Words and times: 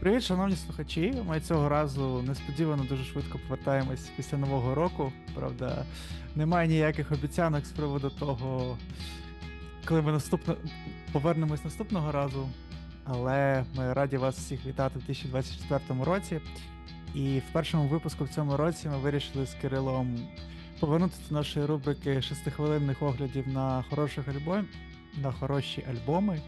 Привіт, 0.00 0.22
шановні 0.22 0.56
слухачі. 0.56 1.14
Ми 1.28 1.40
цього 1.40 1.68
разу 1.68 2.22
несподівано 2.26 2.84
дуже 2.84 3.04
швидко 3.04 3.38
повертаємось 3.38 4.10
після 4.16 4.38
нового 4.38 4.74
року. 4.74 5.12
Правда, 5.34 5.84
немає 6.36 6.68
ніяких 6.68 7.12
обіцянок 7.12 7.66
з 7.66 7.70
приводу 7.70 8.10
того, 8.10 8.78
коли 9.88 10.02
ми 10.02 10.12
наступно 10.12 10.56
повернемось 11.12 11.64
наступного 11.64 12.12
разу. 12.12 12.48
Але 13.04 13.64
ми 13.76 13.92
раді 13.92 14.16
вас 14.16 14.36
всіх 14.36 14.66
вітати 14.66 14.98
в 14.98 15.02
2024 15.02 16.04
році. 16.04 16.40
І 17.14 17.38
в 17.38 17.52
першому 17.52 17.88
випуску 17.88 18.24
в 18.24 18.28
цьому 18.28 18.56
році 18.56 18.88
ми 18.88 18.98
вирішили 18.98 19.46
з 19.46 19.54
Кирилом 19.54 20.18
повернутися 20.80 21.20
до 21.28 21.34
нашої 21.34 21.66
рубрики 21.66 22.22
шестихвилинних 22.22 23.02
оглядів 23.02 23.48
на 23.48 23.84
хороших 23.90 24.28
альбом, 24.28 24.66
на 25.22 25.32
хороші 25.32 25.84
альбоми 25.90 26.40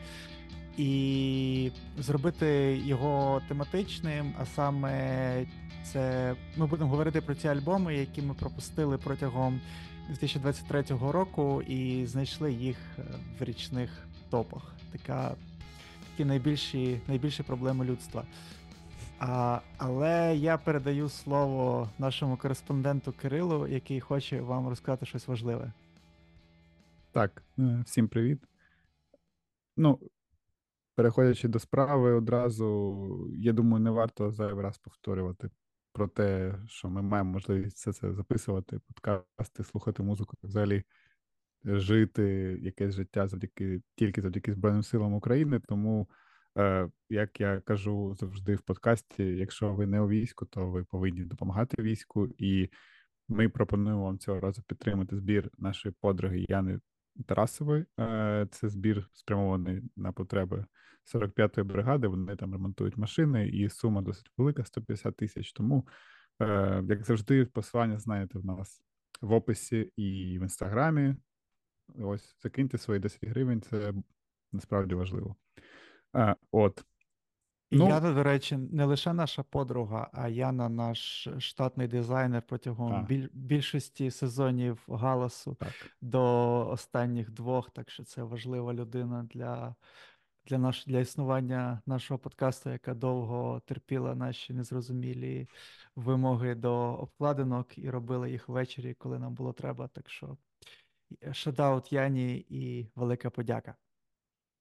і 0.78 1.72
зробити 1.98 2.80
його 2.84 3.42
тематичним, 3.48 4.34
а 4.40 4.46
саме 4.46 5.46
це 5.84 6.34
ми 6.56 6.66
будемо 6.66 6.90
говорити 6.90 7.20
про 7.20 7.34
ці 7.34 7.48
альбоми, 7.48 7.96
які 7.96 8.22
ми 8.22 8.34
пропустили 8.34 8.98
протягом 8.98 9.60
2023 10.08 10.82
року, 11.12 11.62
і 11.62 12.06
знайшли 12.06 12.52
їх 12.52 12.76
е, 12.98 13.02
в 13.38 13.44
річних 13.44 13.90
топах. 14.30 14.74
Така 14.92 15.34
такі 16.10 16.24
найбільші 16.24 17.00
найбільші 17.08 17.42
проблеми 17.42 17.84
людства. 17.84 18.24
А, 19.18 19.60
Але 19.76 20.36
я 20.36 20.58
передаю 20.58 21.08
слово 21.08 21.90
нашому 21.98 22.36
кореспонденту 22.36 23.12
Кирилу, 23.12 23.66
який 23.66 24.00
хоче 24.00 24.40
вам 24.40 24.68
розказати 24.68 25.06
щось 25.06 25.28
важливе. 25.28 25.72
Так, 27.12 27.42
всім 27.84 28.08
привіт. 28.08 28.38
Ну, 29.76 29.98
переходячи 30.98 31.48
до 31.48 31.58
справи, 31.58 32.12
одразу, 32.12 33.28
я 33.32 33.52
думаю, 33.52 33.84
не 33.84 33.90
варто 33.90 34.32
зайвий 34.32 34.64
раз 34.64 34.78
повторювати 34.78 35.50
про 35.92 36.08
те, 36.08 36.54
що 36.66 36.88
ми 36.88 37.02
маємо 37.02 37.30
можливість 37.30 37.76
все 37.76 37.92
це 37.92 38.12
записувати, 38.12 38.80
подкасти, 38.88 39.64
слухати 39.64 40.02
музику, 40.02 40.34
взагалі 40.42 40.82
жити 41.64 42.22
якесь 42.62 42.94
життя 42.94 43.28
завдяки 43.28 43.82
тільки 43.94 44.22
завдяки 44.22 44.52
Збройним 44.52 44.82
силам 44.82 45.14
України. 45.14 45.60
Тому, 45.68 46.08
е, 46.58 46.90
як 47.08 47.40
я 47.40 47.60
кажу 47.60 48.14
завжди 48.14 48.54
в 48.54 48.60
подкасті, 48.60 49.24
якщо 49.24 49.74
ви 49.74 49.86
не 49.86 50.00
у 50.00 50.08
війську, 50.08 50.46
то 50.46 50.70
ви 50.70 50.84
повинні 50.84 51.24
допомагати 51.24 51.82
війську. 51.82 52.28
І 52.38 52.70
ми 53.28 53.48
пропонуємо 53.48 54.04
вам 54.04 54.18
цього 54.18 54.40
разу 54.40 54.62
підтримати 54.62 55.16
збір 55.16 55.50
нашої 55.58 55.94
подруги 56.00 56.46
Яни 56.48 56.80
Тарасової. 57.26 57.86
Е, 58.00 58.46
це 58.50 58.68
збір 58.68 59.08
спрямований 59.12 59.82
на 59.96 60.12
потреби 60.12 60.64
45-ї 61.14 61.64
бригади. 61.64 62.08
Вони 62.08 62.36
там 62.36 62.52
ремонтують 62.52 62.96
машини, 62.96 63.48
і 63.48 63.68
сума 63.68 64.02
досить 64.02 64.30
велика 64.36 64.64
150 64.64 65.16
тисяч. 65.16 65.52
Тому, 65.52 65.86
е, 66.42 66.84
як 66.88 67.04
завжди, 67.04 67.44
посилання 67.44 67.98
знаєте 67.98 68.38
в 68.38 68.44
нас 68.44 68.82
в 69.20 69.32
описі 69.32 69.92
і 69.96 70.38
в 70.38 70.42
інстаграмі. 70.42 71.16
Ось 71.98 72.36
закиньте 72.42 72.78
свої 72.78 73.00
10 73.00 73.24
гривень, 73.24 73.62
це 73.62 73.92
насправді 74.52 74.94
важливо. 74.94 75.36
Е, 76.16 76.36
от. 76.52 76.84
І 77.70 77.76
ну, 77.76 77.88
Яна, 77.88 78.12
до 78.12 78.22
речі, 78.22 78.56
не 78.56 78.84
лише 78.84 79.12
наша 79.12 79.42
подруга, 79.42 80.10
а 80.12 80.28
Яна 80.28 80.68
наш 80.68 81.28
штатний 81.38 81.88
дизайнер 81.88 82.42
протягом 82.42 83.04
біль, 83.04 83.28
більшості 83.32 84.10
сезонів 84.10 84.84
галасу 84.88 85.54
так. 85.54 85.72
до 86.00 86.68
останніх 86.68 87.30
двох. 87.30 87.70
Так 87.70 87.90
що 87.90 88.04
це 88.04 88.22
важлива 88.22 88.74
людина 88.74 89.28
для 89.30 89.74
для, 90.46 90.58
наш, 90.58 90.86
для 90.86 91.00
існування 91.00 91.82
нашого 91.86 92.18
подкасту, 92.18 92.70
яка 92.70 92.94
довго 92.94 93.62
терпіла 93.66 94.14
наші 94.14 94.52
незрозумілі 94.52 95.48
вимоги 95.96 96.54
до 96.54 96.74
обкладинок 96.74 97.78
і 97.78 97.90
робила 97.90 98.28
їх 98.28 98.48
ввечері, 98.48 98.94
коли 98.94 99.18
нам 99.18 99.34
було 99.34 99.52
треба. 99.52 99.88
Так 99.88 100.10
що 100.10 100.36
шадаут 101.32 101.92
Яні 101.92 102.46
і 102.48 102.90
велика 102.94 103.30
подяка. 103.30 103.74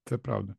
Це 0.06 0.18
правда. 0.18 0.56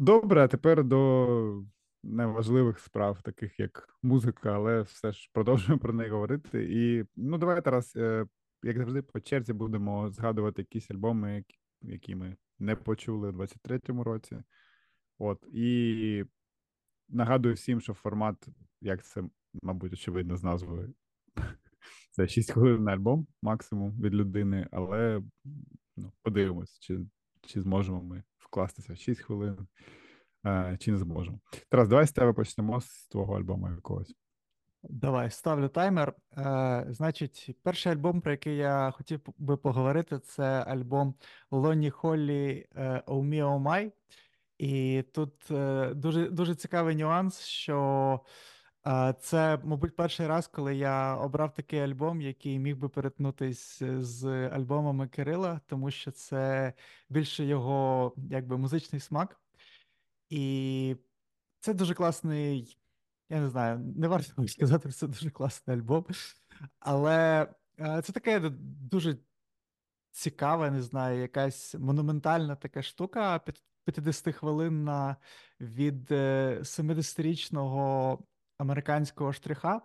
Добре, 0.00 0.44
а 0.44 0.48
тепер 0.48 0.84
до 0.84 1.62
неважливих 2.02 2.78
справ, 2.78 3.22
таких 3.22 3.60
як 3.60 3.88
музика, 4.02 4.54
але 4.54 4.82
все 4.82 5.12
ж 5.12 5.30
продовжуємо 5.32 5.80
про 5.80 5.92
неї 5.92 6.10
говорити. 6.10 6.68
І 6.70 7.04
ну 7.16 7.38
давайте 7.38 7.70
раз, 7.70 7.92
е, 7.96 8.26
як 8.62 8.78
завжди, 8.78 9.02
по 9.02 9.20
черзі 9.20 9.52
будемо 9.52 10.10
згадувати 10.10 10.62
якісь 10.62 10.90
альбоми, 10.90 11.44
які 11.82 12.14
ми 12.14 12.36
не 12.58 12.76
почули 12.76 13.28
у 13.28 13.32
23-му 13.32 14.04
році. 14.04 14.42
От 15.18 15.46
і 15.52 16.24
нагадую 17.08 17.54
всім, 17.54 17.80
що 17.80 17.94
формат, 17.94 18.48
як 18.80 19.04
це, 19.04 19.22
мабуть, 19.62 19.92
очевидно, 19.92 20.36
з 20.36 20.42
назвою. 20.42 20.94
Це 22.10 22.28
6 22.28 22.50
хвилин 22.50 22.84
на 22.84 22.92
альбом 22.92 23.26
максимум 23.42 24.00
від 24.00 24.14
людини, 24.14 24.68
але 24.72 25.22
ну, 25.96 26.12
подивимось, 26.22 26.78
чи 26.80 26.98
чи 27.46 27.60
зможемо 27.60 28.02
ми 28.02 28.22
вкластися 28.50 28.92
в 28.92 28.96
6 28.96 29.20
хвилин, 29.20 29.66
а, 30.42 30.76
чи 30.76 30.92
не 30.92 30.98
зможемо. 30.98 31.40
Тарас, 31.68 31.88
давай 31.88 32.06
з 32.06 32.12
тебе 32.12 32.32
почнемо 32.32 32.80
з 32.80 33.06
твого 33.06 33.36
альбому 33.38 33.70
якогось. 33.70 34.14
Давай 34.82 35.30
ставлю 35.30 35.68
таймер. 35.68 36.14
Е, 36.36 36.86
Значить, 36.88 37.56
перший 37.62 37.92
альбом, 37.92 38.20
про 38.20 38.30
який 38.30 38.56
я 38.56 38.90
хотів 38.90 39.20
би 39.38 39.56
поговорити, 39.56 40.18
це 40.18 40.44
альбом 40.44 41.14
Лоні 41.50 41.90
Холлі 41.90 42.66
Оумі 43.06 43.42
Омай. 43.42 43.92
І 44.58 45.04
тут 45.12 45.50
е, 45.50 45.94
дуже 45.94 46.28
дуже 46.28 46.54
цікавий 46.54 46.96
нюанс, 46.96 47.40
що 47.40 48.20
е, 48.20 48.28
це, 49.20 49.58
мабуть, 49.64 49.96
перший 49.96 50.26
раз, 50.26 50.46
коли 50.46 50.76
я 50.76 51.16
обрав 51.16 51.54
такий 51.54 51.80
альбом, 51.80 52.20
який 52.20 52.58
міг 52.58 52.76
би 52.76 52.88
перетнутись 52.88 53.82
з 53.82 54.48
альбомами 54.48 55.08
Кирила, 55.08 55.60
тому 55.66 55.90
що 55.90 56.10
це 56.10 56.72
більше 57.08 57.44
його 57.44 58.12
якби 58.30 58.58
музичний 58.58 59.00
смак. 59.00 59.40
І 60.28 60.96
це 61.60 61.74
дуже 61.74 61.94
класний 61.94 62.78
я 63.30 63.40
не 63.40 63.48
знаю, 63.48 63.78
не 63.78 64.08
варто 64.08 64.42
сказати, 64.48 64.90
що 64.90 64.98
це 64.98 65.06
дуже 65.06 65.30
класний 65.30 65.76
альбом. 65.76 66.06
Але 66.78 67.48
е, 67.80 68.02
це 68.02 68.12
таке 68.12 68.40
дуже 68.90 69.16
цікава, 70.10 70.70
не 70.70 70.82
знаю, 70.82 71.20
якась 71.20 71.74
монументальна 71.74 72.56
така 72.56 72.82
штука 72.82 73.40
50-хвилинна 73.86 75.16
від 75.60 76.10
70-річного 76.10 78.18
е, 78.20 78.24
американського 78.58 79.32
штриха, 79.32 79.82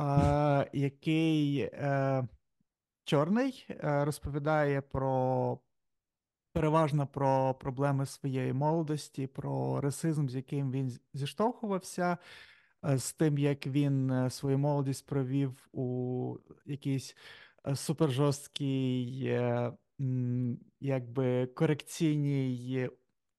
е, 0.00 0.70
який 0.72 1.70
чорний 3.04 3.66
розповідає 3.80 4.80
про. 4.80 5.58
Переважно 6.52 7.06
про 7.06 7.54
проблеми 7.54 8.06
своєї 8.06 8.52
молодості, 8.52 9.26
про 9.26 9.80
расизм, 9.80 10.28
з 10.28 10.34
яким 10.34 10.72
він 10.72 10.98
зіштовхувався, 11.14 12.18
е, 12.84 12.98
з 12.98 13.12
тим, 13.12 13.38
як 13.38 13.66
він 13.66 14.10
е, 14.10 14.30
свою 14.30 14.58
молодість 14.58 15.06
провів 15.06 15.68
у 15.72 16.36
якійсь 16.66 17.16
е, 17.66 17.76
супержорсткій, 17.76 19.04
якби 20.80 21.46
корекційній 21.46 22.88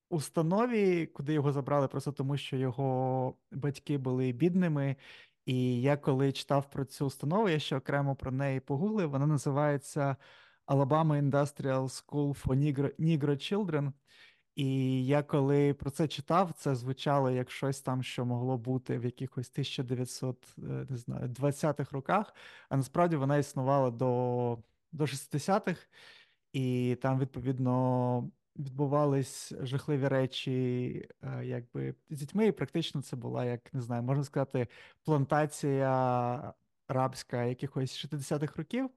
установі, 0.10 1.06
куди 1.06 1.34
його 1.34 1.52
забрали 1.52 1.88
просто 1.88 2.12
тому, 2.12 2.38
що 2.38 2.58
його 2.58 3.36
батьки 3.52 3.98
були 3.98 4.32
бідними. 4.32 4.96
І 5.46 5.82
я 5.82 5.98
коли 5.98 6.32
читав 6.32 6.70
про 6.70 6.86
цю 6.86 7.06
установу, 7.06 7.50
я 7.50 7.60
ще 7.60 7.78
окремо 7.78 8.16
про 8.16 8.32
неї 8.32 8.60
погуглив, 8.60 9.10
вона 9.10 9.28
називається. 9.28 10.16
Alabama 10.70 11.18
Industrial 11.18 11.90
School 11.90 12.46
for 12.46 12.56
Negro, 12.56 12.92
Negro 13.00 13.36
Children. 13.36 13.94
І 14.56 15.06
я 15.06 15.24
коли 15.24 15.74
про 15.74 15.92
це 15.92 16.08
читав, 16.08 16.54
це 16.58 16.76
звучало 16.76 17.32
як 17.32 17.52
щось 17.52 17.82
там, 17.82 18.04
що 18.04 18.26
могло 18.26 18.58
бути 18.58 19.00
в 19.00 19.06
якихось 19.06 19.52
1920-х 19.52 21.92
роках, 21.92 22.36
а 22.70 22.78
насправді 22.78 23.16
вона 23.16 23.38
існувала 23.38 23.92
до 23.92 24.58
до 24.92 25.04
60-х, 25.04 25.88
і 26.54 26.98
там, 27.02 27.20
відповідно, 27.20 28.32
відбувались 28.60 29.54
жахливі 29.62 30.08
речі, 30.08 31.08
е, 31.24 31.46
якби 31.46 31.96
з 32.10 32.20
дітьми, 32.20 32.48
і 32.48 32.52
практично 32.52 33.02
це 33.02 33.16
була, 33.16 33.46
як 33.46 33.74
не 33.74 33.82
знаю, 33.82 34.04
можна 34.04 34.24
сказати, 34.24 34.68
плантація 35.04 36.54
рабська 36.88 37.44
якихось 37.44 38.06
60-х 38.06 38.56
років. 38.56 38.90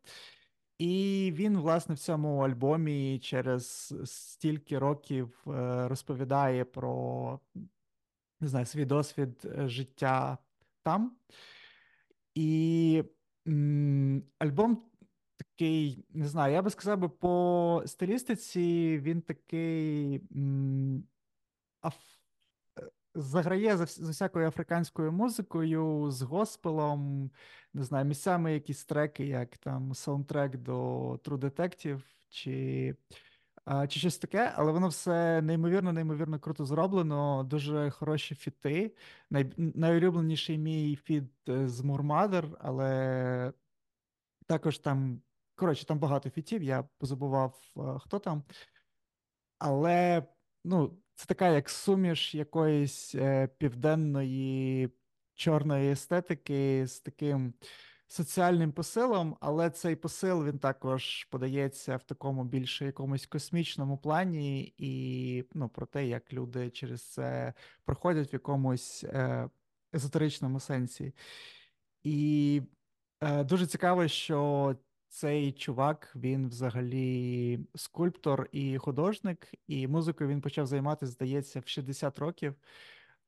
І 0.78 1.32
він, 1.34 1.58
власне, 1.58 1.94
в 1.94 1.98
цьому 1.98 2.38
альбомі 2.38 3.18
через 3.18 3.94
стільки 4.04 4.78
років 4.78 5.44
е, 5.46 5.88
розповідає 5.88 6.64
про 6.64 7.40
не 8.42 8.48
знаю, 8.48 8.66
свій 8.66 8.84
досвід 8.84 9.42
е, 9.44 9.68
життя 9.68 10.38
там. 10.82 11.16
І 12.34 13.04
м, 13.48 14.22
альбом 14.38 14.82
такий, 15.56 16.04
не 16.10 16.28
знаю, 16.28 16.54
я 16.54 16.62
би 16.62 16.70
сказав, 16.70 16.98
би, 16.98 17.08
по 17.08 17.82
стилістиці 17.86 18.98
він 19.02 19.22
такий 19.22 20.22
м, 20.36 21.04
аф, 21.82 21.96
заграє 23.14 23.76
за, 23.76 23.86
за 23.86 24.10
всякою 24.10 24.48
африканською 24.48 25.12
музикою, 25.12 26.10
з 26.10 26.22
госпелом, 26.22 27.30
не 27.74 27.84
знаю, 27.84 28.04
місцями 28.04 28.54
якісь 28.54 28.84
треки, 28.84 29.26
як 29.26 29.58
там 29.58 29.94
саундтрек 29.94 30.56
до 30.56 31.10
True 31.14 31.38
Detective, 31.38 32.02
чи 32.28 32.96
чи 33.88 34.00
щось 34.00 34.18
таке, 34.18 34.52
але 34.56 34.72
воно 34.72 34.88
все 34.88 35.42
неймовірно, 35.42 35.92
неймовірно 35.92 36.38
круто 36.40 36.64
зроблено, 36.64 37.44
дуже 37.44 37.90
хороші 37.90 38.34
фіти. 38.34 38.96
Най, 39.30 39.52
найулюбленіший 39.56 40.58
мій 40.58 40.96
фіт 40.96 41.48
е, 41.48 41.68
з 41.68 41.80
Мурмадер, 41.80 42.48
але 42.60 43.52
також 44.46 44.78
там, 44.78 45.22
коротше, 45.62 45.86
там 45.86 45.98
багато 45.98 46.30
фітів, 46.30 46.62
я 46.62 46.82
позабував, 46.98 47.60
хто 48.00 48.18
там. 48.18 48.44
Але 49.58 50.26
ну, 50.64 50.98
це 51.14 51.26
така 51.26 51.48
як 51.48 51.70
суміш 51.70 52.34
якоїсь 52.34 53.14
е, 53.14 53.48
південної 53.58 54.90
чорної 55.34 55.92
естетики 55.92 56.86
з 56.86 57.00
таким 57.00 57.54
соціальним 58.08 58.72
посилом, 58.72 59.36
але 59.40 59.70
цей 59.70 59.96
посил 59.96 60.46
він 60.46 60.58
також 60.58 61.24
подається 61.24 61.96
в 61.96 62.02
такому 62.02 62.44
більше 62.44 62.84
якомусь 62.86 63.26
космічному 63.26 63.98
плані, 63.98 64.74
і 64.78 65.44
ну, 65.54 65.68
про 65.68 65.86
те, 65.86 66.06
як 66.06 66.32
люди 66.32 66.70
через 66.70 67.02
це 67.02 67.54
проходять 67.84 68.32
в 68.32 68.34
якомусь 68.34 69.04
е, 69.04 69.48
езотеричному 69.94 70.60
сенсі. 70.60 71.12
І 72.02 72.62
е, 73.20 73.44
дуже 73.44 73.66
цікаво, 73.66 74.08
що 74.08 74.76
цей 75.12 75.52
чувак, 75.52 76.12
він 76.16 76.48
взагалі 76.48 77.60
скульптор 77.74 78.48
і 78.52 78.78
художник, 78.78 79.52
і 79.66 79.88
музикою 79.88 80.30
він 80.30 80.40
почав 80.40 80.66
займатися, 80.66 81.12
здається, 81.12 81.60
в 81.60 81.68
60 81.68 82.18
років. 82.18 82.54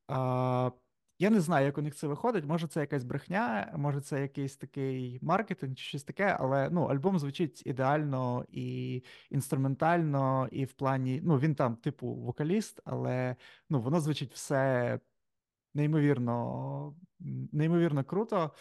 А, 0.08 0.70
Я 1.18 1.30
не 1.30 1.40
знаю, 1.40 1.66
як 1.66 1.78
у 1.78 1.82
них 1.82 1.94
це 1.94 2.06
виходить. 2.06 2.44
Може, 2.44 2.68
це 2.68 2.80
якась 2.80 3.04
брехня, 3.04 3.72
може, 3.76 4.00
це 4.00 4.20
якийсь 4.22 4.56
такий 4.56 5.18
маркетинг 5.22 5.74
чи 5.74 5.84
щось 5.84 6.04
таке, 6.04 6.36
але 6.40 6.70
ну, 6.70 6.84
альбом 6.84 7.18
звучить 7.18 7.62
ідеально 7.66 8.46
і 8.50 9.02
інструментально, 9.30 10.48
і 10.52 10.64
в 10.64 10.72
плані. 10.72 11.20
Ну, 11.24 11.38
він 11.38 11.54
там, 11.54 11.76
типу, 11.76 12.14
вокаліст, 12.14 12.80
але 12.84 13.36
ну, 13.70 13.80
воно 13.80 14.00
звучить 14.00 14.32
все 14.34 15.00
неймовірно, 15.74 16.96
неймовірно 17.52 18.04
круто. 18.04 18.52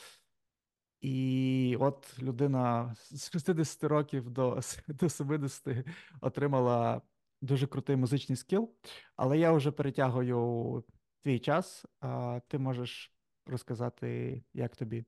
І 1.03 1.77
от 1.79 2.19
людина 2.21 2.95
з 2.95 3.31
60 3.31 3.83
років 3.83 4.29
до 4.29 4.59
до 4.87 5.09
70 5.09 5.85
отримала 6.21 7.01
дуже 7.41 7.67
крутий 7.67 7.95
музичний 7.95 8.35
скіл. 8.35 8.71
Але 9.15 9.37
я 9.37 9.51
вже 9.51 9.71
перетягую 9.71 10.83
твій 11.21 11.39
час, 11.39 11.85
а 11.99 12.39
ти 12.47 12.57
можеш 12.57 13.13
розказати, 13.45 14.43
як 14.53 14.75
тобі. 14.75 15.05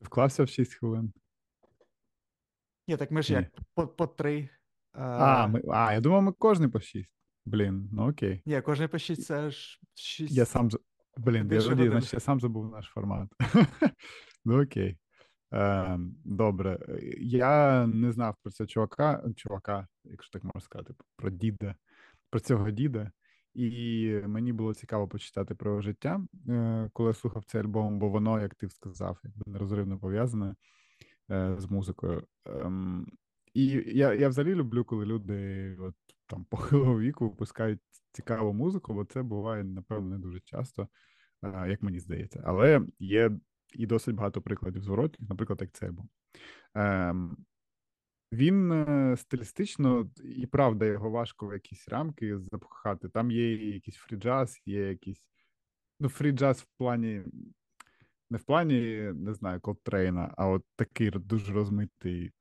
Вклався 0.00 0.44
в 0.44 0.48
6 0.48 0.74
хвилин. 0.74 1.12
Ні, 2.88 2.96
так 2.96 3.10
ми 3.10 3.22
ж 3.22 3.32
як 3.32 3.44
по 3.74 3.88
по 3.88 4.06
три. 4.06 4.48
А, 4.92 5.46
ми, 5.46 5.62
а, 5.68 5.92
я 5.92 6.00
думав, 6.00 6.22
ми 6.22 6.32
кожен 6.32 6.70
по 6.70 6.80
6. 6.80 7.10
Блін, 7.44 7.88
ну 7.92 8.10
окей. 8.10 8.42
Ні, 8.46 8.60
кожен 8.60 8.88
по 8.88 8.98
6 8.98 9.24
це 9.24 9.50
ж 9.50 9.80
6. 9.94 10.32
Я 10.32 10.44
сам 10.44 10.70
Блін, 11.18 11.48
я, 11.52 11.60
значить, 11.60 12.12
я 12.12 12.20
сам 12.20 12.40
забув 12.40 12.70
наш 12.70 12.86
формат. 12.86 13.28
Ну 14.44 14.62
окей. 14.62 14.98
Е, 15.52 15.98
Добре. 16.24 16.78
Я 17.18 17.86
не 17.86 18.12
знав 18.12 18.34
про 18.42 18.52
цього 18.52 18.66
чувака, 18.68 19.24
чувака, 19.36 19.88
якщо 20.04 20.32
так 20.32 20.44
можна 20.44 20.60
сказати, 20.60 20.94
про 21.16 21.30
діда, 21.30 21.74
про 22.30 22.40
цього 22.40 22.70
діда. 22.70 23.10
І 23.54 24.10
мені 24.26 24.52
було 24.52 24.74
цікаво 24.74 25.08
почитати 25.08 25.54
про 25.54 25.80
життя, 25.80 26.20
е, 26.48 26.90
коли 26.92 27.08
я 27.08 27.14
слухав 27.14 27.44
цей 27.44 27.60
альбом, 27.60 27.98
бо 27.98 28.08
воно, 28.08 28.40
як 28.40 28.54
ти 28.54 28.68
сказав, 28.68 29.18
якби 29.24 29.52
нерозривно 29.52 29.98
пов'язане 29.98 30.54
е, 31.30 31.56
з 31.58 31.70
музикою. 31.70 32.26
Ем, 32.46 33.06
і 33.54 33.66
я 33.86 34.14
я 34.14 34.28
взагалі 34.28 34.54
люблю, 34.54 34.84
коли 34.84 35.06
люди 35.06 35.76
от, 35.80 35.94
там 36.26 36.44
похилого 36.44 37.00
віку 37.00 37.28
випускають 37.28 37.80
цікаву 38.12 38.52
музику, 38.52 38.94
бо 38.94 39.04
це 39.04 39.22
буває, 39.22 39.64
напевно, 39.64 40.08
не 40.08 40.18
дуже 40.18 40.40
часто, 40.40 40.88
як 41.42 41.82
мені 41.82 42.00
здається. 42.00 42.42
Але 42.44 42.82
є 42.98 43.30
і 43.74 43.86
досить 43.86 44.14
багато 44.14 44.42
прикладів 44.42 44.82
зворотних, 44.82 45.30
наприклад, 45.30 45.58
як 45.60 45.72
цей 45.72 45.90
був. 45.90 46.08
Ем, 46.74 47.36
він 48.32 48.72
е, 48.72 49.16
стилістично 49.16 50.10
і 50.24 50.46
правда 50.46 50.86
його 50.86 51.10
важко 51.10 51.46
в 51.46 51.52
якісь 51.52 51.88
рамки 51.88 52.38
запхати. 52.38 53.08
Там 53.08 53.30
є 53.30 53.70
якийсь 53.74 53.96
фріджаз, 53.96 54.62
є 54.66 54.88
якийсь. 54.88 55.22
Ну, 56.00 56.08
фріджаз 56.08 56.60
в 56.60 56.66
плані. 56.78 57.22
Не 58.30 58.38
в 58.38 58.42
плані, 58.42 59.12
не 59.14 59.34
знаю, 59.34 59.60
колтрейна, 59.60 60.34
а 60.36 60.48
от 60.48 60.64
такий 60.76 61.10
дуже 61.10 61.52
розмитий, 61.52 62.32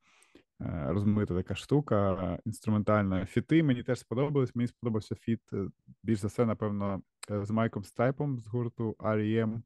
е, 0.61 0.85
розмита 0.87 1.35
така 1.35 1.55
штука, 1.55 2.39
інструментальна. 2.45 3.25
Фіти 3.25 3.63
мені 3.63 3.83
теж 3.83 3.99
сподобались. 3.99 4.55
Мені 4.55 4.67
сподобався 4.67 5.15
фіт, 5.15 5.41
е, 5.53 5.67
більш 6.03 6.19
за 6.19 6.27
все, 6.27 6.45
напевно, 6.45 7.01
з 7.29 7.51
Майком 7.51 7.83
Стайпом 7.83 8.39
з 8.39 8.47
гурту 8.47 8.95
R.E.M. 8.99 9.61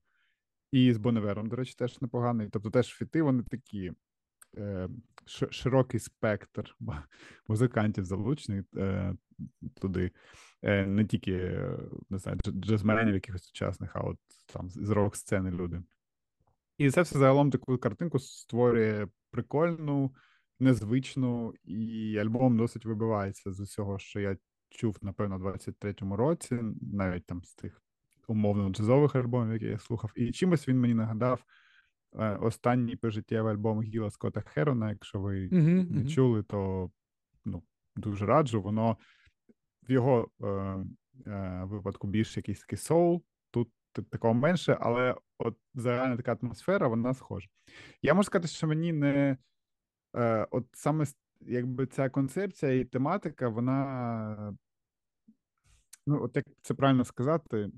І 0.72 0.94
з 0.94 0.98
Боневером, 0.98 1.50
до 1.50 1.56
речі, 1.56 1.76
теж 1.78 2.02
непоганий. 2.02 2.50
Тобто 2.50 2.70
теж 2.70 2.88
фіти, 2.88 3.22
вони 3.22 3.44
такі 3.44 3.92
е, 4.58 4.90
широкий 5.26 6.00
спектр 6.00 6.76
музикантів 7.48 8.06
залучений 8.06 8.64
е, 8.78 9.16
туди. 9.82 10.12
Е, 10.62 10.86
Не 10.86 11.06
тільки 11.06 11.62
не 12.10 12.18
знаю, 12.18 12.38
джазменів 12.48 13.14
якихось 13.14 13.44
сучасних, 13.44 13.96
а 13.96 14.00
от 14.00 14.18
там 14.54 14.70
з 14.70 14.90
рок-сцени 14.90 15.52
люди. 15.52 15.84
І 16.78 16.92
це 16.92 17.02
все 17.02 17.20
загалом 17.20 17.52
таку 17.52 17.78
картинку 17.78 18.20
створює 18.20 19.08
прикольну, 19.32 20.16
незвичну, 20.60 21.54
і 21.64 22.18
альбом 22.18 22.58
досить 22.58 22.86
вибивається 22.86 23.52
з 23.52 23.60
усього, 23.60 24.00
що 24.00 24.20
я 24.20 24.38
чув, 24.70 24.98
напевно, 25.02 25.36
у 25.36 25.40
23-му 25.40 26.16
році, 26.16 26.60
навіть 26.82 27.26
там 27.26 27.44
з 27.44 27.56
тих 27.56 27.82
умовно 28.32 28.70
джазових 28.70 29.16
альбомів, 29.16 29.54
які 29.54 29.66
я 29.66 29.80
слухав. 29.80 30.12
І 30.16 30.32
чимось 30.32 30.68
він 30.68 30.80
мені 30.80 30.94
нагадав 30.94 31.44
е, 32.20 32.36
останній 32.36 32.96
пожиттєвий 32.96 33.54
альбом 33.54 33.82
Гіла 33.82 34.10
Скотта 34.10 34.42
Херона. 34.42 34.90
Якщо 34.90 35.20
ви 35.20 35.48
uh-huh, 35.48 35.92
не 35.92 36.02
uh-huh. 36.02 36.14
чули, 36.14 36.44
то 36.44 36.92
ну, 37.46 37.64
дуже 37.96 38.26
раджу. 38.26 38.62
Воно 38.62 38.98
в 39.90 39.92
його 39.92 40.30
е, 40.44 40.48
е, 41.28 41.64
випадку 41.64 42.08
більш 42.08 42.38
якийсь 42.38 42.60
такий 42.60 42.78
соул. 42.78 43.24
Тут 43.52 43.70
такого 44.10 44.34
менше, 44.34 44.78
але 44.82 45.16
от 45.38 45.58
загальна 45.74 46.18
така 46.18 46.38
атмосфера, 46.42 46.88
вона 46.88 47.14
схожа. 47.14 47.50
Я 48.02 48.14
можу 48.14 48.26
сказати, 48.26 48.48
що 48.48 48.68
мені 48.68 48.94
не 48.94 49.38
е, 50.16 50.48
от 50.52 50.66
саме 50.74 51.06
якби 51.42 51.88
ця 51.88 52.10
концепція 52.10 52.74
і 52.74 52.86
тематика, 52.86 53.50
вона. 53.50 54.58
Ну, 56.08 56.24
от 56.24 56.36
як 56.36 56.46
це 56.62 56.74
правильно 56.74 57.06
сказати, 57.06 57.70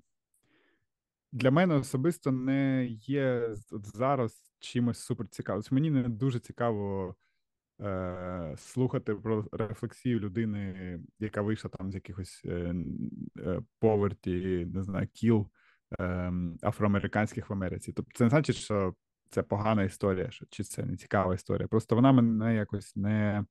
для 1.33 1.51
мене 1.51 1.75
особисто 1.75 2.31
не 2.31 2.85
є 2.85 3.49
от 3.71 3.95
зараз 3.95 4.53
чимось 4.59 4.99
супер 4.99 5.27
цікавим. 5.27 5.63
Мені 5.71 5.91
не 5.91 6.03
дуже 6.03 6.39
цікаво 6.39 7.15
е, 7.81 8.55
слухати 8.57 9.15
про 9.15 9.45
рефлексію 9.51 10.19
людини, 10.19 10.99
яка 11.19 11.41
вийшла 11.41 11.69
там 11.69 11.91
з 11.91 11.95
якихось 11.95 12.41
е, 12.45 12.75
е, 13.39 13.61
поверті, 13.79 14.67
не 14.73 14.83
знаю, 14.83 15.07
кіл 15.13 15.49
е, 15.99 16.33
афроамериканських 16.61 17.49
в 17.49 17.53
Америці. 17.53 17.93
Тобто, 17.93 18.11
це 18.15 18.23
не 18.23 18.29
значить, 18.29 18.55
що 18.55 18.93
це 19.29 19.43
погана 19.43 19.83
історія, 19.83 20.31
що 20.31 20.45
чи 20.49 20.63
це 20.63 20.85
не 20.85 20.97
цікава 20.97 21.35
історія. 21.35 21.67
Просто 21.67 21.95
вона 21.95 22.11
мене 22.11 22.55
якось 22.55 22.95
не. 22.95 23.45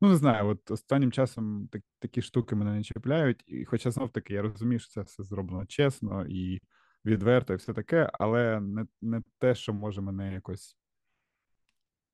Ну, 0.00 0.08
не 0.08 0.16
знаю, 0.16 0.46
от 0.46 0.70
останнім 0.70 1.12
часом 1.12 1.68
так, 1.72 1.82
такі 1.98 2.22
штуки 2.22 2.54
мене 2.54 2.72
не 2.72 2.82
чіпляють, 2.82 3.44
і 3.46 3.64
хоча 3.64 3.90
знов 3.90 4.10
таки 4.10 4.34
я 4.34 4.42
розумію, 4.42 4.78
що 4.78 4.88
це 4.88 5.00
все 5.00 5.22
зроблено 5.22 5.66
чесно 5.66 6.26
і 6.28 6.60
відверто 7.04 7.52
і 7.52 7.56
все 7.56 7.74
таке, 7.74 8.10
але 8.12 8.60
не 8.60 8.86
не 9.00 9.22
те, 9.38 9.54
що 9.54 9.72
може 9.72 10.00
мене 10.00 10.32
якось. 10.32 10.76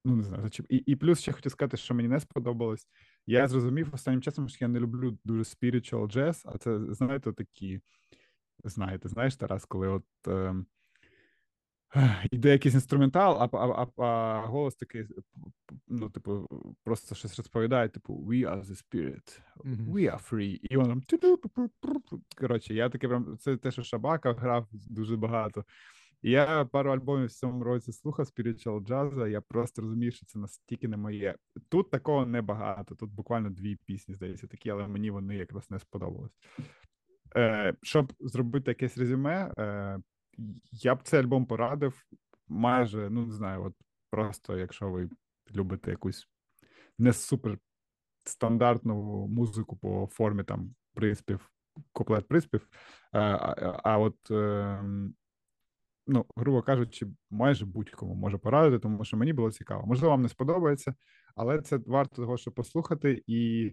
Ну, 0.05 0.17
не 0.17 0.23
знаю, 0.23 0.43
зачіп. 0.43 0.67
І 0.69 0.77
і 0.77 0.97
плюс 0.97 1.21
ще 1.21 1.33
хотів 1.33 1.53
сказати, 1.53 1.77
що 1.77 1.95
мені 1.95 2.09
не 2.09 2.21
сподобалось. 2.21 2.89
Я 3.27 3.49
зрозумів 3.49 3.89
останнім 3.93 4.23
часом, 4.23 4.49
що 4.49 4.65
я 4.65 4.69
не 4.69 4.81
люблю 4.81 5.19
дуже 5.25 5.43
spiritual 5.43 6.17
jazz, 6.17 6.43
а 6.45 6.59
це, 6.59 6.95
знаєте, 6.95 7.33
такі. 7.33 7.81
Знаєте, 8.65 9.09
знаєш, 9.09 9.37
Тарас, 9.37 9.65
коли 9.65 9.89
от. 9.89 10.05
Е, 10.29 10.55
Йде 12.31 12.51
якийсь 12.53 12.75
інструментал, 12.75 13.37
а 13.41 13.57
а, 13.57 13.87
а, 13.97 14.05
а 14.05 14.41
голос 14.47 14.75
такий, 14.75 15.07
ну, 15.89 16.11
типу, 16.11 16.49
просто 16.85 17.15
щось 17.15 17.37
розповідає, 17.37 17.89
типу, 17.89 18.15
we 18.15 18.51
are 18.51 18.65
the 18.65 18.83
spirit, 18.83 19.41
we 19.65 20.15
are 20.15 20.31
free. 20.31 20.59
І 20.63 20.77
воно 20.77 21.03
коротше, 22.37 22.75
я 22.75 22.89
таке 22.89 23.09
прям 23.09 23.39
це 23.39 23.57
те, 23.57 23.71
що 23.71 23.83
Шабака 23.83 24.33
грав 24.33 24.69
дуже 24.73 25.17
багато. 25.17 25.65
І 26.23 26.31
я 26.31 26.65
пару 26.65 26.93
альбомів 26.93 27.27
в 27.27 27.33
цьому 27.33 27.65
році 27.65 27.93
слухав 27.93 28.27
spiritual 28.27 28.85
джаза, 28.85 29.29
я 29.29 29.41
просто 29.41 29.83
розумію, 29.83 30.13
що 30.13 30.27
це 30.27 30.39
настільки 30.39 30.89
не 30.89 30.97
моє. 30.97 31.35
Тут 31.69 31.91
такого 31.91 32.27
небагато. 32.27 32.95
Тут 32.95 33.11
буквально 33.11 33.51
дві 33.51 33.77
пісні, 33.85 34.15
здається, 34.15 34.47
такі, 34.47 34.71
але 34.71 34.89
мені 34.89 35.11
вони 35.11 35.37
якраз 35.37 35.71
не 35.71 35.79
сподобались. 35.79 36.33
е, 37.37 37.75
щоб 37.83 38.13
зробити 38.21 38.71
якесь 38.71 38.99
резюме, 38.99 39.53
е, 39.59 39.99
я 40.73 40.95
б 40.95 41.03
цей 41.03 41.21
альбом 41.21 41.47
порадив 41.47 42.05
майже, 42.49 43.11
ну 43.11 43.27
не 43.27 43.33
знаю, 43.33 43.65
от 43.65 43.75
просто 44.11 44.59
якщо 44.59 44.91
ви 44.91 45.11
любите 45.55 45.91
якусь 45.91 46.29
не 46.99 47.13
супер 47.13 47.59
стандартну 48.25 49.27
музику 49.27 49.77
по 49.77 50.09
формі 50.13 50.45
там 50.45 50.75
приспів, 50.95 51.51
куплет 51.93 52.29
приспів. 52.29 52.69
А, 53.13 53.21
а, 53.21 53.81
а 53.85 53.99
от, 53.99 54.31
е, 54.31 54.83
ну, 56.07 56.27
грубо 56.37 56.63
кажучи, 56.63 57.07
майже 57.31 57.67
будь-кому 57.67 58.15
може 58.15 58.39
порадити, 58.39 58.83
тому 58.83 59.05
що 59.05 59.17
мені 59.17 59.33
було 59.33 59.53
цікаво. 59.53 59.87
Можливо, 59.87 60.11
вам 60.11 60.23
не 60.23 60.29
сподобається, 60.29 60.95
але 61.35 61.63
це 61.63 61.81
варто 61.87 62.17
того, 62.17 62.37
щоб 62.37 62.55
послухати, 62.55 63.23
і 63.27 63.73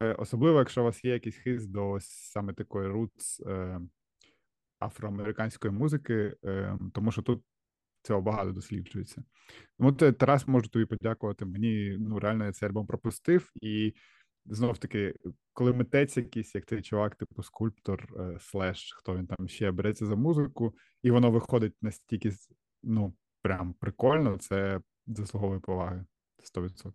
е, 0.00 0.12
особливо, 0.12 0.58
якщо 0.58 0.80
у 0.80 0.84
вас 0.84 1.04
є 1.04 1.12
якийсь 1.12 1.36
хист 1.36 1.70
до 1.70 1.98
саме 2.00 2.52
такої 2.52 3.08
е, 3.46 3.80
афроамериканської 4.84 5.74
музики, 5.74 6.36
е, 6.44 6.78
тому 6.92 7.12
що 7.12 7.22
тут 7.22 7.44
цього 8.02 8.20
багато 8.20 8.52
досліджується. 8.52 9.24
Тому 9.78 9.92
Тарас 9.92 10.48
можу 10.48 10.68
тобі 10.68 10.84
подякувати. 10.84 11.44
Мені 11.44 11.96
ну 12.00 12.18
реально 12.18 12.44
я 12.44 12.52
цей 12.52 12.68
альбом 12.68 12.86
пропустив, 12.86 13.50
і 13.54 13.94
знов 14.46 14.78
таки, 14.78 15.14
коли 15.52 15.72
митець 15.72 16.16
якийсь, 16.16 16.54
як 16.54 16.66
цей 16.66 16.82
чувак, 16.82 17.16
типу 17.16 17.42
скульптор, 17.42 18.08
е, 18.20 18.38
слеш, 18.40 18.94
хто 18.96 19.16
він 19.16 19.26
там 19.26 19.48
ще 19.48 19.70
береться 19.70 20.06
за 20.06 20.16
музику, 20.16 20.74
і 21.02 21.10
воно 21.10 21.30
виходить 21.30 21.74
настільки 21.82 22.32
ну, 22.82 23.14
прям 23.42 23.74
прикольно, 23.74 24.38
це 24.38 24.80
заслуговує 25.06 25.60
поваги 25.60 26.04
100%. 26.56 26.92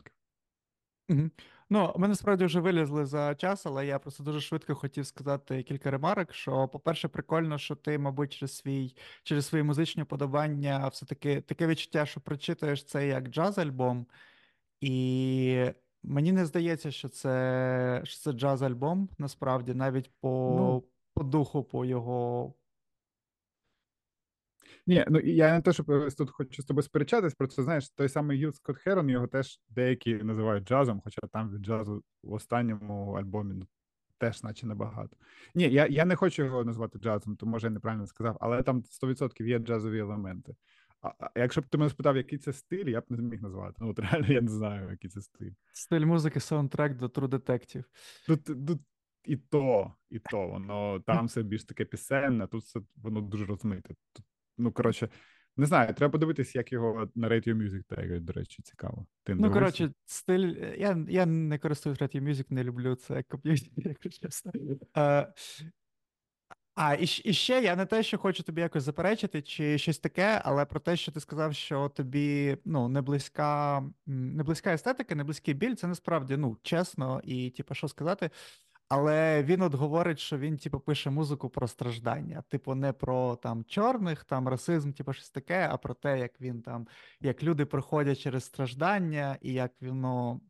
Угу. 1.09 1.29
Ну, 1.71 1.93
ми 1.97 2.07
насправді 2.07 2.45
вже 2.45 2.59
вилізли 2.59 3.05
за 3.05 3.35
час, 3.35 3.65
але 3.65 3.85
я 3.85 3.99
просто 3.99 4.23
дуже 4.23 4.41
швидко 4.41 4.75
хотів 4.75 5.05
сказати 5.05 5.63
кілька 5.63 5.91
ремарок. 5.91 6.33
Що, 6.33 6.67
по-перше, 6.67 7.07
прикольно, 7.07 7.57
що 7.57 7.75
ти, 7.75 7.97
мабуть, 7.99 8.33
через 8.33 8.57
свій 8.57 8.95
через 9.23 9.45
свої 9.45 9.63
музичні 9.63 10.03
подобання, 10.03 10.87
все-таки 10.87 11.41
таке 11.41 11.67
відчуття, 11.67 12.05
що 12.05 12.21
прочитаєш 12.21 12.85
це 12.85 13.07
як 13.07 13.27
джаз-альбом, 13.29 14.05
і 14.81 15.65
мені 16.03 16.31
не 16.31 16.45
здається, 16.45 16.91
що 16.91 17.09
це 17.09 18.01
що 18.03 18.19
це 18.19 18.31
джаз-альбом, 18.31 19.07
насправді, 19.17 19.73
навіть 19.73 20.11
по, 20.21 20.55
ну, 20.57 20.83
по 21.13 21.23
духу, 21.23 21.63
по 21.63 21.85
його 21.85 22.53
ні, 24.89 25.05
ну 25.09 25.19
я 25.19 25.53
не 25.55 25.61
те, 25.61 25.73
що 25.73 25.83
тут 26.17 26.29
хочу 26.29 26.61
з 26.61 26.65
тобою 26.65 26.83
сперечатись, 26.83 27.33
про 27.33 27.47
це 27.47 27.63
знаєш, 27.63 27.89
той 27.89 28.09
самий 28.09 28.37
Гіл 28.37 28.51
Скотт 28.51 28.77
Херон, 28.77 29.09
його 29.09 29.27
теж 29.27 29.61
деякі 29.69 30.15
називають 30.15 30.67
джазом, 30.67 31.01
хоча 31.03 31.21
там 31.33 31.51
від 31.51 31.61
джазу 31.61 32.03
в 32.23 32.33
останньому 32.33 33.13
альбомі 33.13 33.53
ну, 33.53 33.67
теж, 34.17 34.43
наче 34.43 34.67
небагато. 34.67 35.17
Ні, 35.55 35.63
я 35.63 35.87
я 35.87 36.05
не 36.05 36.15
хочу 36.15 36.43
його 36.43 36.63
назвати 36.63 36.99
джазом, 36.99 37.35
то 37.35 37.45
може 37.45 37.67
я 37.67 37.71
неправильно 37.71 38.07
сказав, 38.07 38.37
але 38.41 38.63
там 38.63 38.81
100% 39.03 39.43
є 39.43 39.59
джазові 39.59 39.99
елементи. 39.99 40.55
А, 41.01 41.07
а 41.19 41.39
якщо 41.39 41.61
б 41.61 41.65
ти 41.65 41.77
мене 41.77 41.89
спитав, 41.89 42.17
який 42.17 42.39
це 42.39 42.53
стиль, 42.53 42.85
я 42.85 43.01
б 43.01 43.03
не 43.09 43.17
зміг 43.17 43.41
назвати. 43.41 43.75
Ну, 43.79 43.89
от 43.89 43.99
реально 43.99 44.27
я 44.27 44.41
не 44.41 44.51
знаю, 44.51 44.91
який 44.91 45.09
це 45.09 45.21
стиль. 45.21 45.51
Стиль 45.73 46.05
музики, 46.05 46.39
саундтрек 46.39 46.97
до 46.97 47.05
True 47.05 47.27
Detective. 47.27 47.83
Тут, 48.27 48.43
тут 48.43 48.81
і 49.23 49.37
то, 49.37 49.93
і 50.09 50.19
то, 50.19 50.47
воно 50.47 50.99
там 50.99 51.25
все 51.25 51.43
більш 51.43 51.65
таке 51.65 51.85
пісенне, 51.85 52.47
тут 52.47 52.63
все 52.63 52.79
воно 52.95 53.21
дуже 53.21 53.45
розмите. 53.45 53.95
Тут 54.13 54.25
ну 54.59 54.71
коротше, 54.71 55.09
не 55.57 55.65
знаю, 55.65 55.93
треба 55.93 56.11
подивитись, 56.11 56.55
як 56.55 56.71
його 56.71 57.09
на 57.15 57.29
Radio 57.29 57.53
Music 57.53 57.83
тегають, 57.83 58.25
до 58.25 58.33
речі, 58.33 58.61
цікаво. 58.63 59.05
Ти 59.23 59.35
ну, 59.35 59.51
коротше, 59.51 59.91
стиль. 60.05 60.55
Я 60.77 61.05
я 61.09 61.25
не 61.25 61.57
користуюсь 61.57 61.99
Radio 61.99 62.23
Music, 62.23 62.45
не 62.49 62.63
люблю 62.63 62.95
це 62.95 63.23
ком'юніті, 63.23 63.71
якщо 63.85 64.09
чесно. 64.09 64.51
Uh, 64.93 65.27
а, 66.75 66.93
і, 66.93 67.03
і 67.03 67.33
ще 67.33 67.61
я 67.61 67.75
не 67.75 67.85
те, 67.85 68.03
що 68.03 68.17
хочу 68.17 68.43
тобі 68.43 68.61
якось 68.61 68.83
заперечити, 68.83 69.41
чи 69.41 69.77
щось 69.77 69.99
таке, 69.99 70.41
але 70.45 70.65
про 70.65 70.79
те, 70.79 70.97
що 70.97 71.11
ти 71.11 71.19
сказав, 71.19 71.55
що 71.55 71.89
тобі 71.89 72.57
ну, 72.65 72.87
не 72.87 73.01
близька 73.01 73.83
не 74.05 74.43
близька 74.43 74.73
естетика, 74.73 75.15
не 75.15 75.23
близький 75.23 75.53
біль, 75.53 75.75
це 75.75 75.87
насправді 75.87 76.37
ну, 76.37 76.57
чесно, 76.63 77.21
і 77.23 77.49
типу, 77.49 77.73
що 77.73 77.87
сказати. 77.87 78.29
Але 78.89 79.43
він 79.43 79.61
от 79.61 79.73
говорить, 79.73 80.19
що 80.19 80.37
він, 80.37 80.57
типу, 80.57 80.79
пише 80.79 81.09
музику 81.09 81.49
про 81.49 81.67
страждання. 81.67 82.43
Типу, 82.49 82.75
не 82.75 82.93
про 82.93 83.35
там 83.35 83.63
чорних, 83.63 84.23
там 84.23 84.47
расизм, 84.47 84.91
типу, 84.91 85.13
щось 85.13 85.29
таке, 85.29 85.69
а 85.71 85.77
про 85.77 85.93
те, 85.93 86.19
як 86.19 86.41
він 86.41 86.61
там, 86.61 86.87
як 87.21 87.43
люди 87.43 87.65
проходять 87.65 88.19
через 88.19 88.43
страждання, 88.43 89.37
і 89.41 89.53
як 89.53 89.71
воно 89.81 90.41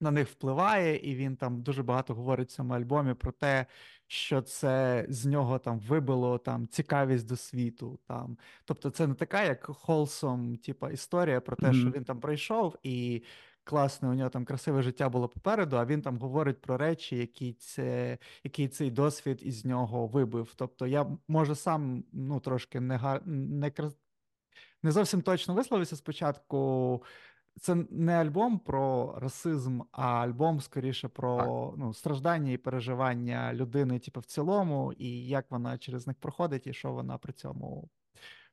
на 0.00 0.10
них 0.10 0.28
впливає, 0.28 0.96
і 0.96 1.14
він 1.14 1.36
там 1.36 1.62
дуже 1.62 1.82
багато 1.82 2.14
говорить 2.14 2.48
в 2.48 2.52
цьому 2.52 2.74
альбомі 2.74 3.14
про 3.14 3.32
те, 3.32 3.66
що 4.06 4.42
це 4.42 5.06
з 5.08 5.26
нього 5.26 5.58
там 5.58 5.78
вибило 5.78 6.38
там 6.38 6.68
цікавість 6.68 7.28
до 7.28 7.36
світу. 7.36 7.98
Там. 8.06 8.38
Тобто, 8.64 8.90
це 8.90 9.06
не 9.06 9.14
така, 9.14 9.42
як 9.42 9.66
холсом, 9.66 10.56
типу, 10.56 10.88
історія 10.88 11.40
про 11.40 11.56
те, 11.56 11.66
mm-hmm. 11.66 11.80
що 11.80 11.90
він 11.90 12.04
там 12.04 12.20
пройшов 12.20 12.76
і 12.82 13.22
класне, 13.64 14.08
у 14.08 14.14
нього 14.14 14.30
там 14.30 14.44
красиве 14.44 14.82
життя 14.82 15.08
було 15.08 15.28
попереду, 15.28 15.76
а 15.76 15.84
він 15.84 16.02
там 16.02 16.18
говорить 16.18 16.60
про 16.60 16.76
речі, 16.76 17.16
які 17.16 17.52
це, 17.52 18.18
який 18.44 18.68
цей 18.68 18.90
досвід 18.90 19.40
із 19.42 19.64
нього 19.64 20.06
вибив. 20.06 20.52
Тобто 20.56 20.86
я 20.86 21.06
може 21.28 21.54
сам 21.54 22.04
ну 22.12 22.40
трошки 22.40 22.80
не 22.80 22.96
гар... 22.96 23.22
не, 23.26 23.72
не 24.82 24.92
зовсім 24.92 25.22
точно 25.22 25.54
висловився 25.54 25.96
спочатку. 25.96 27.02
Це 27.60 27.74
не 27.90 28.12
альбом 28.12 28.58
про 28.58 29.14
расизм, 29.18 29.80
а 29.92 30.06
альбом 30.06 30.60
скоріше 30.60 31.08
про 31.08 31.74
ну, 31.76 31.94
страждання 31.94 32.52
і 32.52 32.56
переживання 32.56 33.54
людини, 33.54 33.98
типу, 33.98 34.20
в 34.20 34.24
цілому, 34.24 34.92
і 34.92 35.26
як 35.26 35.50
вона 35.50 35.78
через 35.78 36.06
них 36.06 36.16
проходить, 36.16 36.66
і 36.66 36.72
що 36.72 36.92
вона 36.92 37.18
при 37.18 37.32
цьому 37.32 37.88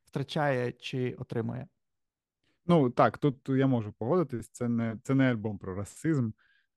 втрачає 0.04 0.72
чи 0.72 1.12
отримує. 1.12 1.66
Ну 2.68 2.90
так, 2.90 3.18
тут 3.18 3.48
я 3.48 3.66
можу 3.66 3.92
погодитись. 3.92 4.48
Це 4.48 4.68
не 4.68 4.96
це 5.02 5.14
не 5.14 5.30
альбом 5.30 5.58
про 5.58 5.74
расизм, 5.74 6.30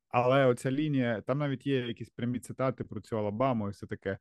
але 0.10 0.46
оця 0.46 0.72
лінія, 0.72 1.22
там 1.22 1.38
навіть 1.38 1.68
є 1.68 1.88
якісь 1.88 2.10
прямі 2.10 2.40
цитати 2.40 2.84
про 2.84 3.02
цю 3.02 3.18
Алабаму 3.18 3.68
і 3.68 3.72
все 3.72 3.88
таке 3.88 4.18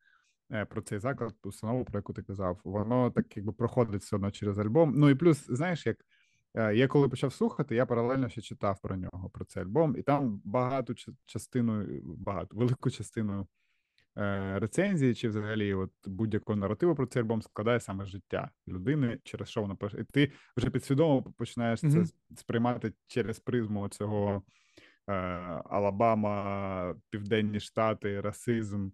е, 0.53 0.65
про 0.65 0.83
цей 0.83 0.99
заклад, 0.99 1.35
установу, 1.43 1.85
про 1.85 1.99
яку 1.99 2.13
ти 2.13 2.23
казав. 2.23 2.61
Воно 2.65 3.11
так 3.11 3.37
якби 3.37 3.53
проходить 3.53 4.03
все 4.03 4.17
одно 4.17 4.31
через 4.31 4.59
альбом. 4.59 4.93
Ну 4.97 5.11
і 5.11 5.15
плюс, 5.15 5.47
знаєш, 5.47 5.87
як 5.87 5.97
е, 6.55 6.75
я 6.75 6.89
коли 6.89 7.09
почав 7.09 7.33
слухати, 7.33 7.75
я 7.75 7.87
паралельно 7.87 8.29
ще 8.29 8.41
читав 8.41 8.81
про 8.83 8.97
нього, 8.97 9.31
про 9.31 9.45
цей 9.45 9.63
альбом, 9.63 9.97
і 9.99 10.03
там 10.03 10.43
багато 10.45 10.95
частину, 11.27 11.87
багато 12.03 12.57
велику 12.57 12.91
частину 12.91 13.47
рецензії, 14.55 15.15
чи 15.15 15.29
взагалі 15.29 15.75
от 15.75 15.91
будь-якого 16.07 16.57
наративу 16.57 16.95
про 16.95 17.07
цей 17.07 17.23
альбом 17.23 17.43
складає 17.43 17.81
саме 17.81 18.07
життя 18.07 18.51
людини, 18.69 19.19
через 19.25 19.49
що 19.49 19.63
вона 19.63 19.77
І 19.99 20.05
ти 20.05 20.33
вже 20.57 20.71
підсвідомо 20.71 21.23
починаєш 21.23 21.85
mm-hmm. 21.85 22.05
це 22.05 22.13
сприймати 22.37 22.93
через 23.07 23.41
призму 23.41 23.89
цього 23.89 24.43
е, 25.09 25.13
Алабама, 25.71 26.95
Південні 27.11 27.61
Штати, 27.61 28.21
расизм. 28.21 28.91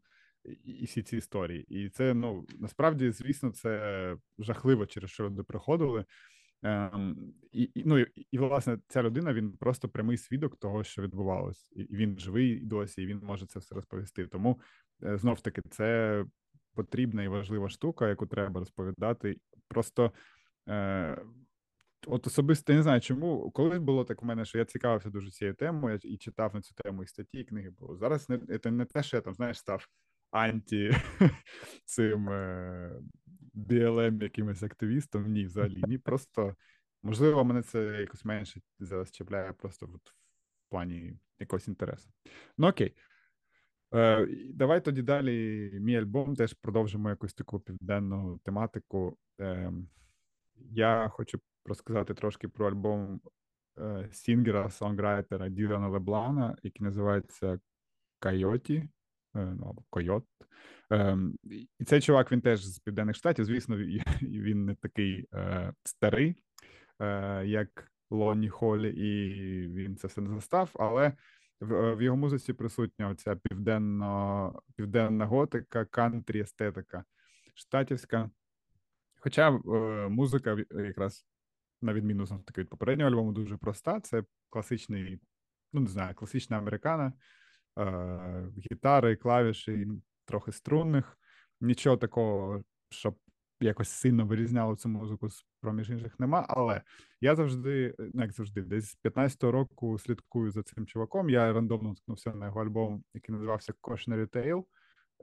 І 0.64 0.84
всі 0.84 1.02
ці 1.02 1.16
історії, 1.16 1.66
і 1.68 1.88
це 1.88 2.14
ну 2.14 2.46
насправді, 2.58 3.10
звісно, 3.10 3.50
це 3.50 4.16
жахливо, 4.38 4.86
через 4.86 5.10
що 5.10 5.24
люди 5.24 5.42
приходили. 5.42 6.04
Ем, 6.62 7.32
і, 7.52 7.70
і 7.74 7.82
ну 7.86 7.98
і, 7.98 8.26
і 8.30 8.38
власне 8.38 8.78
ця 8.88 9.02
людина 9.02 9.34
він 9.34 9.52
просто 9.52 9.88
прямий 9.88 10.16
свідок 10.16 10.56
того, 10.56 10.84
що 10.84 11.02
відбувалось, 11.02 11.72
і 11.76 11.96
він 11.96 12.18
живий 12.18 12.60
досі, 12.60 13.02
і 13.02 13.06
він 13.06 13.20
може 13.22 13.46
це 13.46 13.58
все 13.58 13.74
розповісти. 13.74 14.26
Тому 14.26 14.60
Е, 15.04 15.18
знов 15.18 15.40
таки 15.40 15.62
це 15.70 16.24
потрібна 16.74 17.22
і 17.22 17.28
важлива 17.28 17.68
штука, 17.68 18.08
яку 18.08 18.26
треба 18.26 18.60
розповідати. 18.60 19.36
Просто 19.68 20.12
е, 20.68 21.22
от 22.06 22.26
особисто 22.26 22.72
не 22.72 22.82
знаю, 22.82 23.00
чому 23.00 23.50
колись 23.50 23.78
було 23.78 24.04
так 24.04 24.22
у 24.22 24.26
мене, 24.26 24.44
що 24.44 24.58
я 24.58 24.64
цікавився 24.64 25.10
дуже 25.10 25.30
цією 25.30 25.54
темою 25.54 25.98
і 26.02 26.16
читав 26.16 26.54
на 26.54 26.60
цю 26.60 26.74
тему 26.74 27.02
і 27.02 27.06
статті, 27.06 27.38
і 27.38 27.44
книги 27.44 27.70
було. 27.70 27.96
Зараз 27.96 28.28
не 28.28 28.58
це 28.58 28.70
не 28.70 28.84
те, 28.84 29.02
що 29.02 29.16
я 29.16 29.20
там 29.20 29.34
знаєш, 29.34 29.58
став 29.58 29.86
анті 30.30 30.90
цим 31.84 32.28
е, 32.28 33.00
BLM 33.54 34.22
якимось 34.22 34.62
активістом. 34.62 35.32
Ні, 35.32 35.44
взагалі 35.44 35.82
ні. 35.86 35.98
Просто 35.98 36.54
можливо, 37.02 37.44
мене 37.44 37.62
це 37.62 38.00
якось 38.00 38.24
менше 38.24 38.60
зараз 38.78 39.10
чіпляє 39.10 39.52
просто 39.52 39.86
в 39.86 39.98
плані 40.70 41.18
якогось 41.38 41.68
інтересу. 41.68 42.10
Ну 42.58 42.68
окей. 42.68 42.94
Е, 43.94 44.28
Давай 44.54 44.84
тоді 44.84 45.02
далі. 45.02 45.70
Мій 45.80 45.96
альбом 45.96 46.36
теж 46.36 46.52
продовжимо 46.52 47.08
якусь 47.08 47.34
таку 47.34 47.60
південну 47.60 48.40
тематику. 48.44 49.18
Е, 49.40 49.72
Я 50.70 51.08
хочу 51.08 51.40
розказати 51.64 52.14
трошки 52.14 52.48
про 52.48 52.68
альбом 52.68 53.20
е, 53.78 54.08
сінгера, 54.12 54.70
сонграйтера 54.70 55.48
Ділана 55.48 55.88
Леблана, 55.88 56.56
який 56.62 56.84
називається 56.84 57.58
Coyote. 58.20 58.88
Е, 59.36 59.56
ну, 59.60 59.76
Койот. 59.90 60.24
Е, 60.92 61.18
І 61.78 61.84
цей 61.84 62.00
чувак 62.00 62.32
він 62.32 62.40
теж 62.40 62.64
з 62.64 62.78
Південних 62.78 63.16
Штатів. 63.16 63.44
Звісно, 63.44 63.76
він 64.22 64.64
не 64.64 64.74
такий 64.74 65.26
е, 65.34 65.72
старий, 65.84 66.36
е, 67.00 67.46
як 67.46 67.92
Лоні 68.10 68.48
Холі, 68.48 68.90
і 68.90 69.68
він 69.68 69.96
це 69.96 70.08
все 70.08 70.20
не 70.20 70.30
застав, 70.30 70.70
але. 70.74 71.12
В, 71.60 71.94
в 71.94 72.02
його 72.02 72.16
музиці 72.16 72.52
присутня 72.52 73.08
оця 73.08 73.36
південно, 73.36 74.62
південна 74.76 75.26
готика, 75.26 75.84
кантрі, 75.84 76.40
естетика 76.40 77.04
штатівська. 77.54 78.30
Хоча 79.18 79.50
е, 79.50 79.60
музика 80.08 80.56
якраз 80.70 81.26
на 81.82 81.92
відміну 81.92 82.26
знову 82.26 82.42
таки 82.42 82.60
від 82.60 82.68
попереднього 82.68 83.10
альбому, 83.10 83.32
дуже 83.32 83.56
проста. 83.56 84.00
Це 84.00 84.24
класичний, 84.50 85.20
ну 85.72 85.80
не 85.80 85.88
знаю, 85.88 86.14
класична 86.14 86.58
американа, 86.58 87.12
е, 87.78 88.48
гітари, 88.70 89.16
клавіші, 89.16 89.88
трохи 90.24 90.52
струнних. 90.52 91.18
Нічого 91.60 91.96
такого, 91.96 92.64
щоб 92.90 93.18
якось 93.60 93.88
сильно 93.88 94.26
вирізняло 94.26 94.76
цю 94.76 94.88
музику 94.88 95.28
з 95.28 95.46
проміж 95.60 95.90
інших 95.90 96.20
нема. 96.20 96.46
Але 96.48 96.82
я 97.20 97.36
завжди, 97.36 97.94
ну 97.98 98.22
як 98.22 98.32
завжди, 98.32 98.62
десь 98.62 98.90
з 98.90 98.98
15-го 99.04 99.52
року 99.52 99.98
слідкую 99.98 100.50
за 100.50 100.62
цим 100.62 100.86
чуваком. 100.86 101.30
Я 101.30 101.52
рандомно 101.52 101.88
наткнувся 101.88 102.34
на 102.34 102.46
його 102.46 102.60
альбом, 102.60 103.04
який 103.14 103.32
називався 103.32 103.72
Cautionary 103.82 104.28
Tale, 104.28 104.64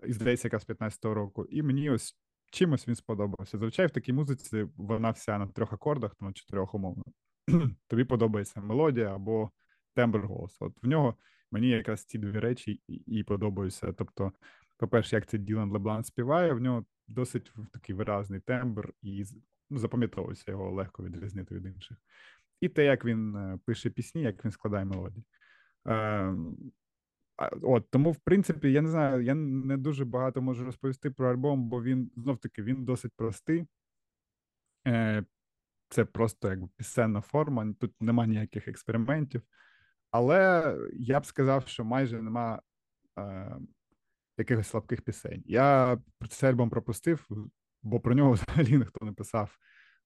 і 0.07 0.13
здається, 0.13 0.47
якраз 0.47 0.61
з 0.61 0.69
15-го 0.69 1.13
року. 1.13 1.45
І 1.45 1.63
мені 1.63 1.89
ось 1.89 2.17
чимось 2.51 2.87
він 2.87 2.95
сподобався. 2.95 3.57
Зазвичай 3.57 3.87
в 3.87 3.91
такій 3.91 4.13
музиці 4.13 4.67
вона 4.77 5.09
вся 5.09 5.37
на 5.37 5.47
трьох 5.47 5.73
акордах, 5.73 6.15
на 6.21 6.33
чотирьох 6.33 6.75
умовно. 6.75 7.03
Тобі 7.87 8.03
подобається 8.03 8.61
мелодія 8.61 9.15
або 9.15 9.51
тембр 9.95 10.19
голосу. 10.25 10.65
От 10.65 10.83
в 10.83 10.87
нього 10.87 11.15
мені 11.51 11.69
якраз 11.69 12.05
ці 12.05 12.17
дві 12.17 12.39
речі 12.39 12.81
і 12.87 13.23
подобаються. 13.23 13.93
Тобто, 13.93 14.31
по-перше, 14.77 15.15
як 15.15 15.25
це 15.25 15.37
Ділан 15.37 15.71
Леблан 15.71 16.03
співає, 16.03 16.53
в 16.53 16.59
нього 16.59 16.85
досить 17.07 17.53
такий 17.73 17.95
виразний 17.95 18.39
тембр, 18.39 18.93
і 19.01 19.23
ну, 19.69 19.77
запам'ятовується 19.77 20.51
його 20.51 20.71
легко 20.71 21.03
відрізнити 21.03 21.55
від 21.55 21.65
інших. 21.65 21.97
І 22.61 22.69
те, 22.69 22.85
як 22.85 23.05
він 23.05 23.35
е, 23.35 23.59
пише 23.65 23.89
пісні, 23.89 24.21
як 24.21 24.45
він 24.45 24.51
складає 24.51 24.85
мелодії. 24.85 25.25
Е, 25.87 26.35
От 27.61 27.89
тому, 27.89 28.11
в 28.11 28.17
принципі, 28.17 28.71
я 28.71 28.81
не 28.81 28.89
знаю, 28.89 29.23
я 29.23 29.35
не 29.35 29.77
дуже 29.77 30.05
багато 30.05 30.41
можу 30.41 30.65
розповісти 30.65 31.11
про 31.11 31.31
альбом, 31.31 31.69
бо 31.69 31.83
він 31.83 32.11
знов 32.17 32.37
таки 32.37 32.63
він 32.63 32.85
досить 32.85 33.11
простий. 33.15 33.67
Е, 34.87 35.25
Це 35.89 36.05
просто 36.05 36.49
якби 36.49 36.69
пісенна 36.77 37.21
форма, 37.21 37.73
тут 37.79 38.01
нема 38.01 38.27
ніяких 38.27 38.67
експериментів. 38.67 39.41
Але 40.11 40.77
я 40.93 41.19
б 41.19 41.25
сказав, 41.25 41.67
що 41.67 41.85
майже 41.85 42.21
нема 42.21 42.61
е, 43.19 43.57
якихось 44.37 44.67
слабких 44.67 45.01
пісень. 45.01 45.43
Я 45.45 45.97
цей 46.29 46.49
альбом 46.49 46.69
пропустив, 46.69 47.27
бо 47.83 47.99
про 47.99 48.15
нього 48.15 48.31
взагалі 48.33 48.77
ніхто 48.77 49.05
не 49.05 49.11
писав 49.11 49.57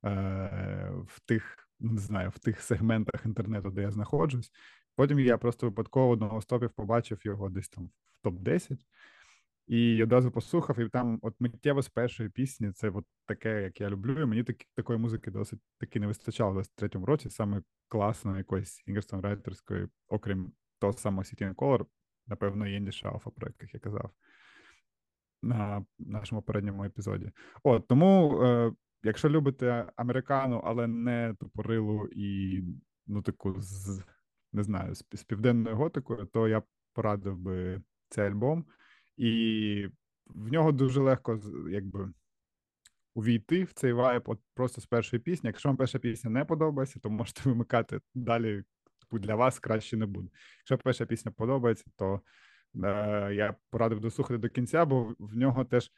е, 0.05 0.91
в 1.07 1.19
тих, 1.19 1.69
не 1.79 1.99
знаю, 1.99 2.29
в 2.29 2.39
тих 2.39 2.61
сегментах 2.61 3.25
інтернету, 3.25 3.69
де 3.69 3.81
я 3.81 3.91
знаходжусь. 3.91 4.51
Потім 4.95 5.19
я 5.19 5.37
просто 5.37 5.67
випадково 5.67 6.09
одного 6.09 6.41
стопів 6.41 6.69
побачив 6.69 7.19
його 7.23 7.49
десь 7.49 7.69
там 7.69 7.89
в 8.23 8.27
топ-10 8.27 8.77
і 9.67 10.03
одразу 10.03 10.31
послухав, 10.31 10.79
і 10.79 10.89
там 10.89 11.19
от 11.21 11.35
миттєво 11.39 11.81
з 11.81 11.89
першої 11.89 12.29
пісні 12.29 12.71
це 12.71 12.89
от 12.89 13.05
таке, 13.25 13.61
як 13.61 13.81
я 13.81 13.89
люблю. 13.89 14.21
і 14.21 14.25
Мені 14.25 14.43
такі, 14.43 14.65
такої 14.75 14.99
музики 14.99 15.31
досить 15.31 15.59
таки 15.77 15.99
не 15.99 16.07
вистачало 16.07 16.53
в 16.53 16.57
23-му 16.57 17.05
році, 17.05 17.29
саме 17.29 17.61
класної 17.87 18.37
якоїсь 18.37 18.69
сінгерсонрайтерської, 18.69 19.87
окрім 20.07 20.51
того 20.79 20.93
самого 20.93 21.23
and 21.23 21.55
Color, 21.55 21.85
напевно, 22.27 22.67
єндіша 22.67 23.09
Алфа, 23.09 23.29
про 23.29 23.47
яких 23.47 23.73
я 23.73 23.79
казав 23.79 24.11
на 25.41 25.85
нашому 25.99 26.41
передньому 26.41 26.83
епізоді. 26.83 27.31
От 27.63 27.87
тому, 27.87 28.41
е, 28.43 28.71
якщо 29.03 29.29
любите 29.29 29.91
американу, 29.95 30.61
але 30.63 30.87
не 30.87 31.35
тупорилу 31.39 32.09
і 32.11 32.61
ну 33.07 33.21
таку 33.21 33.55
з 33.57 34.03
не 34.53 34.63
знаю, 34.63 34.95
з, 34.95 35.05
з 35.13 35.23
південною 35.23 35.75
готикою, 35.75 36.25
то 36.25 36.47
я 36.47 36.63
порадив 36.93 37.37
би 37.37 37.81
цей 38.09 38.27
альбом, 38.27 38.65
і 39.17 39.87
в 40.25 40.51
нього 40.51 40.71
дуже 40.71 41.01
легко 41.01 41.39
якби 41.71 42.13
увійти 43.13 43.63
в 43.63 43.73
цей 43.73 43.93
вайб 43.93 44.23
от 44.25 44.39
просто 44.53 44.81
з 44.81 44.85
першої 44.85 45.21
пісні. 45.21 45.47
Якщо 45.47 45.69
вам 45.69 45.77
перша 45.77 45.99
пісня 45.99 46.29
не 46.29 46.45
подобається, 46.45 46.99
то 46.99 47.09
можете 47.09 47.41
вимикати 47.49 47.99
далі. 48.15 48.63
Типу, 49.07 49.19
для 49.19 49.35
вас 49.35 49.59
краще 49.59 49.97
не 49.97 50.05
буде. 50.05 50.29
Якщо 50.59 50.77
перша 50.77 51.05
пісня 51.05 51.31
подобається, 51.31 51.85
то 51.95 52.21
е, 52.83 53.33
я 53.33 53.55
порадив 53.69 53.99
дослухати 53.99 54.37
до 54.37 54.49
кінця, 54.49 54.85
бо 54.85 55.15
в 55.19 55.37
нього 55.37 55.65
теж 55.65 55.91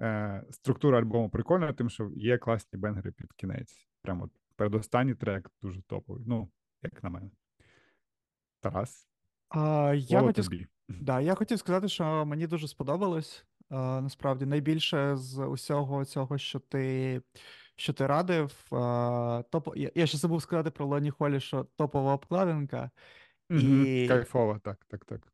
е, 0.00 0.42
структура 0.50 0.98
альбому 0.98 1.30
прикольна, 1.30 1.72
тим, 1.72 1.90
що 1.90 2.10
є 2.16 2.38
класні 2.38 2.78
бенгери 2.78 3.12
під 3.12 3.32
кінець. 3.32 3.88
Прямо 4.02 4.30
передостанній 4.56 5.14
трек 5.14 5.50
дуже 5.62 5.82
топовий. 5.82 6.24
Ну, 6.26 6.50
як 6.82 7.02
на 7.02 7.10
мене. 7.10 7.30
Тарас. 8.60 9.08
А, 9.48 9.94
Я 9.96 10.20
хотів 10.20 10.68
да, 10.88 11.20
я 11.20 11.34
хотів 11.34 11.58
сказати, 11.58 11.88
що 11.88 12.26
мені 12.26 12.46
дуже 12.46 12.68
сподобалось. 12.68 13.46
А, 13.68 14.00
Насправді, 14.00 14.46
найбільше 14.46 15.16
з 15.16 15.44
усього 15.46 16.04
цього, 16.04 16.38
що 16.38 16.58
ти 16.58 17.22
що 17.76 17.92
ти 17.92 18.06
радив. 18.06 18.66
А, 18.70 19.42
топ... 19.50 19.76
Я, 19.76 19.90
я 19.94 20.06
ще 20.06 20.18
забув 20.18 20.42
сказати 20.42 20.70
про 20.70 20.86
Лоні 20.86 21.10
Холі, 21.10 21.40
що 21.40 21.64
топова 21.64 22.14
обкладинка. 22.14 22.90
Угу, 23.50 23.60
і... 23.60 24.08
Кайфова, 24.08 24.58
так, 24.58 24.84
так, 24.88 25.04
так. 25.04 25.32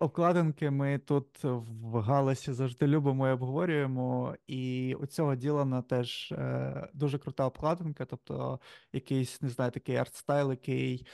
Обкладинки 0.00 0.70
ми 0.70 0.98
тут 0.98 1.44
в 1.44 1.98
Галасі 2.00 2.52
завжди 2.52 2.86
любимо 2.86 3.28
і 3.28 3.30
обговорюємо. 3.30 4.36
І 4.46 4.94
у 5.00 5.06
цього 5.06 5.34
Ділана 5.34 5.82
теж 5.82 6.32
е, 6.32 6.88
дуже 6.94 7.18
крута 7.18 7.46
обкладинка, 7.46 8.04
тобто 8.04 8.60
якийсь, 8.92 9.42
не 9.42 9.48
знаю, 9.48 9.70
такий 9.70 9.96
артстайл, 9.96 10.50
який 10.50 11.06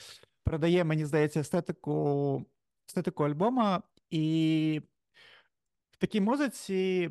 передає, 0.44 0.85
мені 0.85 1.04
здається, 1.04 1.40
естетику 1.40 2.46
естетику 2.88 3.24
альбома, 3.24 3.82
і 4.11 4.82
в 5.90 5.96
такій 5.96 6.20
музиці. 6.20 7.11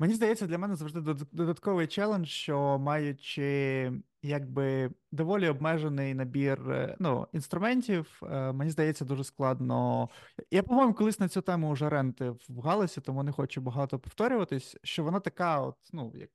Мені 0.00 0.14
здається, 0.14 0.46
для 0.46 0.58
мене 0.58 0.76
завжди 0.76 1.00
додатковий 1.32 1.86
челендж, 1.86 2.28
що 2.28 2.78
маючи 2.78 3.92
якби 4.22 4.90
доволі 5.12 5.48
обмежений 5.48 6.14
набір 6.14 6.70
е, 6.70 6.96
ну, 6.98 7.26
інструментів, 7.32 8.22
е, 8.22 8.52
мені 8.52 8.70
здається, 8.70 9.04
дуже 9.04 9.24
складно. 9.24 10.08
Я, 10.50 10.62
по-моєму, 10.62 10.94
колись 10.94 11.20
на 11.20 11.28
цю 11.28 11.40
тему 11.40 11.72
вже 11.72 11.88
рентив 11.88 12.40
в 12.48 12.60
галасі, 12.60 13.00
тому 13.00 13.22
не 13.22 13.32
хочу 13.32 13.60
багато 13.60 13.98
повторюватись, 13.98 14.76
що 14.82 15.04
вона 15.04 15.20
така, 15.20 15.60
от, 15.60 15.76
ну, 15.92 16.12
як 16.14 16.30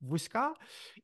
вузька, 0.00 0.54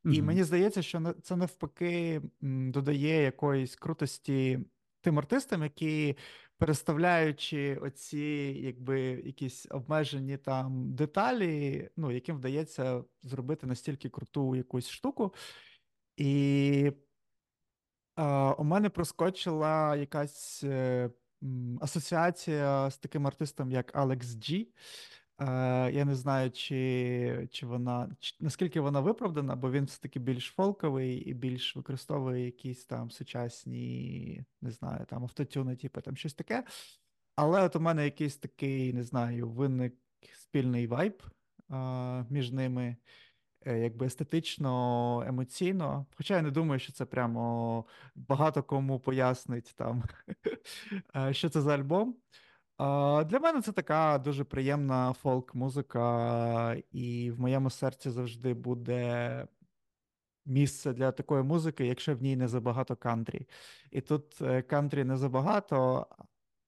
і 0.04 0.08
mm-hmm. 0.08 0.22
мені 0.22 0.44
здається, 0.44 0.82
що 0.82 1.14
це 1.22 1.36
навпаки 1.36 2.22
додає 2.40 3.22
якоїсь 3.22 3.76
крутості 3.76 4.58
тим 5.00 5.18
артистам, 5.18 5.62
які 5.62 6.16
переставляючи 6.60 7.76
оці, 7.76 8.18
якби 8.62 9.00
якісь 9.00 9.66
обмежені 9.70 10.36
там 10.36 10.94
деталі, 10.94 11.88
ну, 11.96 12.10
яким 12.10 12.36
вдається 12.36 13.04
зробити 13.22 13.66
настільки 13.66 14.08
круту 14.08 14.56
якусь 14.56 14.88
штуку. 14.88 15.34
І 16.16 16.92
е, 18.16 18.24
у 18.58 18.64
мене 18.64 18.88
проскочила 18.88 19.96
якась 19.96 20.64
е, 20.64 21.10
асоціація 21.80 22.90
з 22.90 22.98
таким 22.98 23.26
артистом, 23.26 23.70
як 23.70 23.96
Алекс 23.96 24.36
Джі. 24.36 24.68
Е, 25.40 25.90
Я 25.92 26.04
не 26.04 26.14
знаю, 26.14 26.50
чи 26.50 27.48
чи 27.50 27.66
вона 27.66 28.16
чи, 28.20 28.36
наскільки 28.40 28.80
вона 28.80 29.00
виправдана, 29.00 29.56
бо 29.56 29.70
він 29.70 29.84
все-таки 29.84 30.18
більш 30.20 30.46
фолковий 30.46 31.16
і 31.16 31.34
більш 31.34 31.76
використовує 31.76 32.44
якісь 32.44 32.84
там 32.86 33.10
сучасні, 33.10 34.44
не 34.60 34.70
знаю, 34.70 35.06
там 35.06 35.22
автотюни, 35.22 35.76
типу 35.76 36.00
там 36.00 36.16
щось 36.16 36.34
таке. 36.34 36.64
Але 37.36 37.62
от 37.62 37.76
у 37.76 37.80
мене 37.80 38.04
якийсь 38.04 38.36
такий, 38.36 38.92
не 38.92 39.02
знаю, 39.02 39.50
виник 39.50 39.94
спільний 40.34 40.86
вайб 40.86 41.22
е, 41.70 41.74
між 42.30 42.50
ними, 42.52 42.96
е, 43.66 43.78
якби 43.78 44.06
естетично, 44.06 45.24
емоційно. 45.26 46.06
Хоча 46.16 46.36
я 46.36 46.42
не 46.42 46.50
думаю, 46.50 46.80
що 46.80 46.92
це 46.92 47.06
прямо 47.06 47.84
багато 48.14 48.62
кому 48.62 49.00
пояснить 49.00 49.74
там, 49.76 50.02
е, 51.16 51.34
що 51.34 51.48
це 51.50 51.60
за 51.60 51.74
альбом. 51.74 52.16
Для 53.24 53.38
мене 53.40 53.62
це 53.62 53.72
така 53.72 54.18
дуже 54.18 54.44
приємна 54.44 55.12
фолк-музика, 55.12 56.76
і 56.92 57.30
в 57.30 57.40
моєму 57.40 57.70
серці 57.70 58.10
завжди 58.10 58.54
буде 58.54 59.46
місце 60.46 60.92
для 60.92 61.12
такої 61.12 61.42
музики, 61.42 61.86
якщо 61.86 62.16
в 62.16 62.22
ній 62.22 62.36
не 62.36 62.48
забагато 62.48 62.96
кантрі. 62.96 63.48
І 63.90 64.00
тут 64.00 64.42
е, 64.42 64.62
кантрі 64.62 65.04
не 65.04 65.16
забагато, 65.16 66.06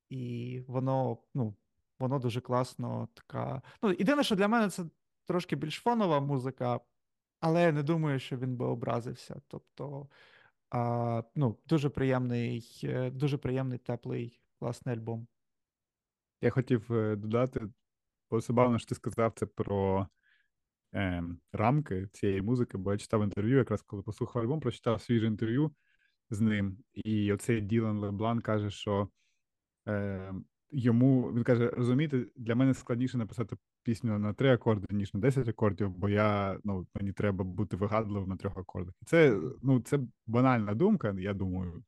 і 0.08 0.60
воно 0.68 1.18
ну, 1.34 1.54
воно 1.98 2.18
дуже 2.18 2.40
класно. 2.40 3.08
така. 3.14 3.62
Ну, 3.82 3.90
Єдине, 3.90 4.24
що 4.24 4.36
для 4.36 4.48
мене 4.48 4.70
це 4.70 4.84
трошки 5.26 5.56
більш 5.56 5.74
фонова 5.76 6.20
музика, 6.20 6.80
але 7.40 7.62
я 7.62 7.72
не 7.72 7.82
думаю, 7.82 8.18
що 8.18 8.36
він 8.36 8.56
би 8.56 8.66
образився. 8.66 9.40
Тобто, 9.48 10.08
а, 10.70 11.22
ну, 11.34 11.58
дуже 11.66 11.88
приємний, 11.88 12.80
е, 12.84 13.10
дуже 13.10 13.38
приємний, 13.38 13.78
теплий, 13.78 14.40
класний 14.58 14.94
альбом. 14.96 15.26
Я 16.42 16.50
хотів 16.50 16.92
е, 16.92 17.16
додати, 17.16 17.60
бо 18.30 18.40
забавно, 18.40 18.78
що 18.78 18.88
ти 18.88 18.94
сказав 18.94 19.32
це 19.36 19.46
про 19.46 20.06
е, 20.94 21.24
рамки 21.52 22.08
цієї 22.12 22.42
музики, 22.42 22.78
бо 22.78 22.92
я 22.92 22.98
читав 22.98 23.22
інтерв'ю, 23.22 23.58
якраз 23.58 23.82
коли 23.82 24.02
послухав 24.02 24.42
альбом, 24.42 24.60
прочитав 24.60 25.02
свіже 25.02 25.26
інтерв'ю 25.26 25.74
з 26.30 26.40
ним. 26.40 26.78
І 26.94 27.32
оцей 27.32 27.60
Ділан 27.60 27.98
Леблан 27.98 28.40
каже, 28.40 28.70
що 28.70 29.08
Е, 29.88 30.32
Йому 30.70 31.32
він 31.32 31.44
каже: 31.44 31.70
розумієте, 31.70 32.26
для 32.36 32.54
мене 32.54 32.74
складніше 32.74 33.18
написати 33.18 33.56
пісню 33.82 34.18
на 34.18 34.32
три 34.32 34.52
акорди, 34.52 34.86
ніж 34.90 35.14
на 35.14 35.20
10 35.20 35.48
акордів, 35.48 35.90
бо 35.90 36.08
я 36.08 36.58
ну 36.64 36.86
мені 36.94 37.12
треба 37.12 37.44
бути 37.44 37.76
вигадливим 37.76 38.28
на 38.28 38.36
трьох 38.36 38.58
акордах. 38.58 38.94
І 39.02 39.04
це 39.04 39.40
ну 39.62 39.80
це 39.80 39.98
банальна 40.26 40.74
думка, 40.74 41.14
я 41.18 41.34
думаю, 41.34 41.84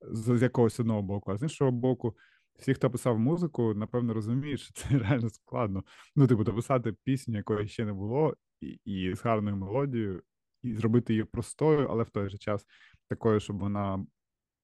з, 0.00 0.38
з 0.38 0.42
якогось 0.42 0.80
одного 0.80 1.02
боку, 1.02 1.30
а 1.32 1.38
з 1.38 1.42
іншого 1.42 1.70
боку. 1.70 2.16
Всі, 2.58 2.74
хто 2.74 2.90
писав 2.90 3.18
музику, 3.18 3.74
напевно, 3.74 4.14
розуміють, 4.14 4.60
що 4.60 4.72
це 4.72 4.88
реально 4.98 5.30
складно. 5.30 5.84
Ну, 6.16 6.26
типу, 6.26 6.44
написати 6.44 6.92
пісню, 7.04 7.36
якої 7.36 7.68
ще 7.68 7.84
не 7.84 7.92
було, 7.92 8.36
і, 8.60 8.80
і 8.84 9.14
з 9.14 9.24
гарною 9.24 9.56
мелодією, 9.56 10.22
і 10.62 10.74
зробити 10.74 11.12
її 11.12 11.24
простою, 11.24 11.86
але 11.90 12.04
в 12.04 12.10
той 12.10 12.28
же 12.28 12.38
час 12.38 12.66
такою, 13.08 13.40
щоб 13.40 13.58
вона 13.58 14.06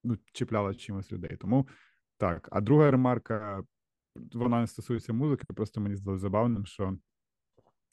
ну, 0.04 0.18
чіпляла 0.33 0.74
чимось 0.74 1.12
людей. 1.12 1.37
Тому 1.37 1.68
так. 2.16 2.48
А 2.52 2.61
друга 2.61 2.90
ремарка, 2.90 3.62
вона 4.33 4.61
не 4.61 4.66
стосується 4.66 5.12
музики, 5.12 5.44
просто 5.54 5.80
мені 5.80 5.96
здалося 5.96 6.22
забавним, 6.22 6.66
що 6.66 6.98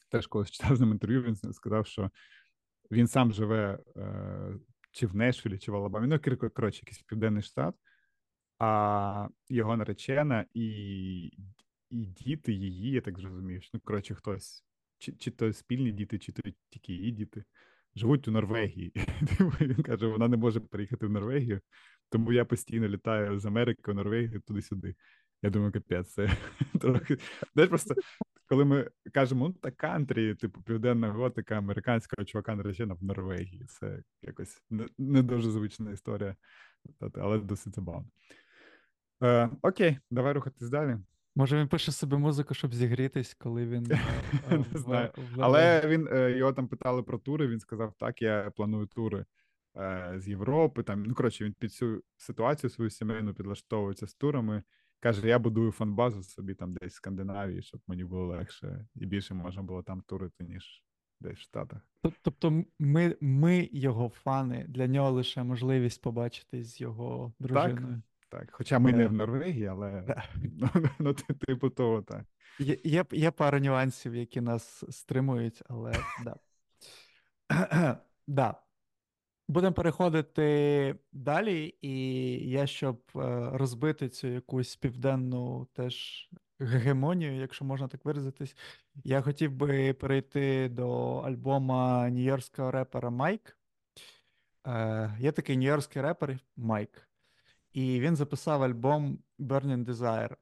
теж 0.09 0.27
колись 0.27 0.51
читав 0.51 0.75
з 0.75 0.79
ним 0.79 0.91
інтерв'ю, 0.91 1.21
він 1.21 1.35
сказав, 1.35 1.87
що 1.87 2.11
він 2.91 3.07
сам 3.07 3.31
живе 3.31 3.79
е, 3.97 4.55
чи 4.91 5.07
в 5.07 5.15
Нешвілі, 5.15 5.57
чи 5.57 5.71
в 5.71 5.75
Алабамі, 5.75 6.07
ну, 6.07 6.19
коротше, 6.49 6.79
якийсь 6.83 7.03
південний 7.03 7.43
штат, 7.43 7.75
а 8.63 9.27
його 9.49 9.77
наречена 9.77 10.45
і 10.53 11.31
і 11.89 12.05
діти 12.05 12.53
її, 12.53 12.91
я 12.91 13.01
так 13.01 13.19
зрозумів, 13.19 13.61
ну, 13.73 13.79
коротше, 13.83 14.15
хтось, 14.15 14.65
чи 14.97 15.11
чи 15.11 15.31
то 15.31 15.53
спільні 15.53 15.91
діти, 15.91 16.19
чи 16.19 16.31
то 16.31 16.41
тільки 16.69 16.93
її 16.93 17.11
діти, 17.11 17.43
живуть 17.95 18.27
у 18.27 18.31
Норвегії. 18.31 18.91
Він 19.61 19.83
каже, 19.83 20.07
вона 20.07 20.27
не 20.27 20.37
може 20.37 20.59
приїхати 20.59 21.07
в 21.07 21.09
Норвегію, 21.09 21.61
тому 22.09 22.33
я 22.33 22.45
постійно 22.45 22.87
літаю 22.87 23.39
з 23.39 23.45
Америки 23.45 23.91
в 23.91 23.95
Норвегію 23.95 24.41
туди-сюди. 24.41 24.95
Я 25.41 25.49
думаю, 25.49 25.71
капець, 25.71 26.13
це 26.13 26.29
трохи. 26.81 27.17
Знаєш, 27.53 27.69
просто 27.69 27.95
коли 28.45 28.65
ми 28.65 28.89
кажемо, 29.13 29.47
ну 29.47 29.53
та 29.53 29.71
кантрі, 29.71 30.35
типу 30.35 30.61
південна 30.61 31.11
готика, 31.11 31.57
американського 31.57 32.25
чувака 32.25 32.55
наречена 32.55 32.93
в 32.93 33.03
Норвегії. 33.03 33.65
Це 33.65 34.03
якось 34.21 34.61
не, 34.69 34.87
не 34.97 35.23
дуже 35.23 35.51
звична 35.51 35.91
історія, 35.91 36.35
але 37.13 37.39
досить 37.39 37.75
забавно. 37.75 38.07
Е, 39.23 39.49
Окей, 39.61 39.97
давай 40.11 40.33
рухатись 40.33 40.69
далі. 40.69 40.97
Може, 41.35 41.59
він 41.59 41.67
пише 41.67 41.91
собі 41.91 42.15
музику, 42.15 42.53
щоб 42.53 42.73
зігрітись, 42.73 43.33
коли 43.33 43.67
він. 43.67 43.91
Е, 43.91 44.57
не 44.73 44.79
знаю. 44.79 45.09
Але 45.37 45.87
він 45.87 46.07
е, 46.11 46.37
його 46.37 46.53
там 46.53 46.67
питали 46.67 47.03
про 47.03 47.17
тури. 47.17 47.47
Він 47.47 47.59
сказав: 47.59 47.93
так, 47.97 48.21
я 48.21 48.51
планую 48.55 48.85
тури 48.85 49.25
е, 49.77 50.13
з 50.17 50.27
Європи. 50.27 50.83
Там, 50.83 51.03
ну 51.03 51.13
коротше, 51.13 51.45
він 51.45 51.53
під 51.53 51.73
цю 51.73 52.03
ситуацію 52.17 52.69
свою 52.69 52.89
сімейну 52.89 53.33
підлаштовується 53.33 54.07
з 54.07 54.13
турами. 54.13 54.63
Каже: 54.99 55.27
я 55.27 55.39
будую 55.39 55.71
фан-базу 55.71 56.23
собі 56.23 56.53
там 56.53 56.73
десь 56.73 56.93
в 56.93 56.95
Скандинавії, 56.95 57.61
щоб 57.61 57.81
мені 57.87 58.03
було 58.03 58.25
легше 58.25 58.85
і 58.95 59.05
більше 59.05 59.33
можна 59.33 59.63
було 59.63 59.83
там 59.83 60.01
турити, 60.01 60.43
ніж 60.43 60.83
десь 61.19 61.37
в 61.37 61.41
Штатах. 61.41 61.81
Тобто, 62.21 62.63
ми 62.79 63.15
ми 63.21 63.69
його 63.71 64.09
фани, 64.09 64.65
для 64.69 64.87
нього 64.87 65.11
лише 65.11 65.43
можливість 65.43 66.01
побачитись 66.01 66.67
з 66.67 66.81
його 66.81 67.33
дружиною. 67.39 67.75
Так, 67.75 68.10
так. 68.31 68.49
Хоча 68.51 68.79
ми 68.79 68.93
не 68.93 69.07
в 69.07 69.13
Норвегії, 69.13 69.67
але 69.67 70.03
ну, 70.57 70.69
ну, 70.99 71.13
типу 71.13 71.69
того, 71.69 72.01
так. 72.01 72.25
Є, 72.59 72.77
є 72.83 73.05
є, 73.11 73.31
пара 73.31 73.59
нюансів, 73.59 74.15
які 74.15 74.41
нас 74.41 74.83
стримують, 74.89 75.61
але 75.69 75.93
да. 76.23 76.35
да. 78.27 78.55
Будемо 79.47 79.73
переходити 79.73 80.95
далі, 81.11 81.75
і 81.81 81.93
я, 82.49 82.67
щоб 82.67 83.01
е, 83.15 83.49
розбити 83.53 84.09
цю 84.09 84.27
якусь 84.27 84.75
південну 84.75 85.67
теж 85.73 86.29
гегемонію, 86.59 87.35
якщо 87.35 87.65
можна 87.65 87.87
так 87.87 88.05
виразитись, 88.05 88.55
я 89.03 89.21
хотів 89.21 89.51
би 89.51 89.93
перейти 89.93 90.69
до 90.69 91.17
альбома 91.17 92.09
нью-йоркського 92.09 92.71
репера 92.71 93.09
Майк. 93.09 93.57
Е, 94.67 95.17
Є 95.19 95.31
такий 95.31 95.57
нью-йоркський 95.57 96.01
репер 96.01 96.39
Майк, 96.55 97.09
і 97.71 97.99
він 97.99 98.15
записав 98.15 98.63
альбом 98.63 99.19
Burning 99.39 99.85
Desire. 99.85 100.35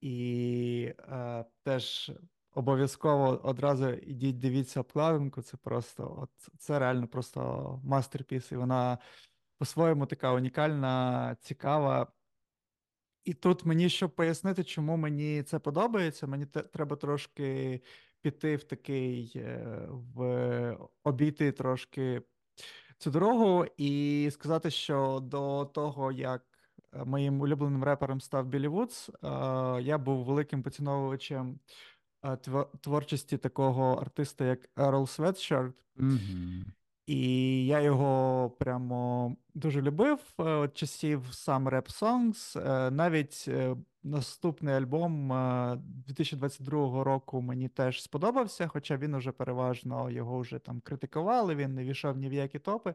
І 0.00 0.94
е, 0.98 1.44
теж 1.62 2.12
Обов'язково 2.54 3.40
одразу 3.42 3.88
ідіть, 3.88 4.38
дивіться 4.38 4.80
обкладинку. 4.80 5.42
Це 5.42 5.56
просто 5.56 6.16
от 6.22 6.30
це 6.58 6.78
реально 6.78 7.08
просто 7.08 7.80
мастерпіс. 7.84 8.52
І 8.52 8.56
вона 8.56 8.98
по-своєму 9.58 10.06
така 10.06 10.32
унікальна, 10.32 11.36
цікава. 11.40 12.12
І 13.24 13.34
тут 13.34 13.64
мені, 13.64 13.88
щоб 13.88 14.14
пояснити, 14.14 14.64
чому 14.64 14.96
мені 14.96 15.42
це 15.42 15.58
подобається, 15.58 16.26
мені 16.26 16.46
те, 16.46 16.62
треба 16.62 16.96
трошки 16.96 17.80
піти 18.20 18.56
в 18.56 18.64
такий, 18.64 19.32
е, 19.36 19.86
в 19.90 20.78
обійти 21.04 21.52
трошки 21.52 22.22
цю 22.98 23.10
дорогу 23.10 23.66
і 23.76 24.30
сказати, 24.32 24.70
що 24.70 25.20
до 25.22 25.64
того, 25.64 26.12
як 26.12 26.51
моїм 27.04 27.40
улюбленим 27.40 27.84
репером 27.84 28.20
став 28.20 28.46
Білі 28.46 28.68
Вудс, 28.68 29.08
е, 29.08 29.12
я 29.82 29.98
був 29.98 30.24
великим 30.24 30.62
поціновувачем 30.62 31.58
творчості 32.80 33.38
такого 33.38 33.94
артиста, 33.94 34.44
як 34.44 34.68
Ерл 34.76 35.06
Светшард. 35.06 35.74
Mm-hmm. 35.96 36.64
І 37.06 37.66
я 37.66 37.80
його 37.80 38.50
прямо 38.50 39.36
дуже 39.54 39.82
любив 39.82 40.18
е, 40.38 40.42
от 40.42 40.74
часів 40.74 41.28
сам 41.30 41.68
Rap 41.68 42.00
Songs. 42.00 42.68
Е, 42.68 42.90
навіть 42.90 43.44
е, 43.48 43.76
наступний 44.02 44.74
альбом 44.74 45.28
2022 45.84 47.04
року 47.04 47.42
мені 47.42 47.68
теж 47.68 48.02
сподобався, 48.02 48.68
хоча 48.68 48.96
він 48.96 49.14
уже 49.14 49.32
переважно 49.32 50.10
його 50.10 50.38
вже 50.38 50.58
там 50.58 50.80
критикували, 50.80 51.54
він 51.54 51.74
не 51.74 51.84
війшов 51.84 52.16
ні 52.16 52.28
в 52.28 52.32
які 52.32 52.58
топи. 52.58 52.94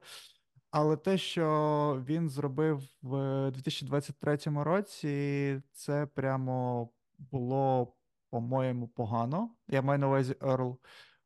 Але 0.79 0.97
те, 0.97 1.17
що 1.17 2.03
він 2.07 2.29
зробив 2.29 2.81
в 3.01 3.51
2023 3.51 4.37
році, 4.45 5.61
це 5.71 6.05
прямо 6.05 6.89
було 7.17 7.93
по-моєму, 8.29 8.87
погано. 8.87 9.55
Я 9.67 9.81
маю 9.81 9.99
на 9.99 10.07
увазі 10.07 10.35
Ерл. 10.41 10.79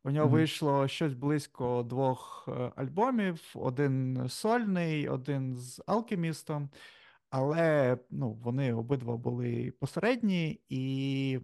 У 0.03 0.11
нього 0.11 0.27
mm-hmm. 0.27 0.31
вийшло 0.31 0.87
щось 0.87 1.13
близько 1.13 1.83
двох 1.83 2.49
е, 2.51 2.71
альбомів: 2.75 3.51
один 3.55 4.25
сольний, 4.29 5.09
один 5.09 5.55
з 5.55 5.83
Алкемістом. 5.87 6.69
Але 7.29 7.97
ну, 8.09 8.33
вони 8.33 8.73
обидва 8.73 9.17
були 9.17 9.73
посередні, 9.79 10.61
і 10.69 11.39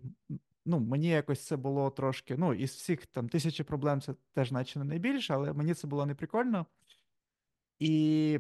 ну, 0.66 0.80
мені 0.80 1.08
якось 1.08 1.46
це 1.46 1.58
було 1.58 1.90
трошки. 1.90 2.38
Ну, 2.38 2.54
із 2.54 2.72
всіх 2.72 3.06
там 3.06 3.30
тисячі 3.30 3.64
проблем 3.64 4.02
це 4.02 4.14
теж, 4.34 4.52
наче 4.52 4.80
не 4.80 4.86
найбільше, 4.86 5.34
але 5.34 5.54
мені 5.54 5.74
це 5.74 5.88
було 5.88 6.06
неприкольно. 6.06 6.66
І 7.80 8.40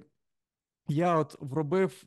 я 0.87 1.17
от 1.17 1.35
вробив 1.39 2.03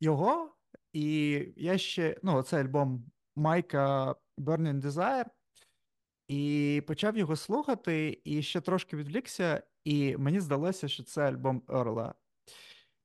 його, 0.00 0.54
і 0.92 1.38
я 1.56 1.78
ще. 1.78 2.16
Ну, 2.22 2.42
цей 2.42 2.60
альбом 2.60 3.10
Майка 3.36 4.14
Burning 4.38 4.80
Desire, 4.80 5.26
і 6.28 6.82
почав 6.86 7.16
його 7.16 7.36
слухати, 7.36 8.20
і 8.24 8.42
ще 8.42 8.60
трошки 8.60 8.96
відвлікся, 8.96 9.62
і 9.84 10.16
мені 10.16 10.40
здалося, 10.40 10.88
що 10.88 11.02
це 11.02 11.22
альбом 11.22 11.62
Ерла. 11.68 12.14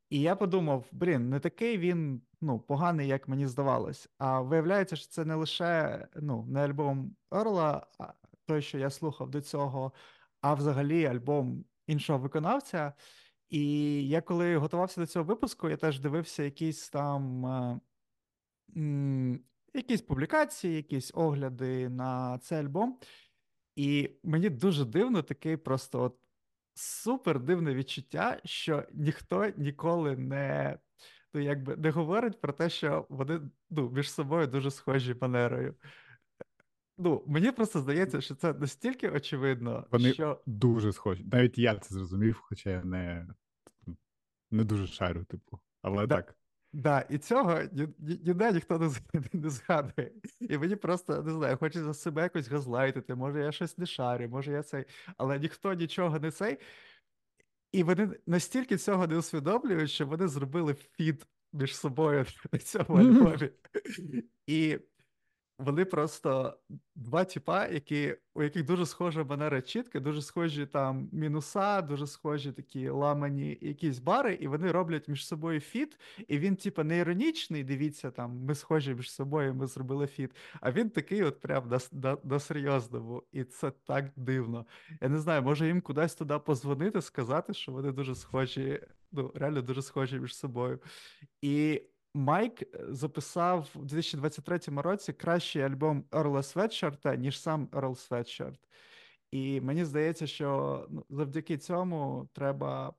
І 0.10 0.22
я 0.22 0.36
подумав: 0.36 0.86
блін, 0.92 1.30
не 1.30 1.40
такий 1.40 1.78
він 1.78 2.22
ну, 2.42 2.60
поганий, 2.60 3.08
як 3.08 3.28
мені 3.28 3.48
здавалось. 3.48 4.10
А 4.18 4.42
виявляється, 4.42 4.96
що 4.96 5.08
це 5.08 5.26
не 5.26 5.36
лише 5.36 6.08
ну, 6.16 6.46
не 6.46 6.60
альбом 6.60 7.16
Ерла, 7.32 7.88
той, 8.46 8.62
що 8.62 8.78
я 8.78 8.90
слухав 8.90 9.30
до 9.30 9.42
цього, 9.42 9.94
а 10.42 10.54
взагалі 10.54 11.06
альбом 11.06 11.66
іншого 11.88 12.20
виконавця. 12.20 12.94
І 13.50 13.64
я 14.08 14.22
коли 14.22 14.58
готувався 14.58 15.02
до 15.02 15.08
цього 15.08 15.26
випуску, 15.26 15.70
я 15.70 15.78
теж 15.78 16.00
дивився 16.00 16.44
якісь 16.44 16.90
там. 16.90 17.46
Е, 18.76 19.40
якісь 19.74 20.02
публікації, 20.02 20.76
якісь 20.76 21.12
огляди 21.14 21.90
на 21.90 22.38
цей 22.38 22.60
альбом. 22.60 23.00
І 23.76 24.10
мені 24.24 24.50
дуже 24.50 24.86
дивно 24.86 25.24
такий 25.24 25.58
просто 25.58 26.02
от 26.02 26.18
супер 26.74 27.40
дивне 27.40 27.74
відчуття, 27.74 28.40
що 28.46 28.84
ніхто 28.94 29.52
ніколи 29.58 30.18
не 30.18 30.80
ну, 31.34 31.42
якби, 31.42 31.76
не 31.76 31.90
говорить 31.90 32.42
про 32.42 32.54
те, 32.54 32.70
що 32.70 33.06
вони 33.10 33.42
ну, 33.70 33.90
між 33.90 34.12
собою 34.12 34.48
дуже 34.48 34.72
схожі 34.72 35.16
манерою. 35.22 35.76
Ну, 37.02 37.24
Мені 37.28 37.52
просто 37.52 37.80
здається, 37.80 38.22
що 38.22 38.36
це 38.36 38.54
настільки 38.54 39.10
очевидно, 39.10 39.86
Вони 39.92 40.14
що. 40.14 40.42
дуже 40.46 40.94
схожі. 40.94 41.24
Навіть 41.32 41.58
я 41.58 41.76
це 41.76 41.96
зрозумів, 41.96 42.42
хоча 42.44 42.70
я 42.70 42.84
не 42.84 43.28
не 44.52 44.64
дуже 44.64 44.88
шарю, 44.88 45.24
типу. 45.24 45.60
Але 45.82 46.08
да. 46.08 46.16
так. 46.16 46.36
Да, 46.74 47.06
і 47.10 47.18
цього 47.18 47.60
ніде 48.00 48.52
ніхто 48.52 48.80
не, 48.80 48.92
не 49.34 49.50
згадує. 49.50 50.12
І 50.40 50.58
мені 50.58 50.76
просто 50.76 51.24
не 51.24 51.32
знаю, 51.32 51.58
хочеться 51.58 51.94
себе 51.94 52.22
якось 52.22 52.48
газлайтити, 52.48 53.16
може 53.16 53.44
я 53.44 53.52
щось 53.52 53.78
не 53.78 53.86
шарю, 53.86 54.30
може 54.30 54.52
я 54.52 54.64
цей, 54.64 54.86
але 55.18 55.40
ніхто 55.40 55.74
нічого 55.74 56.20
не 56.20 56.32
цей. 56.32 56.58
І 57.72 57.84
вони 57.84 58.10
настільки 58.28 58.78
цього 58.78 59.08
не 59.08 59.18
усвідомлюють, 59.18 59.92
що 59.92 60.06
вони 60.06 60.28
зробили 60.28 60.74
фіт 60.74 61.28
між 61.54 61.78
собою 61.78 62.26
на 62.54 62.60
цьому 62.60 62.96
альбомі. 62.96 63.50
І 64.48 64.80
вони 65.60 65.86
просто 65.86 66.58
два 66.96 67.24
типа, 67.26 67.68
які, 67.68 68.16
у 68.34 68.44
яких 68.44 68.66
дуже 68.66 68.86
схожа 68.86 69.24
манера 69.24 69.62
чітки, 69.62 70.00
дуже 70.00 70.22
схожі 70.22 70.66
там 70.66 71.10
мінуса, 71.12 71.82
дуже 71.82 72.08
схожі 72.08 72.52
такі 72.52 72.90
ламані 72.90 73.58
якісь 73.62 74.00
бари, 74.00 74.34
і 74.34 74.48
вони 74.48 74.72
роблять 74.72 75.08
між 75.08 75.28
собою 75.28 75.60
фіт. 75.60 76.00
І 76.28 76.40
він, 76.40 76.56
типа, 76.56 76.84
не 76.84 76.98
іронічний. 76.98 77.64
Дивіться, 77.64 78.12
там 78.12 78.32
ми 78.32 78.56
схожі 78.56 78.94
між 78.96 79.12
собою, 79.12 79.56
ми 79.56 79.68
зробили 79.68 80.08
фіт. 80.08 80.32
А 80.62 80.72
він 80.72 80.90
такий, 80.90 81.24
от 81.24 81.40
прям 81.40 81.70
на, 81.70 81.80
на, 81.92 82.18
на 82.24 82.40
серйозному. 82.40 83.24
І 83.32 83.44
це 83.44 83.72
так 83.72 84.12
дивно. 84.16 84.66
Я 85.02 85.10
не 85.10 85.20
знаю, 85.20 85.42
може 85.42 85.68
їм 85.68 85.82
кудись 85.82 86.16
туди 86.16 86.40
позвонити, 86.40 87.02
сказати, 87.02 87.54
що 87.54 87.72
вони 87.72 87.92
дуже 87.92 88.16
схожі, 88.16 88.82
ну 89.12 89.32
реально 89.36 89.62
дуже 89.62 89.82
схожі 89.82 90.20
між 90.20 90.36
собою. 90.36 90.80
І 91.42 91.82
Майк 92.14 92.62
е, 92.62 92.68
записав 92.90 93.70
у 93.76 93.80
2023 93.80 94.60
році 94.68 95.14
кращий 95.14 95.62
альбом 95.62 96.06
Ерла 96.12 96.44
Светшарта, 96.44 97.16
ніж 97.16 97.42
сам 97.42 97.70
Ерл 97.74 97.96
Светшарт. 97.96 98.60
І 99.32 99.62
мені 99.62 99.86
здається, 99.86 100.28
що 100.28 100.88
ну, 100.90 101.06
завдяки 101.10 101.58
цьому 101.58 102.30
треба 102.34 102.94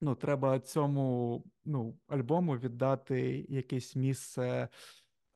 ну, 0.00 0.14
треба 0.14 0.60
цьому 0.60 1.44
ну, 1.64 1.98
альбому 2.08 2.56
віддати 2.56 3.46
якесь 3.48 3.96
місце 3.96 4.68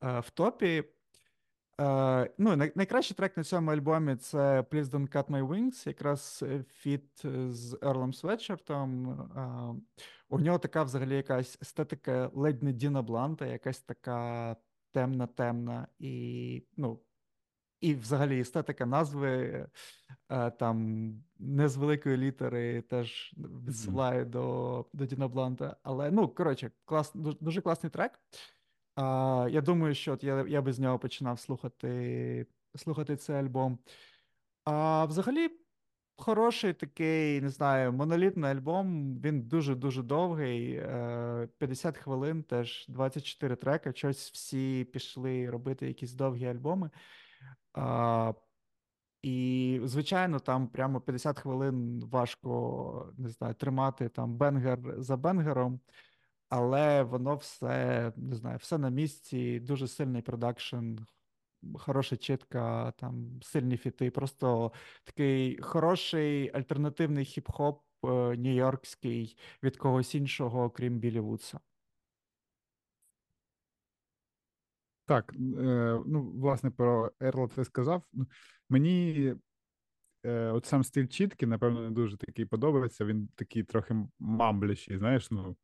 е, 0.03 0.21
в 0.21 0.31
топі. 0.31 0.85
Е, 1.81 2.31
ну, 2.39 2.57
Найкращий 2.57 3.17
трек 3.17 3.37
на 3.37 3.45
цьому 3.45 3.71
альбомі 3.71 4.17
це 4.17 4.61
Please 4.61 4.85
Don't 4.85 5.13
Cut 5.17 5.27
My 5.27 5.49
Wings, 5.49 5.89
якраз 5.89 6.45
фіт 6.73 7.23
з 7.49 7.79
Ерлом 7.83 8.13
Светчертом. 8.13 9.11
Е, 9.11 9.75
у 10.29 10.39
нього 10.41 10.59
така 10.59 10.83
взагалі 10.83 11.17
якась 11.17 11.59
естетика 11.63 12.31
ледь 12.35 12.63
не 12.63 12.73
Діна 12.73 13.03
Бланта, 13.03 13.47
якась 13.47 13.81
така 13.81 14.57
темна, 14.93 15.27
темна, 15.27 15.89
і 15.99 16.65
ну, 16.77 17.01
і 17.81 17.95
взагалі 17.95 18.41
естетика 18.41 18.87
назви 18.87 19.67
е, 20.29 20.51
там 20.51 21.09
не 21.39 21.69
з 21.69 21.77
великої 21.77 22.17
літери 22.17 22.83
теж 22.83 23.35
відсилає 23.67 24.25
mm-hmm. 24.25 24.31
до 24.31 24.87
до 24.93 25.07
Діна 25.07 25.29
Бланта. 25.29 25.77
Але 25.83 26.11
ну, 26.11 26.29
коротше, 26.29 26.71
клас, 26.85 27.13
дуже, 27.15 27.37
дуже 27.41 27.61
класний 27.61 27.91
трек. 27.91 28.21
А, 28.97 29.49
Я 29.51 29.61
думаю, 29.61 29.95
що 29.95 30.13
от 30.13 30.25
я 30.25 30.47
я 30.49 30.63
би 30.63 30.73
з 30.73 30.79
нього 30.79 30.99
починав 30.99 31.39
слухати 31.41 32.47
слухати 32.77 33.17
цей 33.17 33.37
альбом. 33.37 33.79
А 34.65 35.05
взагалі, 35.05 35.51
хороший 36.17 36.73
такий, 36.73 37.41
не 37.41 37.49
знаю, 37.49 37.93
монолітний 37.93 38.51
альбом. 38.51 39.15
Він 39.21 39.43
дуже-дуже 39.43 40.03
довгий. 40.03 40.75
50 41.59 41.97
е, 41.97 42.01
хвилин, 42.01 42.43
теж 42.43 42.87
24 42.89 43.57
треки. 43.57 43.93
Щось 43.95 44.31
всі 44.33 44.85
пішли 44.93 45.51
робити 45.51 45.87
якісь 45.87 46.13
довгі 46.13 46.47
альбоми. 46.47 46.91
А, 47.73 48.33
І, 49.23 49.81
звичайно, 49.85 50.41
там 50.41 50.69
прямо 50.69 51.01
50 51.01 51.39
хвилин 51.39 52.01
важко 52.11 53.13
не 53.19 53.29
знаю, 53.29 53.55
тримати 53.55 54.09
там 54.09 54.37
banger 54.37 54.79
за 54.99 55.17
бенгером 55.17 55.81
але 56.49 57.03
воно 57.03 57.37
все 57.37 58.13
не 58.17 58.37
знаю, 58.37 58.59
все 58.59 58.79
на 58.79 58.91
місці, 58.91 59.61
дуже 59.61 59.89
сильний 59.89 60.23
продакшн, 60.23 60.97
хороша 61.75 62.17
чітка, 62.17 62.93
там 62.99 63.41
сильні 63.43 63.77
фіти. 63.77 64.11
Просто 64.11 64.73
такий 65.05 65.63
хороший 65.63 66.51
альтернативний 66.55 67.25
хіп-хоп 67.25 67.79
е, 68.05 68.09
нью-йоркський 68.37 69.39
від 69.63 69.77
когось 69.77 70.15
іншого, 70.15 70.71
крім 70.71 70.99
Білі 70.99 71.21
Вудса. 71.21 71.61
Так, 75.07 75.33
е, 75.33 76.01
ну, 76.07 76.33
власне, 76.35 76.71
про 76.71 77.13
Ерла 77.21 77.49
ти 77.49 77.65
сказав. 77.65 78.03
Ну, 78.13 78.27
мені 78.69 79.35
е, 80.25 80.51
от 80.51 80.67
сам 80.67 80.85
стиль 80.85 81.07
чітки, 81.07 81.47
напевно, 81.47 81.81
не 81.83 81.91
дуже 81.91 82.17
такий 82.17 82.45
подобається. 82.45 83.05
Він 83.05 83.29
такий 83.35 83.63
трохи 83.63 83.97
мамблячий, 84.19 84.99
знаєш, 84.99 85.31
ну 85.31 85.57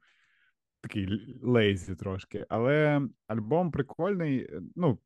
такий 0.83 1.37
лейзі 1.42 1.95
трошки. 1.95 2.47
Але 2.49 3.03
альбом 3.27 3.71
прикольний. 3.71 4.51
Ну, 4.77 4.99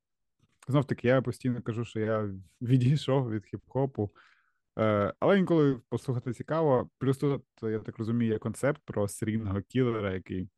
знов 0.69 0.85
таки, 0.85 1.09
я 1.09 1.23
постійно 1.23 1.63
кажу, 1.63 1.85
що 1.85 2.01
я 2.01 2.31
відійшов 2.63 3.31
від 3.31 3.45
хіп-хопу. 3.45 4.11
Е, 4.79 5.15
але 5.21 5.39
інколи 5.39 5.81
послухати 5.89 6.33
цікаво. 6.33 6.91
Плюс 6.99 7.19
тут, 7.19 7.43
я 7.63 7.79
так 7.79 7.99
розумію, 7.99 8.33
є 8.33 8.39
концепт 8.39 8.81
про 8.85 9.09
серійного 9.09 9.63
кілера, 9.63 10.15
який 10.15 10.49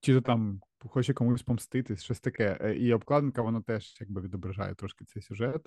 чи 0.00 0.14
то 0.14 0.20
там 0.20 0.60
хоче 0.88 1.14
комусь 1.14 1.42
помститись, 1.42 2.02
щось 2.02 2.20
таке. 2.20 2.58
Е, 2.60 2.74
і 2.74 2.92
обкладинка, 2.92 3.42
вона 3.42 3.62
теж 3.62 3.96
якби 4.00 4.20
відображає 4.20 4.74
трошки 4.74 5.04
цей 5.04 5.22
сюжет. 5.22 5.66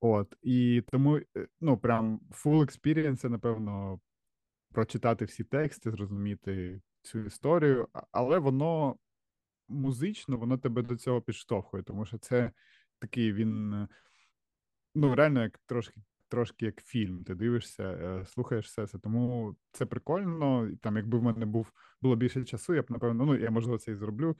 От, 0.00 0.36
і 0.42 0.82
тому, 0.90 1.16
е, 1.16 1.46
ну, 1.60 1.78
прям 1.78 2.20
full 2.30 2.60
experience, 2.60 3.28
напевно, 3.28 4.00
прочитати 4.72 5.24
всі 5.24 5.44
тексти, 5.44 5.90
зрозуміти 5.90 6.80
цю 7.02 7.18
історію, 7.18 7.88
але 8.12 8.38
воно 8.38 8.96
музично, 9.68 10.36
воно 10.36 10.58
тебе 10.58 10.82
до 10.82 10.96
цього 10.96 11.20
підштовхує, 11.20 11.82
тому 11.82 12.06
що 12.06 12.18
це 12.18 12.52
такий 12.98 13.32
він 13.32 13.88
ну 14.94 15.14
реально 15.14 15.42
як 15.42 15.58
трошки. 15.66 16.00
Трошки 16.28 16.66
як 16.66 16.82
фільм, 16.82 17.24
ти 17.24 17.34
дивишся, 17.34 17.82
е, 17.82 18.26
слухаєш 18.26 18.66
все 18.66 18.86
це. 18.86 18.98
Тому 18.98 19.56
це 19.72 19.86
прикольно. 19.86 20.70
Там, 20.80 20.96
якби 20.96 21.18
в 21.18 21.22
мене 21.22 21.46
був 21.46 21.72
було 22.00 22.16
більше 22.16 22.44
часу, 22.44 22.74
я 22.74 22.82
б 22.82 22.90
напевно, 22.90 23.26
ну 23.26 23.36
я 23.36 23.50
можливо 23.50 23.78
це 23.78 23.92
і 23.92 23.94
зроблю. 23.94 24.36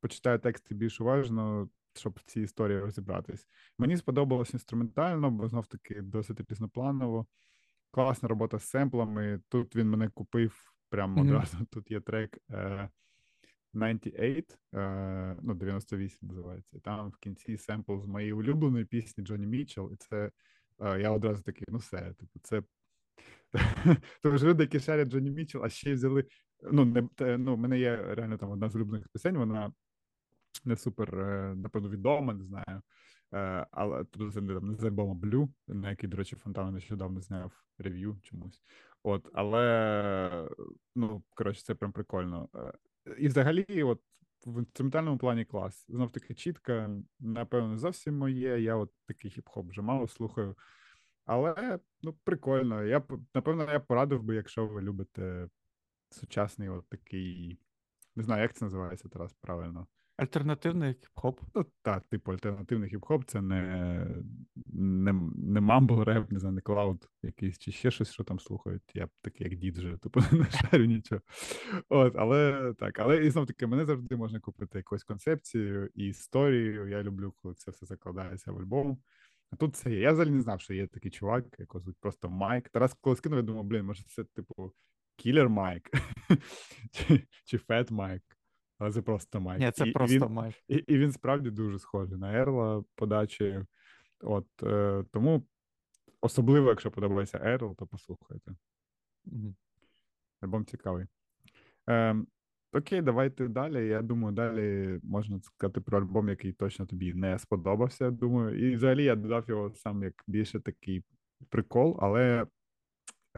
Почитаю 0.00 0.38
тексти 0.38 0.74
більш 0.74 1.00
уважно, 1.00 1.68
щоб 1.94 2.18
в 2.18 2.22
цій 2.22 2.40
історії 2.40 2.80
розібратись. 2.80 3.48
Мені 3.78 3.96
сподобалось 3.96 4.52
інструментально, 4.52 5.30
бо 5.30 5.48
знов 5.48 5.66
таки 5.66 6.02
досить 6.02 6.50
різнопланово 6.50 7.26
класна 7.94 8.28
робота 8.28 8.58
з 8.58 8.68
семплами. 8.68 9.40
Тут 9.48 9.76
він 9.76 9.90
мене 9.90 10.08
купив 10.08 10.72
прямо 10.88 11.22
mm-hmm. 11.22 11.26
одразу. 11.26 11.56
Тут 11.70 11.90
є 11.90 12.00
трек 12.00 12.38
е, 12.50 12.88
98, 13.72 14.58
е, 14.74 15.36
ну, 15.42 15.54
98 15.54 16.28
називається. 16.28 16.78
Там 16.80 17.10
в 17.10 17.16
кінці 17.16 17.56
семпл 17.56 18.00
з 18.00 18.06
моєї 18.06 18.32
улюбленої 18.32 18.84
пісні 18.84 19.24
Джонні 19.24 19.46
Мітчелл, 19.46 19.92
і 19.92 19.96
це 19.96 20.30
е, 20.80 21.00
я 21.00 21.10
одразу 21.10 21.42
такий, 21.42 21.66
ну 21.68 21.78
все, 21.78 22.14
типу, 22.18 22.40
це. 22.42 22.62
Що 24.20 24.48
люди, 24.48 24.62
які 24.62 24.80
шарять 24.80 25.08
Джонні 25.08 25.30
Мітчелл, 25.30 25.64
а 25.64 25.68
ще 25.68 25.94
взяли. 25.94 26.24
Ну, 26.72 26.84
не 26.84 27.08
ну, 27.38 27.54
в 27.54 27.58
мене 27.58 27.78
є 27.78 27.96
реально 27.96 28.38
там 28.38 28.50
одна 28.50 28.68
з 28.68 28.76
улюблених 28.76 29.08
пісень, 29.12 29.36
вона 29.36 29.72
не 30.64 30.76
супер, 30.76 31.20
е, 31.20 31.54
напевно, 31.56 31.88
відома, 31.88 32.34
не 32.34 32.44
знаю. 32.44 32.82
Е, 33.34 33.66
але 33.70 34.04
тут 34.04 34.34
це 34.34 34.40
не 34.40 34.74
з 34.74 34.84
альбому 34.84 35.14
Blue, 35.14 35.48
на 35.68 35.90
який, 35.90 36.08
до 36.08 36.16
речі, 36.16 36.36
Фонтана 36.36 36.70
нещодавно 36.70 37.20
зняв 37.20 37.52
рев'ю 37.78 38.18
чомусь. 38.22 38.62
От, 39.02 39.28
але 39.32 40.48
ну 40.94 41.22
коротше, 41.34 41.62
це 41.62 41.74
прям 41.74 41.92
прикольно. 41.92 42.48
Е, 42.54 42.72
і 43.18 43.28
взагалі, 43.28 43.82
от 43.82 44.00
в 44.46 44.58
інструментальному 44.58 45.18
плані 45.18 45.44
клас. 45.44 45.86
Знов 45.88 46.10
таки 46.10 46.34
чітка, 46.34 46.90
напевно, 47.20 47.78
зовсім 47.78 48.18
моє. 48.18 48.60
Я 48.60 48.76
от 48.76 48.90
такий 49.06 49.30
хіп-хоп 49.30 49.68
вже 49.68 49.82
мало 49.82 50.08
слухаю. 50.08 50.56
Але 51.24 51.78
ну, 52.02 52.12
прикольно. 52.24 52.84
Я 52.84 53.02
напевно 53.34 53.72
я 53.72 53.80
порадив 53.80 54.22
би, 54.22 54.34
якщо 54.34 54.66
ви 54.66 54.82
любите 54.82 55.48
сучасний, 56.10 56.68
от 56.68 56.88
такий. 56.88 57.58
Не 58.16 58.22
знаю, 58.22 58.42
як 58.42 58.52
це 58.54 58.64
називається 58.64 59.08
Тарас 59.08 59.32
правильно. 59.32 59.86
Альтернативний 60.16 60.94
хіп-хоп. 60.94 61.38
Ну, 61.54 61.66
так, 61.82 62.04
типу, 62.04 62.32
альтернативний 62.32 62.90
хіп-хоп 62.90 63.24
це 63.24 63.40
не 63.40 64.06
не, 64.66 65.12
не 65.36 65.60
mumble 65.60 66.02
rap, 66.02 66.32
не 66.32 66.38
знаю, 66.38 66.54
не 66.54 66.60
cloud 66.60 67.08
якийсь 67.22 67.58
чи 67.58 67.72
ще 67.72 67.90
щось, 67.90 68.12
що 68.12 68.24
там 68.24 68.38
слухають. 68.40 68.82
Я 68.94 69.08
такий, 69.22 69.48
як 69.50 69.58
дід 69.58 69.78
вже, 69.78 69.96
типу, 69.96 70.20
не 70.32 70.50
шарю 70.50 70.84
нічого. 70.84 71.20
От, 71.88 72.16
Але 72.16 72.72
так, 72.78 72.98
але 72.98 73.24
і 73.24 73.30
знов 73.30 73.46
таки, 73.46 73.66
мене 73.66 73.84
завжди 73.84 74.16
можна 74.16 74.40
купити 74.40 74.78
якусь 74.78 75.04
концепцію 75.04 75.90
і 75.94 76.06
історію. 76.06 76.88
Я 76.88 77.02
люблю, 77.02 77.34
коли 77.42 77.54
це 77.54 77.70
все 77.70 77.86
закладається 77.86 78.52
в 78.52 78.58
альбом. 78.58 78.98
А 79.50 79.56
тут 79.56 79.76
це 79.76 79.90
є. 79.90 80.00
Я 80.00 80.12
взагалі 80.12 80.34
не 80.34 80.42
знав, 80.42 80.60
що 80.60 80.74
є 80.74 80.86
такий 80.86 81.10
чувак, 81.10 81.44
якого 81.58 81.82
звуть 81.82 81.96
просто 82.00 82.30
Майк. 82.30 82.68
Тарас 82.68 82.94
коли 83.00 83.16
скинув, 83.16 83.36
я 83.36 83.42
думав, 83.42 83.64
блін, 83.64 83.84
може, 83.84 84.04
це, 84.06 84.24
типу, 84.24 84.72
кілер 85.16 85.48
Майк 85.48 85.90
чи, 86.92 87.26
чи 87.44 87.58
Фет 87.58 87.90
Майк 87.90 88.22
але 88.78 88.92
це 88.92 89.02
просто 89.02 89.40
Майк. 89.40 89.60
Ні, 89.60 89.70
це 89.70 89.88
і, 89.88 89.92
просто 89.92 90.26
він, 90.26 90.32
Майк. 90.32 90.54
І, 90.68 90.74
і 90.74 90.98
він 90.98 91.12
справді 91.12 91.50
дуже 91.50 91.78
схожий 91.78 92.18
на 92.18 92.34
Ерла 92.34 92.84
подачі. 92.94 93.64
От 94.20 94.46
е, 94.62 95.04
тому 95.12 95.46
особливо, 96.20 96.68
якщо 96.68 96.90
подобається 96.90 97.40
Ерл, 97.42 97.76
то 97.76 97.86
послухайте. 97.86 98.54
Mm-hmm. 99.26 99.54
Альбом 100.40 100.64
цікавий. 100.64 101.06
Е, 101.90 102.16
Окей, 102.74 103.02
давайте 103.02 103.48
далі. 103.48 103.88
Я 103.88 104.02
думаю, 104.02 104.34
далі 104.34 105.00
можна 105.02 105.40
сказати 105.40 105.80
про 105.80 105.98
альбом, 105.98 106.28
який 106.28 106.52
точно 106.52 106.86
тобі 106.86 107.14
не 107.14 107.38
сподобався. 107.38 108.10
Думаю, 108.10 108.70
і 108.70 108.74
взагалі 108.74 109.04
я 109.04 109.16
додав 109.16 109.44
його 109.48 109.74
сам 109.74 110.02
як 110.02 110.14
більше 110.26 110.60
такий 110.60 111.04
прикол, 111.48 111.98
але 112.00 112.46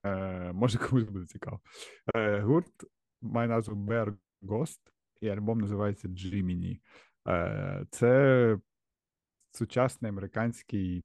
е, 0.04 0.52
може 0.52 0.78
комусь 0.88 1.04
буде 1.04 1.26
цікаво. 1.26 1.60
Е, 2.14 2.40
Гурт 2.40 2.72
має 3.22 3.48
назву 3.48 3.74
Bear 3.74 4.14
Ghost, 4.42 4.80
і 5.20 5.28
альбом 5.28 5.60
називається 5.60 6.08
Jiminy. 6.08 6.80
Це 7.90 8.58
сучасний 9.50 10.08
американський, 10.08 11.04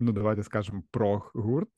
ну, 0.00 0.12
давайте 0.12 0.42
скажемо, 0.42 0.82
прог-гурт. 0.90 1.70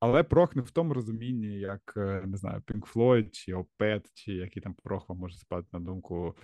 Але 0.00 0.22
прох 0.22 0.56
не 0.56 0.62
в 0.62 0.70
тому 0.70 0.94
розумінні, 0.94 1.58
як 1.58 1.92
не 2.26 2.36
знаю, 2.36 2.60
Pink 2.60 2.92
Floyd 2.92 3.30
чи 3.30 3.54
Opeth, 3.54 4.04
чи 4.14 4.32
який 4.32 4.62
там 4.62 4.74
прох 4.74 5.08
вам 5.08 5.18
може 5.18 5.36
спати 5.36 5.68
на 5.72 5.80
думку 5.80 6.36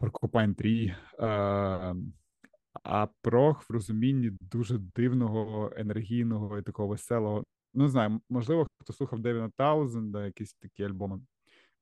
Porcupine 0.00 0.54
3. 0.54 0.96
А 2.84 3.06
прох 3.22 3.70
в 3.70 3.72
розумінні 3.72 4.30
дуже 4.40 4.78
дивного, 4.78 5.72
енергійного 5.76 6.58
і 6.58 6.62
такого 6.62 6.88
веселого. 6.88 7.44
Ну, 7.74 7.82
не 7.82 7.88
знаю, 7.88 8.20
можливо, 8.28 8.66
хто 8.76 8.92
слухав 8.92 9.20
Девіна 9.20 9.50
Таузенда, 9.56 10.26
якісь 10.26 10.54
такі 10.54 10.84
альбоми. 10.84 11.20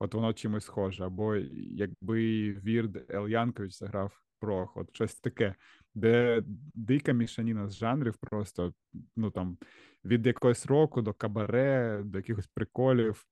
От 0.02 0.14
воно 0.14 0.32
чимось 0.32 0.64
схоже. 0.64 1.04
Або 1.04 1.36
якби 1.54 2.50
Вірд 2.52 3.10
Ел 3.10 3.28
Янкович 3.28 3.78
заграв 3.78 4.20
прох, 4.38 4.76
от 4.76 4.94
щось 4.94 5.14
таке, 5.14 5.54
де 5.94 6.42
дика 6.74 7.12
мішаніна 7.12 7.68
з 7.68 7.76
жанрів, 7.76 8.16
просто 8.16 8.74
ну 9.16 9.30
там 9.30 9.58
від 10.04 10.26
якогось 10.26 10.66
року 10.66 11.02
до 11.02 11.12
кабаре, 11.12 12.02
до 12.04 12.18
якихось 12.18 12.46
приколів. 12.46 13.26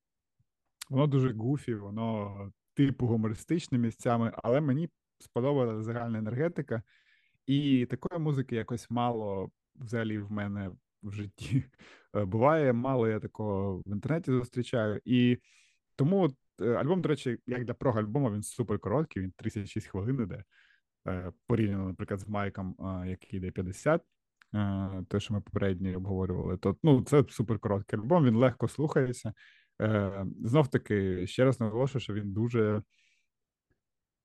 Воно 0.91 1.07
дуже 1.07 1.33
гуфі, 1.33 1.75
воно 1.75 2.53
типу 2.75 3.07
гумористичне 3.07 3.79
місцями, 3.79 4.33
але 4.43 4.61
мені 4.61 4.89
сподобалася 5.19 5.83
загальна 5.83 6.19
енергетика. 6.19 6.83
І 7.47 7.87
такої 7.87 8.21
музики 8.21 8.57
якось 8.57 8.91
мало 8.91 9.51
взагалі 9.75 10.19
в 10.19 10.33
мене 10.33 10.71
в 11.03 11.13
житті 11.13 11.65
е, 12.17 12.25
буває. 12.25 12.73
Мало 12.73 13.09
я 13.09 13.21
такого 13.21 13.79
в 13.79 13.89
інтернеті 13.93 14.31
зустрічаю. 14.31 15.01
І 15.05 15.39
тому 15.97 16.31
альбом, 16.59 17.03
до 17.03 17.09
речі, 17.09 17.39
як 17.47 17.65
для 17.65 17.75
прог 17.75 17.99
альбому, 17.99 18.33
він 18.33 18.43
супер 18.43 18.79
короткий, 18.79 19.23
він 19.23 19.33
36 19.37 19.87
хвилин 19.87 20.21
іде. 20.23 20.45
Е, 21.09 21.33
порівняно, 21.47 21.87
наприклад, 21.89 22.21
з 22.21 22.29
Майком, 22.29 22.77
який 23.07 23.39
йде 23.39 23.51
50, 23.51 24.03
те, 25.09 25.21
що 25.21 25.35
ми 25.35 25.41
попередньо 25.41 25.97
обговорювали, 25.97 26.57
то 26.57 26.77
ну, 26.83 27.03
це 27.03 27.25
супер 27.29 27.59
короткий 27.59 27.99
альбом, 27.99 28.25
він 28.25 28.37
легко 28.37 28.69
слухається. 28.69 29.33
Знов 30.45 30.69
таки, 30.69 31.27
ще 31.27 31.45
раз 31.45 31.61
наголошую, 31.61 32.03
що 32.03 32.15
він 32.15 32.33
дуже. 32.33 32.83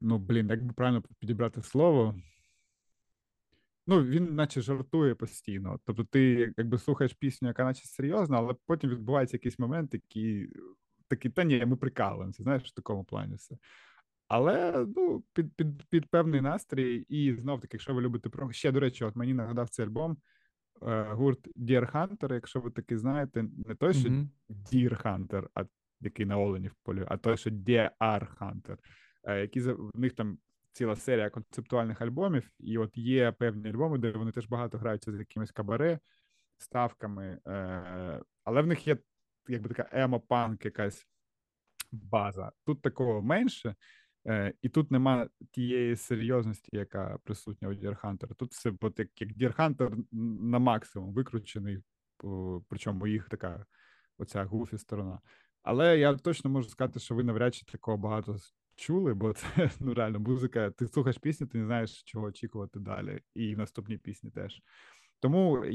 Ну, 0.02 0.18
блін, 0.18 0.50
як 0.50 0.64
би 0.66 0.74
правильно 0.74 1.04
підібрати 1.20 1.62
слово, 1.62 2.16
Ну, 3.88 4.04
він 4.04 4.36
наче 4.36 4.62
жартує 4.62 5.16
постійно. 5.16 5.80
Тобто, 5.86 6.04
ти 6.04 6.54
якби 6.58 6.78
слухаєш 6.78 7.14
пісню, 7.14 7.48
яка 7.48 7.64
наче 7.64 7.86
серйозна, 7.86 8.38
але 8.38 8.56
потім 8.66 8.90
відбувається 8.90 9.36
якийсь 9.38 9.60
момент, 9.60 9.94
який 9.94 10.50
такий, 11.16 11.32
та 11.32 11.44
ні, 11.44 11.66
ми 11.66 11.76
прикалуємося, 11.76 12.44
знаєш, 12.44 12.64
в 12.64 12.74
такому 12.74 13.04
плані 13.04 13.36
все. 13.36 13.58
Але 14.28 14.86
ну, 14.96 15.24
під 15.34 15.56
під, 15.56 15.84
під 15.90 16.10
певний 16.10 16.42
настрій, 16.42 17.06
і 17.10 17.36
знов 17.36 17.62
таки, 17.62 17.76
якщо 17.76 17.94
ви 17.94 18.02
любите 18.02 18.30
про 18.30 18.52
ще, 18.52 18.72
до 18.72 18.80
речі, 18.80 19.04
от 19.04 19.16
мені 19.16 19.34
нагадав 19.34 19.70
цей 19.70 19.86
альбом 19.86 20.18
е, 20.82 21.04
гурт 21.04 21.48
Deer 21.58 21.92
Hunter, 21.92 22.34
якщо 22.34 22.60
ви 22.60 22.72
таки 22.72 22.98
знаєте, 22.98 23.46
не 23.68 23.76
той, 23.76 23.94
що 23.94 24.10
mm-hmm. 24.10 24.28
Deer 24.50 25.04
Hunter, 25.04 25.48
а 25.56 25.64
який 26.02 26.26
на 26.26 26.38
Олені 26.38 26.68
в 26.68 26.76
полі, 26.84 27.06
а 27.08 27.18
той, 27.18 27.38
що 27.38 27.50
Deer 27.50 27.90
Hunter, 28.40 28.78
е, 29.24 29.42
які 29.42 29.62
в 29.62 30.00
них 30.00 30.14
там 30.14 30.38
ціла 30.72 30.96
серія 30.96 31.30
концептуальних 31.30 32.02
альбомів, 32.02 32.50
і 32.60 32.78
от 32.78 32.98
є 32.98 33.32
певні 33.32 33.70
альбоми, 33.70 33.98
де 33.98 34.12
вони 34.12 34.32
теж 34.32 34.48
багато 34.48 34.78
граються 34.78 35.12
з 35.12 35.20
якимись 35.20 35.52
кабаре, 35.52 36.00
ставками, 36.58 37.40
е- 37.48 38.22
але 38.44 38.62
в 38.62 38.68
них 38.68 38.88
є 38.88 38.98
якби 39.48 39.70
така 39.70 39.90
емо-панк, 39.94 40.66
якась 40.66 41.08
база. 41.92 42.52
Тут 42.66 42.82
такого 42.82 43.22
менше, 43.22 43.76
е- 44.28 44.54
і 44.62 44.70
тут 44.70 44.92
нема 44.92 45.28
тієї 45.52 45.96
серйозності, 45.96 46.70
яка 46.72 47.18
присутня 47.24 47.68
у 47.68 47.72
Hunter. 47.72 48.36
Тут 48.36 48.52
все 48.52 48.74
от 48.82 49.00
як, 49.00 49.10
як 49.22 49.60
Hunter 49.60 50.04
на 50.42 50.60
максимум 50.60 51.14
викручений, 51.14 51.80
причому 52.70 53.08
їх 53.08 53.30
така 53.30 53.66
оця 54.18 54.44
гуфі 54.44 54.78
сторона. 54.78 55.20
Але 55.64 56.00
я 56.00 56.16
точно 56.16 56.50
можу 56.50 56.70
сказати, 56.70 57.00
що 57.00 57.16
ви 57.16 57.24
навряд 57.24 57.56
чи 57.56 57.66
такого 57.66 57.98
багато 57.98 58.38
чули, 58.76 59.14
бо 59.14 59.34
це 59.34 59.46
ну 59.80 59.94
реально 59.94 60.20
музика. 60.20 60.72
Ти 60.72 60.88
слухаєш 60.88 61.18
пісню, 61.18 61.48
ти 61.48 61.58
не 61.58 61.66
знаєш, 61.66 62.04
чого 62.04 62.26
очікувати 62.26 62.80
далі, 62.80 63.22
і 63.34 63.56
в 63.56 63.58
наступній 63.58 63.98
пісні 63.98 64.32
теж. 64.32 64.62
Тому 65.20 65.66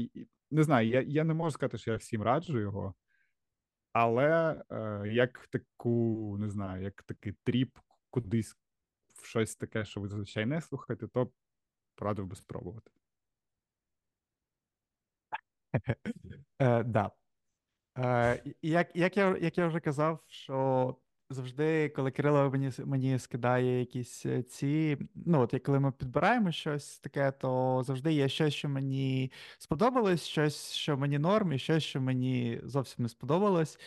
не 0.51 0.63
знаю, 0.63 0.89
я 0.89 1.01
я 1.01 1.23
не 1.23 1.33
можу 1.33 1.51
сказати, 1.51 1.77
що 1.77 1.91
я 1.91 1.97
всім 1.97 2.21
раджу 2.21 2.59
його, 2.59 2.93
але 3.93 4.63
е, 4.71 5.03
як 5.13 5.47
таку, 5.47 6.37
не 6.39 6.49
знаю, 6.49 6.83
як 6.83 7.03
такий 7.03 7.33
тріп 7.43 7.77
кудись 8.09 8.57
в 9.13 9.25
щось 9.25 9.55
таке, 9.55 9.85
що 9.85 10.01
ви 10.01 10.07
зазвичай 10.07 10.45
не 10.45 10.61
слухаєте, 10.61 11.07
то 11.07 11.31
порадив 11.95 12.25
би 12.27 12.35
спробувати. 12.35 12.91
Е, 16.59 16.83
да. 16.83 17.11
Е, 17.97 18.43
як 18.61 18.95
як, 18.95 19.17
я 19.17 19.37
як 19.37 19.57
я 19.57 19.67
вже 19.67 19.79
казав, 19.79 20.23
що 20.27 20.95
завжди, 21.29 21.89
коли 21.89 22.11
Кирило 22.11 22.49
мені 22.49 22.71
мені 22.85 23.19
скидає 23.19 23.79
якісь 23.79 24.25
е, 24.25 24.43
ці. 24.43 24.97
Ну, 25.15 25.41
от 25.41 25.55
коли 25.65 25.79
ми 25.79 25.91
підбираємо 25.91 26.51
щось 26.51 26.99
таке, 26.99 27.31
то 27.31 27.81
завжди 27.85 28.13
є 28.13 28.29
щось, 28.29 28.53
що 28.53 28.69
мені 28.69 29.31
сподобалось, 29.57 30.25
щось, 30.27 30.71
що 30.73 30.97
мені 30.97 31.19
норм, 31.19 31.53
і 31.53 31.59
щось, 31.59 31.83
що 31.83 32.01
мені 32.01 32.61
зовсім 32.63 33.03
не 33.03 33.09
сподобалось. 33.09 33.79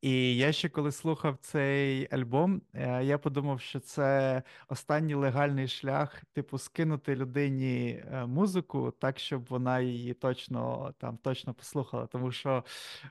І 0.00 0.36
я 0.36 0.52
ще 0.52 0.68
коли 0.68 0.92
слухав 0.92 1.36
цей 1.40 2.08
альбом, 2.14 2.62
е, 2.74 3.04
я 3.04 3.18
подумав, 3.18 3.60
що 3.60 3.80
це 3.80 4.42
останній 4.68 5.14
легальний 5.14 5.68
шлях, 5.68 6.24
типу, 6.32 6.58
скинути 6.58 7.16
людині 7.16 8.04
е, 8.12 8.26
музику 8.26 8.90
так, 8.90 9.18
щоб 9.18 9.46
вона 9.48 9.80
її 9.80 10.14
точно 10.14 10.94
там 10.98 11.16
точно 11.16 11.54
послухала. 11.54 12.06
Тому 12.06 12.32
що 12.32 12.64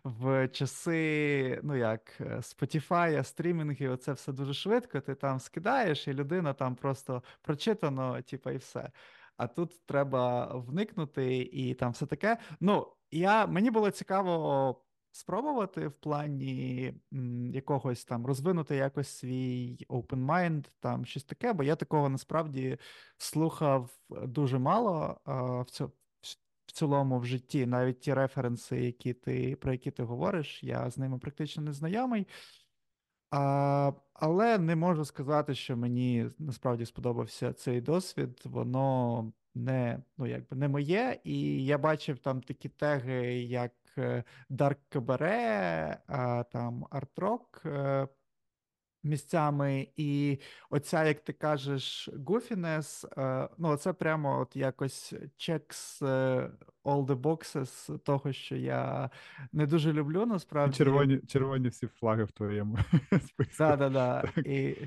в 0.04 0.48
часи, 0.48 1.60
ну 1.64 1.76
як 1.76 2.14
е, 2.22 2.36
Spotify, 2.38 3.24
стрімінги, 3.24 3.88
оце 3.88 4.14
все 4.14 4.32
дуже 4.32 4.54
швидко. 4.54 5.02
Ти 5.02 5.16
там 5.16 5.40
скидаєш, 5.40 6.08
і 6.08 6.14
людина 6.14 6.54
там 6.54 6.76
просто 6.76 7.24
прочитано, 7.42 8.22
типу, 8.22 8.50
і 8.50 8.58
все. 8.58 8.92
А 9.38 9.48
тут 9.48 9.86
треба 9.86 10.46
вникнути 10.56 11.38
і 11.38 11.74
там 11.74 11.92
все 11.92 12.06
таке. 12.06 12.38
Ну, 12.60 12.88
я 13.12 13.48
мені 13.48 13.72
було 13.72 13.92
цікаво 13.92 14.82
спробувати 15.14 15.88
в 15.88 15.94
плані 15.94 16.94
якогось 17.54 18.06
там 18.06 18.26
розвинути 18.26 18.76
якось 18.76 19.08
свій 19.08 19.78
open 19.90 20.26
mind, 20.26 20.66
там 20.80 21.06
щось 21.06 21.24
таке, 21.24 21.54
бо 21.54 21.64
я 21.64 21.76
такого 21.76 22.10
насправді 22.10 22.78
слухав 23.18 23.90
дуже 24.10 24.60
мало 24.60 25.22
а, 25.26 25.62
в 25.62 25.70
цьому. 25.70 25.92
В 26.66 26.72
цілому 26.72 27.20
в 27.20 27.26
житті 27.26 27.66
навіть 27.66 28.00
ті 28.00 28.14
референси, 28.14 28.86
які 28.86 29.14
ти 29.14 29.56
про 29.56 29.72
які 29.72 29.92
ти 29.92 30.04
говориш, 30.04 30.64
я 30.64 30.90
з 30.90 30.98
ними 30.98 31.20
практично 31.20 31.64
не 31.64 31.74
знайомий. 31.74 32.28
А, 33.32 33.92
Але 34.14 34.58
не 34.58 34.76
можу 34.76 35.06
сказати, 35.06 35.56
що 35.56 35.78
мені 35.78 36.30
насправді 36.40 36.86
сподобався 36.86 37.54
цей 37.54 37.82
досвід. 37.82 38.42
Воно 38.46 39.34
не 39.56 40.04
ну, 40.18 40.28
якби 40.28 40.58
не 40.58 40.68
моє. 40.68 41.20
І 41.24 41.66
я 41.66 41.78
бачив 41.78 42.20
там 42.20 42.42
такі 42.42 42.70
теги, 42.70 43.34
як 43.36 43.72
Е, 43.98 44.24
Dark 44.50 44.78
Cabaret, 44.92 45.98
там 46.52 46.86
арт-рок 46.92 47.62
е, 47.66 48.08
місцями, 49.04 49.88
і 49.96 50.40
оця, 50.70 51.04
як 51.04 51.20
ти 51.20 51.34
кажеш, 51.34 52.10
е, 53.18 53.50
ну 53.58 53.78
це 53.78 53.94
прямо 53.94 54.40
от 54.40 54.56
якось 54.56 55.14
checks 55.14 56.02
all 56.84 57.06
the 57.06 57.22
boxes 57.22 58.00
того, 58.00 58.34
що 58.34 58.56
я 58.56 59.10
не 59.52 59.66
дуже 59.66 59.94
люблю, 59.94 60.26
насправді. 60.26 60.78
Червоні 60.78 61.18
червоні 61.18 61.68
всі 61.68 61.88
флаги 61.88 62.24
в 62.24 62.32
твоєму 62.32 62.78
списку. 63.28 63.58
Так, 63.58 63.80
так, 63.80 63.94
так. 63.94 64.46
І 64.46 64.78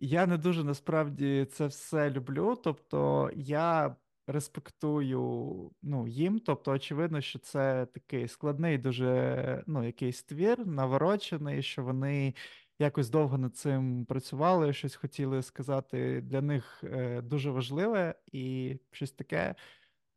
я 0.00 0.26
не 0.26 0.38
дуже 0.38 0.64
насправді 0.64 1.44
це 1.52 1.66
все 1.66 2.10
люблю. 2.10 2.56
Тобто 2.64 3.30
я 3.34 3.96
респектую 4.26 5.70
ну, 5.82 6.06
їм. 6.08 6.38
Тобто, 6.38 6.72
очевидно, 6.72 7.20
що 7.20 7.38
це 7.38 7.86
такий 7.86 8.28
складний, 8.28 8.78
дуже 8.78 9.64
ну, 9.66 9.84
якийсь 9.84 10.22
твір, 10.22 10.66
наворочений, 10.66 11.62
що 11.62 11.84
вони 11.84 12.34
якось 12.78 13.10
довго 13.10 13.38
над 13.38 13.56
цим 13.56 14.04
працювали, 14.04 14.72
щось 14.72 14.94
хотіли 14.94 15.42
сказати 15.42 16.20
для 16.20 16.42
них 16.42 16.84
е, 16.84 17.22
дуже 17.22 17.50
важливе 17.50 18.14
і 18.32 18.76
щось 18.90 19.12
таке. 19.12 19.54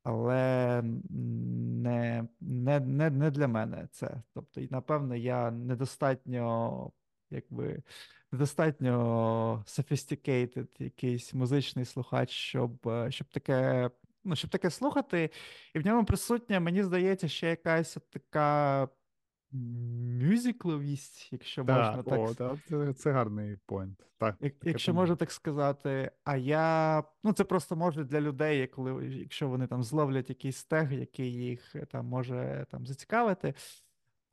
Але 0.04 0.82
не 1.10 2.28
не, 2.42 2.80
не, 2.80 3.10
не 3.10 3.32
для 3.32 3.48
мене 3.48 3.88
це. 3.92 4.24
Тобто, 4.34 4.62
напевно, 4.70 5.16
я 5.16 5.52
недостатньо 5.52 6.92
якби 7.30 7.84
недостатньо 8.34 9.64
sophisticated 9.68 10.68
якийсь 10.80 11.34
музичний 11.34 11.86
слухач, 11.86 12.30
щоб 12.30 12.88
е, 12.88 13.12
щоб 13.12 13.28
таке 13.28 13.90
ну, 14.24 14.36
щоб 14.36 14.50
таке 14.52 14.70
слухати, 14.70 15.30
і 15.74 15.80
в 15.80 15.86
ньому 15.86 16.06
присутня, 16.06 16.60
мені 16.60 16.84
здається, 16.84 17.28
ще 17.28 17.50
якась 17.50 17.98
от 17.98 18.10
така 18.10 18.88
мюзикловість, 20.22 21.30
якщо 21.32 21.64
Так, 21.64 21.78
можна 21.78 22.04
так 22.04 22.20
о, 22.20 22.34
та, 22.34 22.58
це, 22.70 22.94
це 22.94 23.12
гарний 23.12 23.58
поінт. 23.66 24.06
Так, 24.18 24.36
Як, 24.40 24.54
якщо 24.64 24.94
можна 24.94 25.16
так 25.16 25.32
сказати, 25.32 26.12
а 26.24 26.38
я. 26.38 27.04
Ну, 27.24 27.34
це 27.34 27.44
просто 27.44 27.76
може 27.76 28.04
для 28.04 28.22
людей, 28.22 28.68
коли, 28.68 29.06
якщо 29.06 29.50
вони 29.50 29.68
там 29.68 29.84
зловлять 29.84 30.30
якийсь 30.30 30.64
тег, 30.64 30.94
який 30.94 31.34
їх 31.34 31.76
е, 31.76 31.86
там 31.86 32.06
може 32.06 32.66
там 32.72 32.86
зацікавити. 32.86 33.54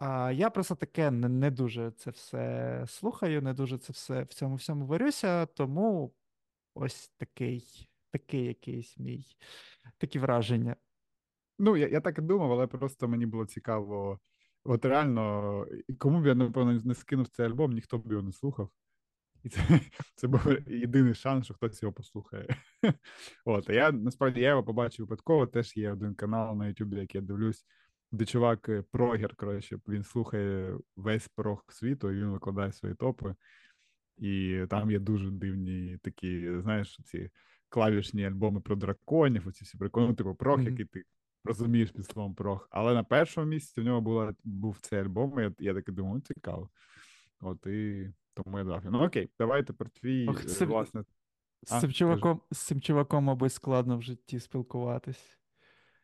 А 0.01 0.33
я 0.33 0.51
просто 0.51 0.75
таке 0.75 1.11
не, 1.11 1.29
не 1.29 1.51
дуже 1.51 1.91
це 1.91 2.11
все 2.11 2.85
слухаю, 2.89 3.43
не 3.43 3.55
дуже 3.55 3.79
це 3.79 3.93
все 3.93 4.23
в 4.23 4.35
цьому 4.35 4.55
всьому 4.55 4.87
варюся, 4.87 5.47
тому 5.47 6.15
ось 6.75 7.09
такий, 7.17 7.89
такий 8.11 8.45
якийсь 8.45 8.99
мій 8.99 9.27
такі 9.99 10.19
враження. 10.19 10.77
Ну, 11.59 11.77
я, 11.77 11.89
я 11.89 12.01
так 12.01 12.19
і 12.19 12.21
думав, 12.21 12.53
але 12.53 12.67
просто 12.67 13.09
мені 13.09 13.27
було 13.27 13.47
цікаво. 13.47 14.21
От 14.65 14.85
реально, 14.85 15.67
кому 15.99 16.21
б 16.21 16.27
я, 16.27 16.35
напевно, 16.35 16.81
не 16.85 16.95
скинув 16.95 17.29
цей 17.29 17.47
альбом, 17.47 17.73
ніхто 17.73 17.99
б 17.99 18.11
його 18.11 18.23
не 18.23 18.33
слухав. 18.33 18.71
І 19.43 19.49
це, 19.49 19.61
це 20.15 20.29
був 20.29 20.41
єдиний 20.67 21.15
шанс, 21.15 21.45
що 21.45 21.55
хтось 21.55 21.83
його 21.83 21.93
послухає. 21.93 22.57
От, 23.45 23.71
а 23.71 23.73
я 23.73 23.93
насправді 23.93 24.41
я 24.41 24.49
його 24.49 24.65
побачив 24.65 25.07
випадково. 25.07 25.47
Теж 25.47 25.77
є 25.77 25.93
один 25.93 26.15
канал 26.15 26.57
на 26.57 26.69
Ютубі, 26.69 26.97
який 26.97 27.21
я 27.21 27.27
дивлюсь, 27.27 27.67
де 28.13 28.25
чувак 28.25 28.69
е, 28.69 28.85
прогер, 28.91 29.35
коротше, 29.37 29.79
він 29.89 30.05
слухає 30.05 30.79
весь 30.97 31.29
прог 31.29 31.65
світу, 31.69 32.11
і 32.11 32.15
він 32.15 32.31
викладає 32.31 32.73
свої 32.73 32.95
топи. 32.95 33.35
І 34.17 34.65
там 34.71 34.91
є 34.91 34.99
дуже 34.99 35.31
дивні 35.31 35.99
такі, 36.03 36.61
знаєш, 36.61 37.01
ці 37.05 37.31
клавішні 37.69 38.27
альбоми 38.27 38.61
про 38.61 38.77
драконів, 38.77 39.49
оці 39.49 39.65
всі 39.65 39.79
приколи, 39.79 40.07
ну, 40.09 40.15
типу 40.15 40.37
Мгм. 40.41 40.63
який 40.63 40.85
ти 40.85 41.05
розумієш 41.45 41.91
під 41.91 42.05
словом 42.07 42.35
прог. 42.35 42.69
Але 42.71 42.95
на 42.95 43.05
першому 43.05 43.47
місці 43.47 43.81
в 43.81 43.85
нього 43.85 44.01
була, 44.01 44.35
був 44.45 44.79
цей 44.81 45.01
альбом, 45.01 45.41
і 45.41 45.43
я, 45.43 45.53
я 45.59 45.75
таки 45.75 45.93
думаю, 45.93 46.15
«Ну, 46.15 46.21
цікаво. 46.21 46.71
От 47.41 47.67
і 47.67 48.13
тому 48.35 48.59
я 48.59 48.65
дав. 48.65 48.83
Ну 48.85 49.05
окей, 49.05 49.31
давай 49.39 49.65
тепер 49.67 49.91
твій, 49.91 50.27
Ох, 50.29 50.45
це- 50.45 50.65
власне. 50.65 51.05
З 51.63 51.81
цим 51.81 51.93
чуваком, 51.93 52.41
з 52.51 52.59
цим 52.59 52.81
чуваком, 52.81 53.25
мабуть, 53.25 53.53
складно 53.53 53.99
в 53.99 54.03
житті 54.03 54.41
спілкуватись. 54.41 55.40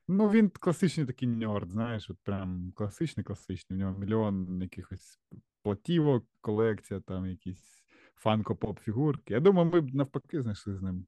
Ну, 0.08 0.30
він 0.30 0.48
класичний 0.50 1.06
такий 1.06 1.28
ньорд, 1.28 1.70
знаєш, 1.70 2.10
от 2.10 2.18
прям 2.22 2.72
класичний, 2.74 3.24
класичний. 3.24 3.78
В 3.78 3.80
нього 3.80 3.98
мільйон 3.98 4.62
якихось 4.62 5.20
платівок, 5.62 6.26
колекція, 6.40 7.00
там 7.00 7.26
якісь 7.26 7.84
фанко-поп 8.24 8.78
фігурки. 8.80 9.34
Я 9.34 9.40
думаю, 9.40 9.70
ми 9.70 9.80
б 9.80 9.94
навпаки 9.94 10.42
знайшли 10.42 10.76
з 10.76 10.82
ним 10.82 11.06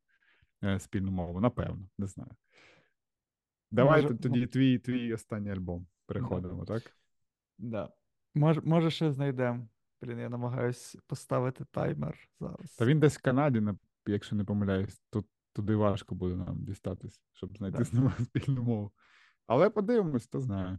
е, 0.65 0.81
спільну 0.81 1.11
мову, 1.11 1.41
напевно, 1.41 1.89
не 1.99 2.07
знаю. 2.07 2.31
Давай 3.71 4.03
Може- 4.03 4.15
тоді 4.15 4.47
твій, 4.47 4.79
твій 4.79 5.15
останній 5.15 5.51
альбом. 5.51 5.87
Переходимо, 6.07 6.65
так? 6.65 6.97
Да. 7.59 7.93
Може, 8.35 8.61
може, 8.61 8.91
ще 8.91 9.13
знайдемо. 9.13 9.69
Блін, 10.03 10.19
я 10.19 10.29
намагаюсь 10.29 10.97
поставити 11.07 11.65
таймер 11.71 12.19
зараз. 12.41 12.77
Та 12.77 12.85
він 12.87 13.01
десь 13.01 13.19
в 13.19 13.23
Канаді, 13.23 13.63
якщо 14.07 14.37
не 14.37 14.45
помиляюсь, 14.45 15.03
тут 15.11 15.27
туди 15.53 15.77
важко 15.77 16.15
буде 16.15 16.37
нам 16.37 16.65
дістатись, 16.65 17.23
щоб 17.33 17.57
знайти 17.57 17.85
з 17.85 17.93
ним 17.93 18.13
спільну 18.25 18.63
мову. 18.63 18.93
Але 19.47 19.71
подивимось, 19.71 20.25
хто 20.25 20.41
знає. 20.41 20.79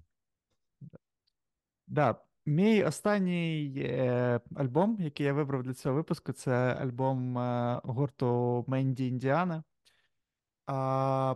Да. 1.88 2.16
Мій 2.46 2.84
останній 2.84 3.74
е, 3.78 4.40
альбом, 4.56 4.98
який 5.00 5.26
я 5.26 5.34
вибрав 5.34 5.64
для 5.64 5.74
цього 5.74 5.96
випуску, 5.96 6.32
це 6.32 6.52
альбом 6.52 7.38
е, 7.38 7.82
гурту 7.84 8.66
Менді 8.68 9.08
Індіана. 9.08 9.64
А, 10.66 11.36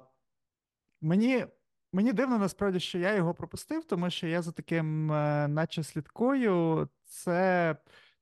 мені, 1.01 1.45
мені 1.93 2.13
дивно 2.13 2.37
насправді, 2.37 2.79
що 2.79 2.99
я 2.99 3.15
його 3.15 3.33
пропустив, 3.33 3.85
тому 3.85 4.09
що 4.09 4.27
я 4.27 4.41
за 4.41 4.51
таким, 4.51 5.11
е, 5.11 5.47
наче 5.47 5.83
слідкую. 5.83 6.89
Це 7.03 7.75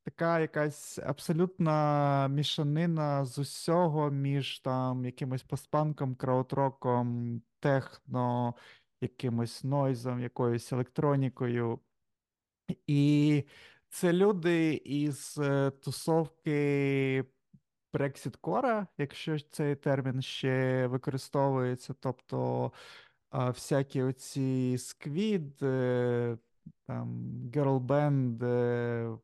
така 0.04 0.39
якась 0.39 0.99
абсолютна 0.99 2.28
мішанина 2.28 3.26
з 3.26 3.38
усього 3.38 4.12
між 4.12 4.60
там 4.60 5.06
якимось 5.06 5.43
постпанком, 5.43 6.16
краудроком, 6.16 7.41
техно, 7.60 8.56
якимось 9.02 9.64
нойзом, 9.64 10.20
якоюсь 10.20 10.72
електронікою. 10.72 11.80
І 12.88 13.43
це 13.89 14.14
люди 14.14 14.74
із 14.74 15.38
е, 15.38 15.72
тусовки 15.72 17.26
Core, 17.93 18.88
якщо 18.97 19.39
цей 19.39 19.76
термін 19.76 20.22
ще 20.22 20.88
використовується, 20.88 21.93
тобто 21.99 22.72
всякі 23.32 24.02
оці 24.04 24.76
Squid, 24.78 25.66
е, 25.66 26.38
там, 26.88 27.32
Girl 27.54 27.80
Band, 27.80 28.45
е, 28.45 29.18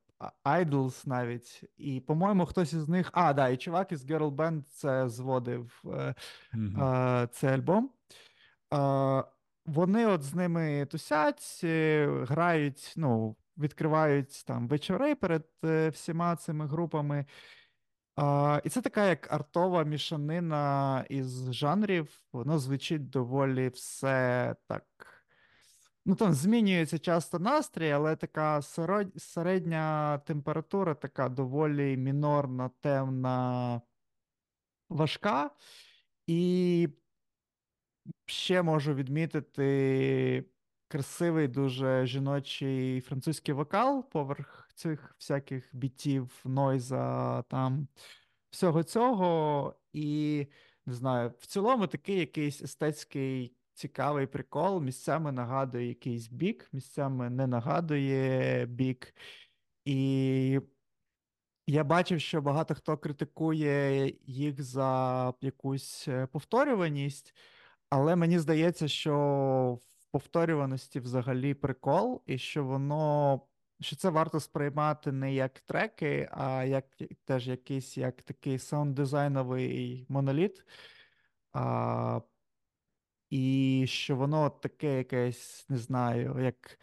Idols 0.45 1.07
навіть. 1.07 1.63
І, 1.77 1.99
по-моєму, 1.99 2.45
хтось 2.45 2.73
із 2.73 2.89
них. 2.89 3.09
А, 3.13 3.33
да, 3.33 3.49
і 3.49 3.57
чувак 3.57 3.91
із 3.91 4.05
Girl 4.05 4.35
Band 4.35 4.63
це 4.69 5.09
зводив 5.09 5.83
е, 5.85 6.15
цей 7.31 7.49
альбом. 7.49 7.91
Е, 8.73 9.23
вони 9.65 10.05
от 10.05 10.23
з 10.23 10.35
ними 10.35 10.85
тусять, 10.85 11.61
грають, 12.27 12.93
ну, 12.97 13.35
відкривають 13.57 14.43
там 14.45 14.67
вечори 14.67 15.15
перед 15.15 15.45
всіма 15.93 16.35
цими 16.35 16.67
групами. 16.67 17.25
А, 18.17 18.61
і 18.63 18.69
це 18.69 18.81
така 18.81 19.05
як 19.05 19.33
артова 19.33 19.83
мішанина 19.83 21.05
із 21.09 21.53
жанрів. 21.53 22.21
Воно 22.33 22.59
звучить 22.59 23.09
доволі 23.09 23.69
все 23.69 24.55
так. 24.67 24.83
Ну, 26.09 26.15
там 26.15 26.33
змінюється 26.33 26.99
часто 26.99 27.39
настрій, 27.39 27.91
але 27.91 28.15
така 28.15 28.61
середня 29.17 30.17
температура, 30.17 30.95
така 30.95 31.29
доволі 31.29 31.97
мінорна, 31.97 32.69
темна, 32.81 33.81
важка. 34.89 35.51
І 36.27 36.89
ще 38.25 38.61
можу 38.61 38.93
відмітити 38.93 40.45
красивий, 40.87 41.47
дуже 41.47 42.05
жіночий 42.05 43.01
французький 43.01 43.53
вокал 43.53 44.09
поверх 44.09 44.69
цих 44.75 45.15
всяких 45.19 45.75
бітів, 45.75 46.41
нойза, 46.45 47.41
там 47.41 47.87
всього 48.49 48.83
цього. 48.83 49.75
І 49.93 50.47
не 50.85 50.93
знаю, 50.93 51.33
в 51.39 51.45
цілому 51.45 51.87
такий 51.87 52.19
якийсь 52.19 52.61
естетський 52.61 53.56
цікавий 53.77 54.27
прикол. 54.27 54.81
Місцями 54.81 55.31
нагадує 55.31 55.87
якийсь 55.87 56.27
бік, 56.27 56.69
місцями 56.73 57.29
не 57.29 57.47
нагадує 57.47 58.65
бік. 58.65 59.13
І 59.85 60.59
я 61.67 61.83
бачив, 61.83 62.21
що 62.21 62.41
багато 62.41 62.75
хто 62.75 62.97
критикує 62.97 64.13
їх 64.25 64.61
за 64.61 65.33
якусь 65.41 66.07
е, 66.07 66.27
повторюваність, 66.27 67.35
але 67.89 68.15
мені 68.15 68.39
здається, 68.39 68.87
що 68.87 69.79
в 69.81 70.05
повторюваності 70.11 70.99
взагалі 70.99 71.53
прикол, 71.53 72.23
і 72.25 72.37
що 72.37 72.63
воно, 72.63 73.41
що 73.79 73.95
це 73.95 74.09
варто 74.09 74.39
сприймати 74.39 75.11
не 75.11 75.33
як 75.33 75.59
треки, 75.59 76.29
а 76.31 76.63
як 76.63 76.85
теж 77.25 77.47
якийсь 77.47 77.97
як 77.97 78.21
такий 78.21 78.57
саунд-дизайновий 78.57 80.05
моноліт. 80.09 80.65
А, 81.53 82.21
і 83.29 83.85
що 83.87 84.15
воно 84.15 84.49
таке 84.49 84.97
якесь, 84.97 85.65
не 85.69 85.77
знаю, 85.77 86.39
як 86.39 86.79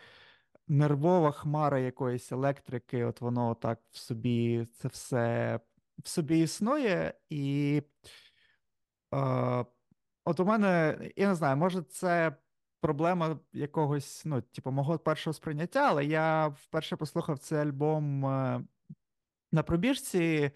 нервова 0.68 1.32
хмара 1.32 1.78
якоїсь 1.78 2.32
електрики, 2.32 3.04
от 3.04 3.20
воно 3.20 3.54
так 3.54 3.80
в 3.90 3.98
собі 3.98 4.66
це 4.72 4.88
все 4.88 5.60
в 5.98 6.08
собі 6.08 6.40
існує. 6.40 7.14
І 7.30 7.82
е, 9.14 9.64
от 10.24 10.40
у 10.40 10.44
мене, 10.44 10.98
я 11.16 11.28
не 11.28 11.34
знаю, 11.34 11.56
може, 11.56 11.82
це 11.82 12.36
проблема 12.80 13.38
якогось, 13.52 14.22
ну, 14.24 14.42
типу, 14.42 14.70
мого 14.70 14.98
першого 14.98 15.34
сприйняття, 15.34 15.88
але 15.88 16.04
я 16.04 16.48
вперше 16.48 16.96
послухав 16.96 17.38
цей 17.38 17.58
альбом 17.58 18.26
е, 18.26 18.64
на 19.52 19.62
пробіжці 19.62 20.50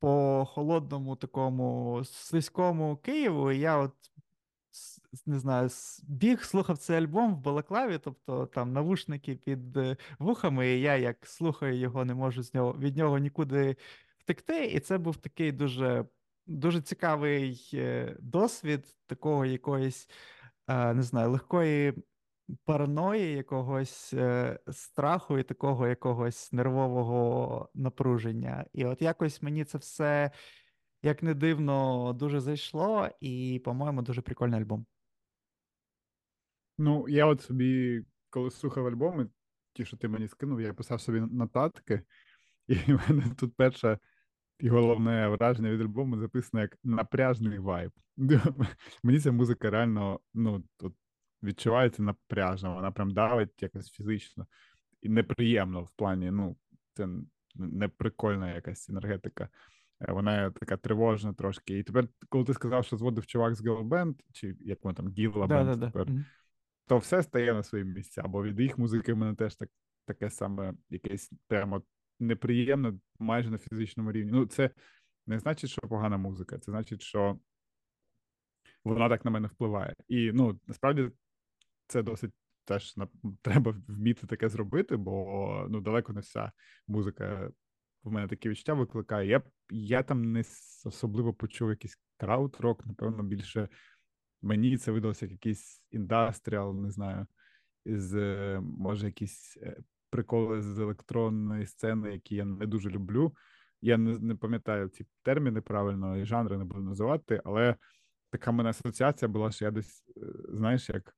по 0.00 0.44
холодному 0.50 1.16
такому 1.16 2.00
слизькому 2.04 2.96
Києву, 2.96 3.52
і 3.52 3.58
я 3.58 3.76
от 3.78 3.94
не 5.26 5.38
знаю, 5.38 5.68
біг, 6.02 6.44
слухав 6.44 6.78
цей 6.78 6.96
альбом 6.96 7.34
в 7.34 7.38
балаклаві, 7.38 7.98
тобто 7.98 8.46
там 8.46 8.72
навушники 8.72 9.36
під 9.36 9.76
е, 9.76 9.96
вухами, 10.18 10.68
і 10.68 10.80
я 10.80 10.96
як 10.96 11.26
слухаю 11.26 11.78
його, 11.78 12.04
не 12.04 12.14
можу 12.14 12.42
з 12.42 12.54
нього 12.54 12.76
від 12.78 12.96
нього 12.96 13.18
нікуди 13.18 13.76
втекти. 14.18 14.66
І 14.66 14.80
це 14.80 14.98
був 14.98 15.16
такий 15.16 15.52
дуже, 15.52 16.04
дуже 16.46 16.80
цікавий 16.80 17.70
е, 17.74 18.16
досвід 18.20 18.86
такого 19.06 19.44
якоїсь, 19.44 20.08
е, 20.68 20.94
не 20.94 21.02
знаю, 21.02 21.30
легкої. 21.30 21.94
Параної, 22.64 23.32
якогось 23.32 24.14
страху 24.70 25.38
і 25.38 25.42
такого 25.42 25.86
якогось 25.86 26.52
нервового 26.52 27.68
напруження. 27.74 28.64
І 28.72 28.84
от 28.84 29.02
якось 29.02 29.42
мені 29.42 29.64
це 29.64 29.78
все 29.78 30.30
як 31.02 31.22
не 31.22 31.34
дивно, 31.34 32.12
дуже 32.12 32.40
зайшло, 32.40 33.08
і, 33.20 33.60
по-моєму, 33.64 34.02
дуже 34.02 34.22
прикольний 34.22 34.60
альбом. 34.60 34.86
Ну, 36.78 37.08
я 37.08 37.26
от 37.26 37.42
собі, 37.42 38.04
коли 38.30 38.50
слухав 38.50 38.86
альбоми, 38.86 39.28
ті, 39.72 39.84
що 39.84 39.96
ти 39.96 40.08
мені 40.08 40.28
скинув, 40.28 40.60
я 40.60 40.74
писав 40.74 41.00
собі 41.00 41.20
нотатки, 41.20 42.02
і 42.66 42.74
в 42.74 43.00
мене 43.08 43.34
тут 43.36 43.56
перша 43.56 43.98
і 44.58 44.68
головне 44.68 45.28
враження 45.28 45.70
від 45.70 45.80
альбому 45.80 46.18
записано 46.18 46.60
як 46.60 46.78
напряжний 46.84 47.58
вайб. 47.58 47.92
Мені 49.02 49.20
ця 49.20 49.32
музика 49.32 49.70
реально 49.70 50.20
ну, 50.34 50.64
тут 50.76 50.94
відчувається 51.42 52.02
напряжно, 52.02 52.74
вона 52.74 52.90
прям 52.90 53.10
давить 53.10 53.62
якось 53.62 53.90
фізично 53.90 54.46
і 55.02 55.08
неприємно 55.08 55.82
в 55.82 55.90
плані, 55.90 56.30
ну, 56.30 56.56
це 56.94 57.08
не 57.54 57.88
прикольна 57.88 58.54
якась 58.54 58.88
енергетика. 58.88 59.48
Е, 60.00 60.12
вона 60.12 60.50
така 60.50 60.76
тривожна 60.76 61.32
трошки. 61.32 61.78
І 61.78 61.82
тепер, 61.82 62.08
коли 62.28 62.44
ти 62.44 62.54
сказав, 62.54 62.84
що 62.84 62.96
зводив 62.96 63.26
чувак 63.26 63.54
з 63.54 63.62
Girl 63.64 64.14
чи 64.32 64.56
як 64.60 64.84
воно 64.84 64.94
там 64.94 65.08
Гіла 65.08 65.46
Бенд 65.46 65.78
да, 65.78 65.86
тепер, 65.86 66.06
да. 66.06 66.24
То 66.88 66.98
все 66.98 67.22
стає 67.22 67.54
на 67.54 67.62
свої 67.62 67.84
місця. 67.84 68.22
Бо 68.22 68.42
від 68.42 68.60
їх 68.60 68.78
музики 68.78 69.12
в 69.12 69.16
мене 69.16 69.34
теж 69.34 69.56
так, 69.56 69.70
таке 70.04 70.30
саме 70.30 70.74
якесь 70.90 71.32
прямо 71.46 71.82
неприємне, 72.20 72.92
майже 73.18 73.50
на 73.50 73.58
фізичному 73.58 74.12
рівні. 74.12 74.32
Ну, 74.32 74.46
це 74.46 74.70
не 75.26 75.38
значить, 75.38 75.70
що 75.70 75.80
погана 75.80 76.16
музика, 76.16 76.58
це 76.58 76.72
значить, 76.72 77.02
що 77.02 77.38
вона 78.84 79.08
так 79.08 79.24
на 79.24 79.30
мене 79.30 79.48
впливає. 79.48 79.94
І 80.08 80.32
ну, 80.32 80.60
насправді 80.66 81.10
це 81.86 82.02
досить 82.02 82.32
теж 82.64 82.94
треба 83.42 83.74
вміти 83.88 84.26
таке 84.26 84.48
зробити, 84.48 84.96
бо 84.96 85.66
ну 85.70 85.80
далеко 85.80 86.12
не 86.12 86.20
вся 86.20 86.52
музика 86.86 87.50
в 88.02 88.12
мене 88.12 88.28
такі 88.28 88.48
відчуття 88.48 88.74
викликає. 88.74 89.28
Я 89.28 89.42
я 89.70 90.02
там 90.02 90.32
не 90.32 90.40
особливо 90.84 91.34
почув 91.34 91.70
якийсь 91.70 91.98
крауд-рок, 92.18 92.86
напевно, 92.86 93.22
більше 93.22 93.68
мені 94.42 94.76
це 94.76 94.92
видалося 94.92 95.24
як 95.24 95.32
якийсь 95.32 95.82
індастріал, 95.90 96.74
не 96.74 96.90
знаю, 96.90 97.26
з 97.86 98.14
може 98.60 99.06
якісь 99.06 99.58
е, 99.62 99.76
приколи 100.10 100.62
з 100.62 100.78
електронної 100.78 101.66
сцени, 101.66 102.12
які 102.12 102.34
я 102.34 102.44
не 102.44 102.66
дуже 102.66 102.90
люблю. 102.90 103.36
Я 103.82 103.96
не 103.96 104.18
не 104.18 104.34
пам'ятаю 104.34 104.88
ці 104.88 105.06
терміни 105.22 105.60
правильно 105.60 106.16
і 106.16 106.24
жанри 106.24 106.58
не 106.58 106.64
буду 106.64 106.80
називати, 106.80 107.42
але 107.44 107.76
така 108.30 108.52
мене 108.52 108.70
асоціація 108.70 109.28
була, 109.28 109.50
що 109.50 109.64
я 109.64 109.70
десь, 109.70 110.04
е, 110.16 110.20
знаєш, 110.48 110.88
як 110.88 111.14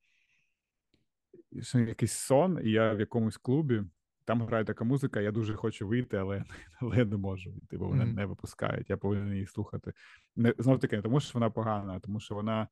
що 1.61 1.79
якийсь 1.79 2.13
сон, 2.13 2.61
і 2.65 2.71
я 2.71 2.93
в 2.93 3.01
якомусь 3.01 3.37
клубі, 3.37 3.83
там 4.25 4.43
грає 4.43 4.65
така 4.65 4.85
музика, 4.85 5.21
я 5.21 5.33
дуже 5.33 5.55
хочу 5.55 5.89
вийти, 5.89 6.17
але 6.17 6.45
але 6.81 6.97
я 6.97 7.05
не 7.05 7.17
можу 7.17 7.51
вийти, 7.51 7.79
бо 7.79 7.89
вони 7.89 8.05
mm-hmm. 8.05 8.15
не 8.15 8.27
випускають. 8.27 8.91
Я 8.91 8.97
повинен 8.97 9.33
її 9.33 9.47
слухати. 9.47 9.93
Не 10.37 10.55
знов 10.59 10.81
таки, 10.81 10.97
не 10.97 11.03
тому 11.03 11.21
що 11.21 11.31
вона 11.35 11.51
погана, 11.51 11.93
а 11.93 12.01
тому 12.01 12.21
що 12.21 12.35
вона 12.35 12.69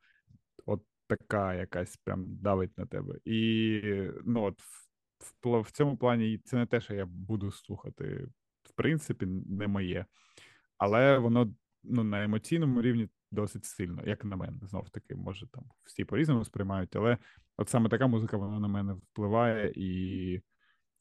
от 0.68 0.82
така 1.06 1.54
якась 1.54 1.96
прям 1.96 2.24
давить 2.28 2.78
на 2.78 2.86
тебе. 2.86 3.14
І 3.24 3.82
ну 4.24 4.42
от 4.42 4.62
в, 5.42 5.60
в 5.60 5.70
цьому 5.70 5.96
плані 5.96 6.38
це 6.44 6.56
не 6.56 6.66
те, 6.66 6.80
що 6.80 6.94
я 6.94 7.06
буду 7.06 7.50
слухати, 7.50 8.28
в 8.62 8.72
принципі, 8.74 9.26
не 9.26 9.68
моє. 9.68 10.06
Але 10.78 11.18
воно 11.18 11.54
ну, 11.82 12.04
на 12.04 12.24
емоційному 12.24 12.82
рівні 12.82 13.08
досить 13.30 13.64
сильно, 13.64 14.02
як 14.06 14.24
на 14.24 14.36
мене, 14.36 14.58
знов 14.62 14.90
таки, 14.90 15.14
може 15.14 15.46
там 15.46 15.64
всі 15.84 16.04
по-різному 16.04 16.44
сприймають, 16.44 16.96
але 16.96 17.18
от 17.56 17.68
саме 17.68 17.88
така 17.88 18.06
музика 18.06 18.36
вона 18.36 18.60
на 18.60 18.68
мене 18.68 18.92
впливає, 18.92 19.72
і 19.76 20.42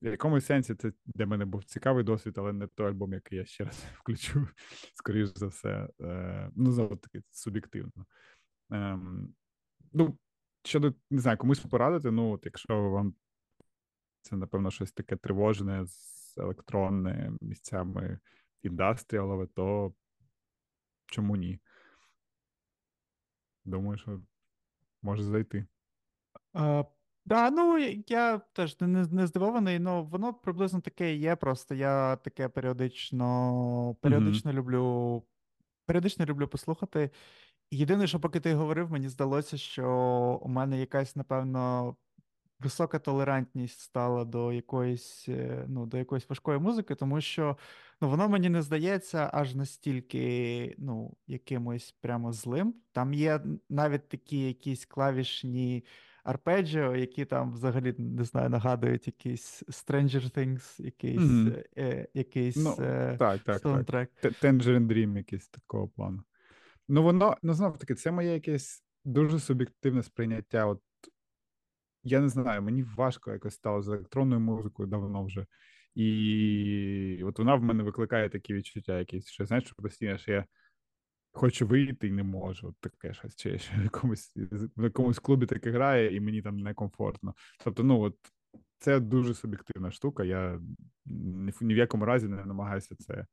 в 0.01 0.05
якомусь 0.05 0.45
сенсі 0.45 0.76
це 0.76 0.91
для 1.05 1.26
мене 1.26 1.45
був 1.45 1.63
цікавий 1.63 2.03
досвід, 2.03 2.38
але 2.38 2.53
не 2.53 2.68
той 2.68 2.88
альбом, 2.88 3.13
який 3.13 3.38
я 3.38 3.45
ще 3.45 3.63
раз 3.63 3.86
включу, 3.99 4.47
скоріш 4.93 5.30
за 5.36 5.47
все. 5.47 5.89
Е, 6.01 6.51
Ну, 6.55 6.72
знову 6.72 6.95
таки, 6.95 7.22
суб'єктивно. 7.32 8.05
Ну, 9.93 10.17
щодо 10.63 10.93
не 11.09 11.19
знаю, 11.19 11.38
комусь 11.38 11.59
порадити, 11.59 12.11
ну, 12.11 12.31
от 12.31 12.45
якщо 12.45 12.89
вам 12.89 13.15
це, 14.21 14.35
напевно, 14.35 14.71
щось 14.71 14.91
таке 14.91 15.15
тривожне 15.15 15.85
з 15.85 16.38
електронне 16.38 17.31
місцями 17.41 18.19
індастріалове, 18.63 19.47
то 19.47 19.93
чому 21.05 21.35
ні? 21.35 21.59
Думаю, 23.65 23.97
що 23.97 24.21
може 25.01 25.23
зайти. 25.23 25.65
А, 26.53 26.83
да, 27.25 27.51
ну 27.51 27.77
я 28.07 28.38
теж 28.38 28.81
не 28.81 28.88
не 28.88 29.27
здивований, 29.27 29.85
але 29.85 30.01
воно 30.01 30.33
приблизно 30.33 30.81
таке 30.81 31.15
є. 31.15 31.35
Просто 31.35 31.75
я 31.75 32.15
таке 32.15 32.49
періодично 32.49 33.95
періодично 34.01 34.51
mm-hmm. 34.51 34.55
люблю 34.55 35.23
періодично 35.85 36.25
люблю 36.25 36.47
послухати. 36.47 37.09
Єдине, 37.72 38.07
що 38.07 38.20
поки 38.20 38.39
ти 38.39 38.53
говорив, 38.53 38.91
мені 38.91 39.09
здалося, 39.09 39.57
що 39.57 39.89
у 40.41 40.49
мене 40.49 40.80
якась, 40.80 41.15
напевно, 41.15 41.95
висока 42.59 42.99
толерантність 42.99 43.80
стала 43.80 44.26
до 44.26 44.53
якоїсь 44.53 45.26
е, 45.30 45.65
ну, 45.68 45.86
до 45.86 45.97
якоїсь 45.97 46.30
важкої 46.30 46.59
музики, 46.59 46.95
тому 46.95 47.22
що 47.22 47.57
ну, 48.01 48.09
воно 48.09 48.30
мені 48.30 48.49
не 48.49 48.61
здається 48.61 49.30
аж 49.34 49.55
настільки 49.55 50.76
ну, 50.78 51.13
якимось 51.28 51.95
прямо 52.01 52.34
злим. 52.34 52.76
Там 52.91 53.13
є 53.13 53.41
навіть 53.70 54.09
такі 54.09 54.47
якісь 54.47 54.86
клавішні 54.86 55.86
арпеджіо, 56.24 56.95
які 56.95 57.26
там 57.26 57.53
взагалі 57.53 57.95
не 57.97 58.24
знаю, 58.24 58.49
нагадують 58.49 59.07
якийсь 59.07 59.63
Stranger 59.63 60.38
Things, 60.38 60.82
якийсь 60.82 61.22
mm-hmm. 61.22 61.63
е, 61.78 62.07
якийсь 62.13 62.55
ну, 62.55 62.76
е, 62.80 63.15
так, 63.20 63.39
так, 63.43 63.59
саундтрек. 63.59 64.11
Так. 64.22 64.34
Tangerine 64.34 64.88
Dream 64.88 65.18
якийсь 65.18 65.47
такого 65.47 65.88
плану. 65.88 66.24
Ну, 66.88 67.03
воно, 67.03 67.38
ну, 67.43 67.53
знову 67.53 67.77
таки, 67.77 67.95
це 67.95 68.11
моє 68.11 68.33
якесь 68.33 68.83
дуже 69.05 69.39
суб'єктивне 69.39 70.03
сприйняття 70.03 70.65
от 70.65 70.81
я 72.03 72.19
не 72.19 72.29
знаю, 72.29 72.61
мені 72.61 72.83
важко 72.83 73.31
якось 73.31 73.53
стало 73.53 73.81
з 73.81 73.88
електронною 73.88 74.41
музикою 74.41 74.89
давно 74.89 75.23
вже. 75.23 75.45
І 75.95 77.21
от 77.23 77.39
вона 77.39 77.55
в 77.55 77.63
мене 77.63 77.83
викликає 77.83 78.29
такі 78.29 78.53
відчуття, 78.53 78.99
якісь 78.99 79.27
що 79.27 79.45
знаєш, 79.45 79.65
що 79.65 79.75
постійно 79.75 80.17
що 80.17 80.31
я 80.31 80.45
хочу 81.31 81.67
вийти 81.67 82.07
і 82.07 82.11
не 82.11 82.23
можу. 82.23 82.67
От 82.67 82.75
таке 82.79 83.13
щось 83.13 83.35
чи 83.35 83.59
ще 83.59 83.79
в 83.79 83.83
якомусь 83.83 84.33
в 84.77 84.83
якомусь 84.83 85.19
клубі 85.19 85.45
таке 85.45 85.71
грає, 85.71 86.15
і 86.15 86.19
мені 86.19 86.41
там 86.41 86.57
некомфортно. 86.57 87.33
Тобто, 87.63 87.83
ну 87.83 88.01
от 88.01 88.15
це 88.79 88.99
дуже 88.99 89.33
суб'єктивна 89.33 89.91
штука. 89.91 90.23
Я 90.23 90.61
ні 91.05 91.73
в 91.73 91.77
якому 91.77 92.05
разі 92.05 92.27
не 92.27 92.45
намагаюся 92.45 92.95
це 92.95 93.25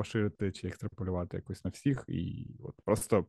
поширити 0.00 0.52
чи 0.52 0.68
екстраполювати 0.68 1.36
якось 1.36 1.64
на 1.64 1.70
всіх. 1.70 2.04
І 2.08 2.46
от 2.62 2.74
просто 2.84 3.26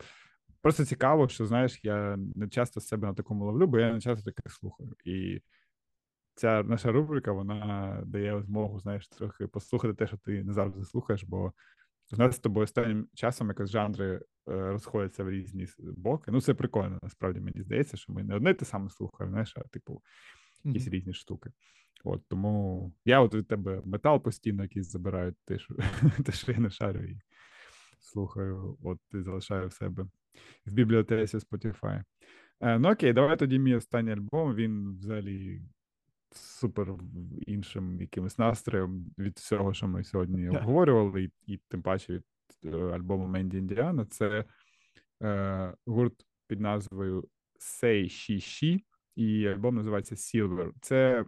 Просто 0.61 0.85
цікаво, 0.85 1.27
що 1.27 1.45
знаєш, 1.45 1.79
я 1.83 2.17
не 2.35 2.49
часто 2.49 2.81
себе 2.81 3.07
на 3.07 3.13
такому 3.13 3.45
ловлю, 3.45 3.67
бо 3.67 3.79
я 3.79 3.93
не 3.93 4.01
часто 4.01 4.31
таке 4.31 4.49
слухаю. 4.49 4.95
І 5.05 5.41
ця 6.35 6.63
наша 6.63 6.91
рубрика 6.91 7.31
вона 7.31 8.01
дає 8.05 8.41
змогу, 8.41 8.79
знаєш, 8.79 9.07
трохи 9.07 9.47
послухати 9.47 9.93
те, 9.93 10.07
що 10.07 10.17
ти 10.17 10.43
не 10.43 10.53
завжди 10.53 10.83
слухаєш, 10.83 11.23
бо 11.23 11.53
в 12.11 12.19
нас 12.19 12.35
з 12.35 12.39
тобою 12.39 12.63
останнім 12.63 13.07
часом 13.13 13.47
якось 13.47 13.69
жанри 13.69 14.15
е, 14.15 14.21
розходяться 14.45 15.23
в 15.23 15.29
різні 15.29 15.67
боки. 15.79 16.31
Ну, 16.31 16.41
це 16.41 16.53
прикольно, 16.53 16.99
насправді 17.03 17.39
мені 17.39 17.61
здається, 17.61 17.97
що 17.97 18.13
ми 18.13 18.23
не 18.23 18.35
одне 18.35 18.53
те 18.53 18.65
саме 18.65 18.89
слухаємо, 18.89 19.31
знаєш, 19.31 19.53
а 19.57 19.61
типу 19.61 20.01
якісь 20.63 20.87
mm-hmm. 20.87 20.89
різні 20.89 21.13
штуки. 21.13 21.51
От 22.03 22.21
тому 22.27 22.93
я 23.05 23.21
от 23.21 23.35
від 23.35 23.47
тебе 23.47 23.81
метал 23.85 24.23
постійно 24.23 24.63
якийсь 24.63 24.91
забираю, 24.91 25.35
те, 25.45 25.59
що, 25.59 25.75
те, 26.25 26.31
що 26.31 26.51
я 26.51 26.57
не 26.57 26.69
шарю 26.69 27.03
і 27.03 27.17
слухаю, 27.99 28.77
от 28.83 28.99
і 29.13 29.21
залишаю 29.21 29.67
в 29.67 29.73
себе 29.73 30.03
в 30.65 30.71
бібліотеці 30.71 31.37
Spotify. 31.37 32.03
Е, 32.59 32.79
ну 32.79 32.91
окей, 32.91 33.13
давай 33.13 33.37
тоді 33.37 33.59
мій 33.59 33.75
останній 33.75 34.11
альбом. 34.11 34.55
Він 34.55 34.97
взагалі 34.97 35.61
супер 36.31 36.95
іншим 37.47 38.01
якимось 38.01 38.37
настроєм 38.37 39.05
від 39.17 39.37
всього, 39.37 39.73
що 39.73 39.87
ми 39.87 40.03
сьогодні 40.03 40.49
yeah. 40.49 40.57
обговорювали, 40.57 41.23
і, 41.23 41.53
і 41.53 41.59
тим 41.67 41.81
паче 41.81 42.13
від 42.13 42.23
е, 42.73 42.77
альбому 42.77 43.27
Менді 43.27 43.57
Індіана. 43.57 44.05
Це 44.05 44.45
е, 45.23 45.73
гурт 45.85 46.25
під 46.47 46.59
назвою 46.59 47.27
Say 47.59 48.03
She 48.03 48.35
She, 48.35 48.79
і 49.15 49.47
альбом 49.47 49.75
називається 49.75 50.15
Silver. 50.15 50.71
Це 50.81 51.25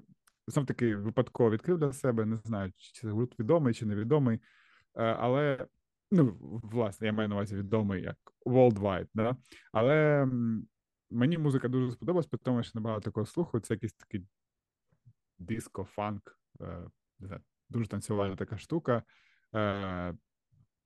знов 0.47 0.65
таки 0.65 0.95
випадково 0.95 1.51
відкрив 1.51 1.77
для 1.77 1.93
себе. 1.93 2.25
Не 2.25 2.37
знаю, 2.37 2.71
чи 2.77 3.01
це 3.01 3.09
гурт 3.09 3.39
відомий 3.39 3.73
чи 3.73 3.85
невідомий, 3.85 4.39
е, 4.95 5.03
але 5.03 5.67
ну, 6.11 6.37
власне, 6.63 7.07
я 7.07 7.13
маю 7.13 7.29
на 7.29 7.35
увазі 7.35 7.55
відомий 7.55 8.03
як 8.03 8.17
worldwide, 8.45 9.07
да? 9.13 9.37
але 9.71 10.27
мені 11.09 11.37
музика 11.37 11.67
дуже 11.67 11.91
сподобалась, 11.91 12.27
тому 12.43 12.63
що 12.63 12.71
набагато 12.75 13.01
такого 13.01 13.25
слуху. 13.25 13.59
Це 13.59 13.73
якийсь 13.73 13.93
такий 13.93 14.25
диско, 15.39 15.83
фанк, 15.83 16.39
е, 16.61 16.65
не 17.19 17.27
знаю, 17.27 17.41
дуже 17.69 17.87
танцювальна 17.87 18.35
така 18.35 18.57
штука. 18.57 19.03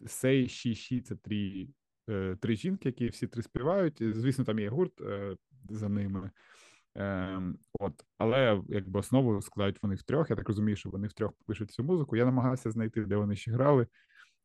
Сей, 0.06 0.50
Ші, 0.50 0.76
Ші 0.76 1.02
це 1.02 1.16
три 1.16 1.68
е, 2.10 2.38
три 2.42 2.56
жінки, 2.56 2.90
які 2.90 3.08
всі 3.08 3.28
три 3.28 3.44
співають. 3.44 3.98
Звісно, 4.02 4.46
там 4.46 4.60
є 4.60 4.70
гурт 4.70 5.02
е, 5.02 5.38
за 5.70 5.90
ними. 5.90 6.32
Ем, 6.98 7.58
от, 7.80 7.94
Але 8.18 8.62
якби 8.68 9.00
основу 9.00 9.42
складають 9.42 9.84
вони 9.84 9.96
втрьох. 9.96 10.30
Я 10.30 10.36
так 10.36 10.48
розумію, 10.48 10.76
що 10.76 10.90
вони 10.90 11.08
втрьох 11.08 11.34
пишуть 11.46 11.72
цю 11.72 11.84
музику. 11.84 12.16
Я 12.16 12.26
намагався 12.26 12.72
знайти, 12.72 13.06
де 13.06 13.16
вони 13.16 13.36
ще 13.36 13.52
грали 13.52 13.88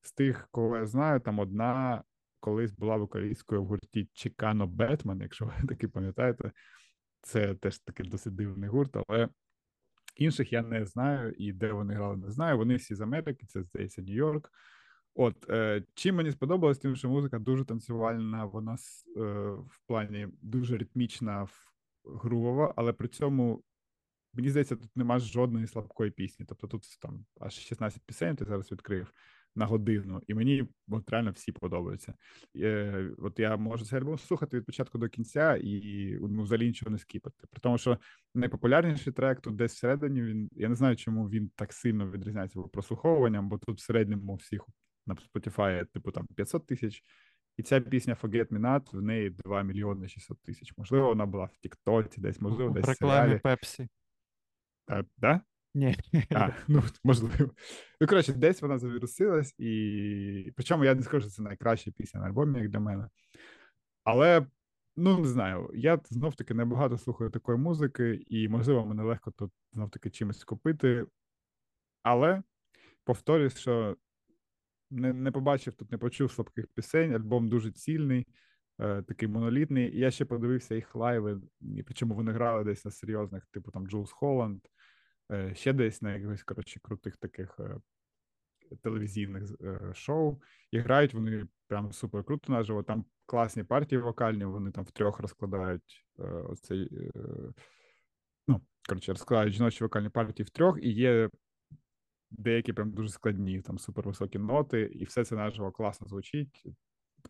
з 0.02 0.12
тих, 0.12 0.48
кого 0.50 0.76
я 0.76 0.86
знаю, 0.86 1.20
там 1.20 1.38
одна 1.38 2.02
колись 2.40 2.72
була 2.72 2.96
вокалісткою 2.96 3.62
в 3.62 3.66
гурті 3.66 4.08
Чікано 4.12 4.66
Бетмен, 4.66 5.20
якщо 5.20 5.44
ви 5.44 5.52
таки 5.68 5.88
пам'ятаєте, 5.88 6.52
це 7.22 7.54
теж 7.54 7.78
такий 7.78 8.08
досить 8.08 8.34
дивний 8.34 8.68
гурт, 8.68 8.96
але 9.06 9.28
Інших 10.16 10.52
я 10.52 10.62
не 10.62 10.86
знаю, 10.86 11.32
і 11.38 11.52
де 11.52 11.72
вони 11.72 11.94
грали, 11.94 12.16
не 12.16 12.30
знаю. 12.30 12.58
Вони 12.58 12.76
всі 12.76 12.94
з 12.94 13.00
Америки, 13.00 13.46
це 13.46 13.62
здається, 13.62 14.02
Нью-Йорк. 14.02 14.48
От 15.14 15.50
е, 15.50 15.84
чим 15.94 16.16
мені 16.16 16.30
сподобалось, 16.30 16.78
тим, 16.78 16.96
що 16.96 17.08
музика 17.08 17.38
дуже 17.38 17.64
танцювальна, 17.64 18.44
вона 18.44 18.72
е, 18.72 19.20
в 19.50 19.78
плані 19.86 20.28
дуже 20.42 20.78
ритмічна, 20.78 21.46
грувова, 22.04 22.74
але 22.76 22.92
при 22.92 23.08
цьому 23.08 23.62
мені 24.34 24.50
здається, 24.50 24.76
тут 24.76 24.96
нема 24.96 25.18
жодної 25.18 25.66
слабкої 25.66 26.10
пісні. 26.10 26.46
Тобто 26.48 26.66
тут 26.66 26.82
там 27.00 27.24
аж 27.40 27.54
16 27.54 28.02
пісень, 28.06 28.36
ти 28.36 28.44
зараз 28.44 28.72
відкрив 28.72 29.12
на 29.54 29.66
годину, 29.66 30.20
і 30.26 30.34
мені 30.34 30.68
от 30.88 31.10
реально 31.10 31.30
всі 31.30 31.52
подобаються. 31.52 32.14
Е, 32.56 33.10
От 33.18 33.38
я 33.38 33.56
можу 33.56 33.84
цей 33.84 33.98
альбом 33.98 34.18
слухати 34.18 34.56
від 34.56 34.66
початку 34.66 34.98
до 34.98 35.08
кінця 35.08 35.56
і 35.56 36.16
ну, 36.20 36.42
взагалі 36.42 36.66
нічого 36.66 36.90
не 36.90 36.98
скіпати. 36.98 37.46
При 37.50 37.60
тому, 37.60 37.78
що 37.78 37.98
найпопулярніший 38.34 39.12
трек 39.12 39.40
тут 39.40 39.56
десь 39.56 39.74
всередині 39.74 40.22
він. 40.22 40.48
Я 40.52 40.68
не 40.68 40.74
знаю, 40.74 40.96
чому 40.96 41.28
він 41.28 41.50
так 41.56 41.72
сильно 41.72 42.10
відрізняється 42.10 42.60
прослуховуванням, 42.60 43.48
бо 43.48 43.58
тут 43.58 43.78
в 43.78 43.82
середньому 43.82 44.34
всіх 44.34 44.66
на 45.06 45.14
Spotify, 45.14 45.86
типу 45.86 46.10
там 46.10 46.26
500 46.26 46.66
тисяч. 46.66 47.02
І 47.56 47.62
ця 47.62 47.80
пісня 47.80 48.16
Forget 48.22 48.48
Me 48.48 48.60
Not, 48.60 48.96
в 48.96 49.02
неї 49.02 49.30
2 49.30 49.62
мільйони 49.62 50.08
600 50.08 50.42
тисяч. 50.42 50.72
Можливо, 50.76 51.06
вона 51.06 51.26
була 51.26 51.44
в 51.44 51.56
Тіктоці, 51.56 52.20
десь, 52.20 52.40
можливо, 52.40 52.70
десь 52.70 52.86
в 52.86 52.88
рекламі 52.88 53.38
Пепсі. 53.38 53.88
А, 54.86 55.02
да? 55.18 55.40
Ні. 55.74 55.96
А, 56.30 56.50
ну, 56.68 56.82
можливо. 57.04 57.50
Ну, 58.00 58.06
коротше, 58.06 58.32
десь 58.32 58.62
вона 58.62 58.78
завірусилась, 58.78 59.54
і. 59.58 60.52
Причому 60.56 60.84
я 60.84 60.94
не 60.94 61.02
скажу, 61.02 61.20
що 61.20 61.30
це 61.30 61.42
найкраща 61.42 61.90
пісня 61.90 62.20
на 62.20 62.26
альбомі, 62.26 62.60
як 62.60 62.68
для 62.68 62.80
мене. 62.80 63.08
Але, 64.04 64.46
ну, 64.96 65.18
не 65.18 65.28
знаю, 65.28 65.70
я 65.74 66.00
знов-таки 66.04 66.54
небагато 66.54 66.98
слухаю 66.98 67.30
такої 67.30 67.58
музики, 67.58 68.24
і, 68.26 68.48
можливо, 68.48 68.86
мене 68.86 69.02
легко 69.02 69.30
тут 69.30 69.52
знов-таки 69.72 70.10
чимось 70.10 70.44
купити. 70.44 71.06
Але 72.02 72.42
повторюсь, 73.04 73.58
що 73.58 73.96
не 74.92 75.12
не 75.12 75.30
побачив 75.30 75.74
тут, 75.74 75.92
не 75.92 75.98
почув 75.98 76.32
слабких 76.32 76.66
пісень. 76.74 77.14
Альбом 77.14 77.48
дуже 77.48 77.72
цільний, 77.72 78.26
е, 78.80 79.02
такий 79.02 79.28
монолітний. 79.28 79.96
І 79.96 79.98
я 79.98 80.10
ще 80.10 80.24
подивився 80.24 80.74
їх 80.74 80.94
лайви, 80.94 81.40
і 81.60 81.82
причому 81.82 82.14
вони 82.14 82.32
грали 82.32 82.64
десь 82.64 82.84
на 82.84 82.90
серйозних, 82.90 83.46
типу 83.46 83.70
там 83.70 83.88
Джулс 83.88 84.12
Холланд, 84.12 84.60
е, 85.32 85.54
ще 85.54 85.72
десь 85.72 86.02
на 86.02 86.14
якихось 86.14 86.42
коротше, 86.42 86.80
крутих 86.82 87.16
таких 87.16 87.56
е, 87.60 87.76
телевізійних 88.82 89.42
е, 89.60 89.94
шоу. 89.94 90.40
І 90.70 90.78
грають 90.78 91.14
вони 91.14 91.46
прям 91.66 91.92
супер 91.92 92.24
круто 92.24 92.52
наживо. 92.52 92.82
Там 92.82 93.04
класні 93.26 93.64
партії 93.64 94.00
вокальні, 94.00 94.44
вони 94.44 94.70
там 94.70 94.84
втрьох 94.84 95.20
розкладають 95.20 96.06
е, 96.18 96.22
оцей. 96.22 96.88
Е, 96.92 97.20
ну, 98.48 98.60
коротше, 98.88 99.12
розкладають 99.12 99.54
жіночі 99.54 99.84
вокальні 99.84 100.08
партії 100.08 100.46
в 100.46 100.50
трьох, 100.50 100.78
і 100.82 100.90
є 100.90 101.30
деякі 102.38 102.72
прям 102.72 102.92
дуже 102.92 103.08
складні, 103.08 103.60
там 103.60 103.78
супервисокі 103.78 104.38
ноти, 104.38 104.80
і 104.80 105.04
все 105.04 105.24
це 105.24 105.36
наживо 105.36 105.72
класно 105.72 106.08
звучить. 106.08 106.62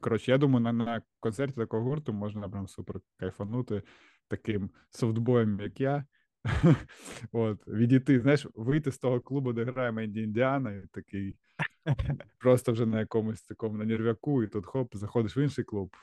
Коротше, 0.01 0.31
я 0.31 0.39
думаю, 0.39 0.65
на 0.65 0.73
на 0.73 1.03
концерті 1.21 1.55
такого 1.55 1.83
гурту 1.83 2.13
можна 2.13 2.49
прям 2.49 2.69
супер 2.69 3.01
кайфанути 3.17 3.83
таким 4.29 4.71
софтбоєм, 4.91 5.61
як 5.61 5.81
я. 5.81 6.05
От, 7.33 7.69
Відійти, 7.69 8.21
знаєш, 8.21 8.47
вийти 8.55 8.93
з 8.93 8.99
того 8.99 9.21
клубу, 9.21 9.53
де 9.53 9.65
грає 9.65 9.93
Менді 9.93 10.23
Індіана, 10.23 10.73
і 10.73 10.87
такий 10.93 11.37
просто 12.39 12.73
вже 12.73 12.87
на 12.87 13.01
якомусь 13.01 13.43
такому 13.43 13.79
на 13.79 13.85
нервяку, 13.85 14.43
і 14.43 14.49
тут 14.49 14.67
хоп, 14.67 14.97
заходиш 14.97 15.37
в 15.37 15.39
інший 15.39 15.65
клуб. 15.65 15.97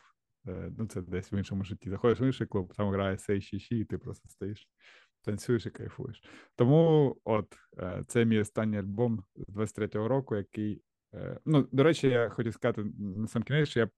Е, 0.48 0.72
ну, 0.78 0.88
це 0.88 1.02
десь 1.02 1.32
в 1.32 1.34
іншому 1.34 1.64
житті. 1.64 1.90
Заходиш 1.90 2.22
в 2.22 2.24
інший 2.24 2.48
клуб, 2.48 2.74
там 2.78 2.90
грає 2.90 3.18
Сей 3.18 3.42
Шіші, 3.42 3.80
і 3.80 3.86
ти 3.86 3.98
просто 3.98 4.30
стоїш 4.30 4.68
танцюєш 5.22 5.66
і 5.66 5.70
кайфуєш. 5.70 6.24
Тому, 6.56 7.16
от 7.24 7.56
е, 7.78 8.04
це 8.08 8.26
мій 8.26 8.40
останній 8.40 8.78
альбом 8.78 9.24
з 9.36 9.56
23-го 9.56 10.08
року, 10.08 10.36
який. 10.36 10.82
Е, 11.14 11.40
ну, 11.46 11.68
до 11.72 11.84
речі, 11.84 12.08
я 12.08 12.30
хотів 12.30 12.54
сказати 12.54 12.86
на 13.00 13.28
сам 13.28 13.44
кінець, 13.44 13.70
що 13.70 13.80
я 13.80 13.90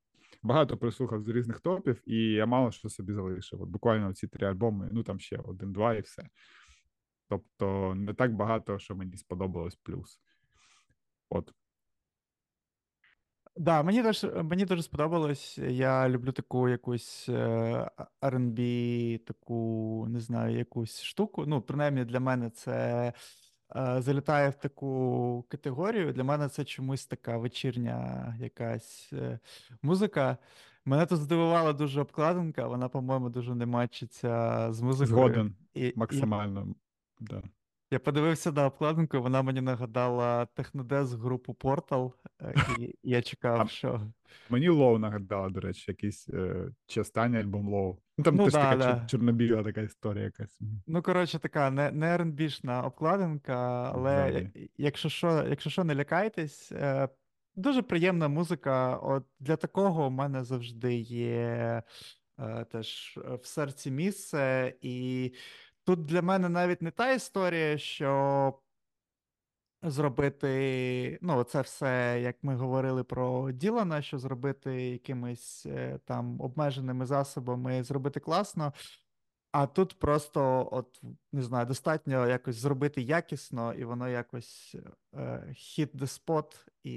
багато 0.43 0.77
прислухав 0.77 1.23
з 1.23 1.27
різних 1.27 1.59
топів, 1.59 2.01
і 2.05 2.15
я 2.17 2.45
мало 2.45 2.71
що 2.71 2.89
собі 2.89 3.13
залишив. 3.13 3.61
От 3.61 3.69
буквально 3.69 4.13
ці 4.13 4.27
три 4.27 4.47
альбоми, 4.47 4.89
ну 4.91 5.03
там 5.03 5.19
ще 5.19 5.37
один-два 5.37 5.93
і 5.93 6.01
все. 6.01 6.23
Тобто, 7.29 7.95
не 7.95 8.13
так 8.13 8.35
багато, 8.35 8.79
що 8.79 8.95
мені 8.95 9.17
сподобалось 9.17 9.75
плюс. 9.75 10.19
От. 11.29 11.53
Да, 13.57 13.83
мені 13.83 14.03
теж 14.03 14.25
мені 14.43 14.65
дуже 14.65 14.83
сподобалось. 14.83 15.57
Я 15.57 16.09
люблю 16.09 16.31
таку 16.31 16.69
якусь 16.69 17.29
е, 17.29 17.89
R&B, 18.21 19.19
таку, 19.19 20.05
не 20.09 20.19
знаю, 20.19 20.57
якусь 20.57 21.01
штуку. 21.01 21.45
Ну, 21.47 21.61
принаймні 21.61 22.05
для 22.05 22.19
мене 22.19 22.49
це 22.49 23.13
е, 23.75 24.01
залітає 24.01 24.49
в 24.49 24.55
таку 24.55 25.45
категорію. 25.49 26.13
Для 26.13 26.23
мене 26.23 26.49
це 26.49 26.65
чомусь 26.65 27.05
така 27.05 27.37
вечірня 27.37 28.35
якась 28.39 29.09
е, 29.13 29.39
музика. 29.81 30.37
Мене 30.85 31.05
тут 31.05 31.19
здивувала 31.19 31.73
дуже 31.73 32.01
обкладинка, 32.01 32.67
вона, 32.67 32.89
по-моєму, 32.89 33.29
дуже 33.29 33.55
не 33.55 33.65
матчиться 33.65 34.67
з 34.73 34.81
музикою. 34.81 35.17
Згоден 35.17 35.55
і, 35.73 35.93
максимально. 35.95 36.67
І... 37.21 37.23
Да. 37.23 37.43
Я 37.93 37.99
подивився 37.99 38.51
на 38.51 38.65
обкладинку, 38.65 39.21
вона 39.21 39.41
мені 39.41 39.61
нагадала 39.61 40.45
Технодес 40.45 41.13
групу 41.13 41.57
Portal, 41.59 42.11
е, 42.41 42.55
і 42.79 42.95
я 43.03 43.21
чекав, 43.21 43.69
що. 43.69 44.01
Мені 44.49 44.69
Лоу 44.69 44.97
нагадала, 44.97 45.49
до 45.49 45.59
речі, 45.59 45.85
якийсь 45.87 46.29
е, 46.29 46.71
чи 46.85 47.01
останній 47.01 47.37
альбом 47.37 47.67
Лоу. 47.67 47.97
Ну 48.17 48.23
там 48.23 48.35
ну, 48.35 48.43
теж 48.43 48.53
да, 48.53 48.71
така 48.71 48.93
да. 48.93 49.05
чорнобіла 49.07 49.63
така 49.63 49.81
історія 49.81 50.23
якась. 50.23 50.59
Ну, 50.87 51.01
коротше, 51.01 51.39
така 51.39 51.71
не 51.71 51.91
не 51.91 52.17
R&B-шна 52.17 52.85
обкладинка, 52.85 53.91
але 53.95 54.29
Взагалі. 54.29 54.69
якщо 54.77 55.09
що, 55.09 55.45
якщо 55.49 55.69
що, 55.69 55.83
не 55.83 55.95
лякайтесь. 55.95 56.71
Е, 56.71 57.09
дуже 57.55 57.81
приємна 57.81 58.27
музика. 58.27 58.95
От 58.95 59.23
Для 59.39 59.55
такого 59.55 60.07
у 60.07 60.09
мене 60.09 60.43
завжди 60.43 60.95
є 60.95 61.83
теж 62.71 63.19
в 63.41 63.45
серці 63.45 63.91
місце. 63.91 64.73
і 64.81 65.31
Тут 65.91 66.05
для 66.05 66.21
мене 66.21 66.49
навіть 66.49 66.81
не 66.81 66.91
та 66.91 67.11
історія, 67.13 67.77
що 67.77 68.53
зробити, 69.83 71.19
ну, 71.21 71.43
це 71.43 71.61
все, 71.61 72.19
як 72.23 72.35
ми 72.43 72.55
говорили 72.55 73.03
про 73.03 73.51
Ділана, 73.51 74.01
що 74.01 74.19
зробити 74.19 74.89
якимись 74.89 75.65
е, 75.65 75.99
там 76.05 76.41
обмеженими 76.41 77.05
засобами, 77.05 77.83
зробити 77.83 78.19
класно. 78.19 78.73
А 79.51 79.67
тут 79.67 79.99
просто, 79.99 80.69
от, 80.71 81.01
не 81.31 81.41
знаю, 81.41 81.65
достатньо 81.65 82.27
якось 82.27 82.55
зробити 82.55 83.01
якісно, 83.01 83.73
і 83.73 83.83
воно 83.83 84.09
якось 84.09 84.75
е, 85.13 85.17
hit 85.49 85.91
the 85.97 86.25
spot, 86.25 86.67
і 86.83 86.91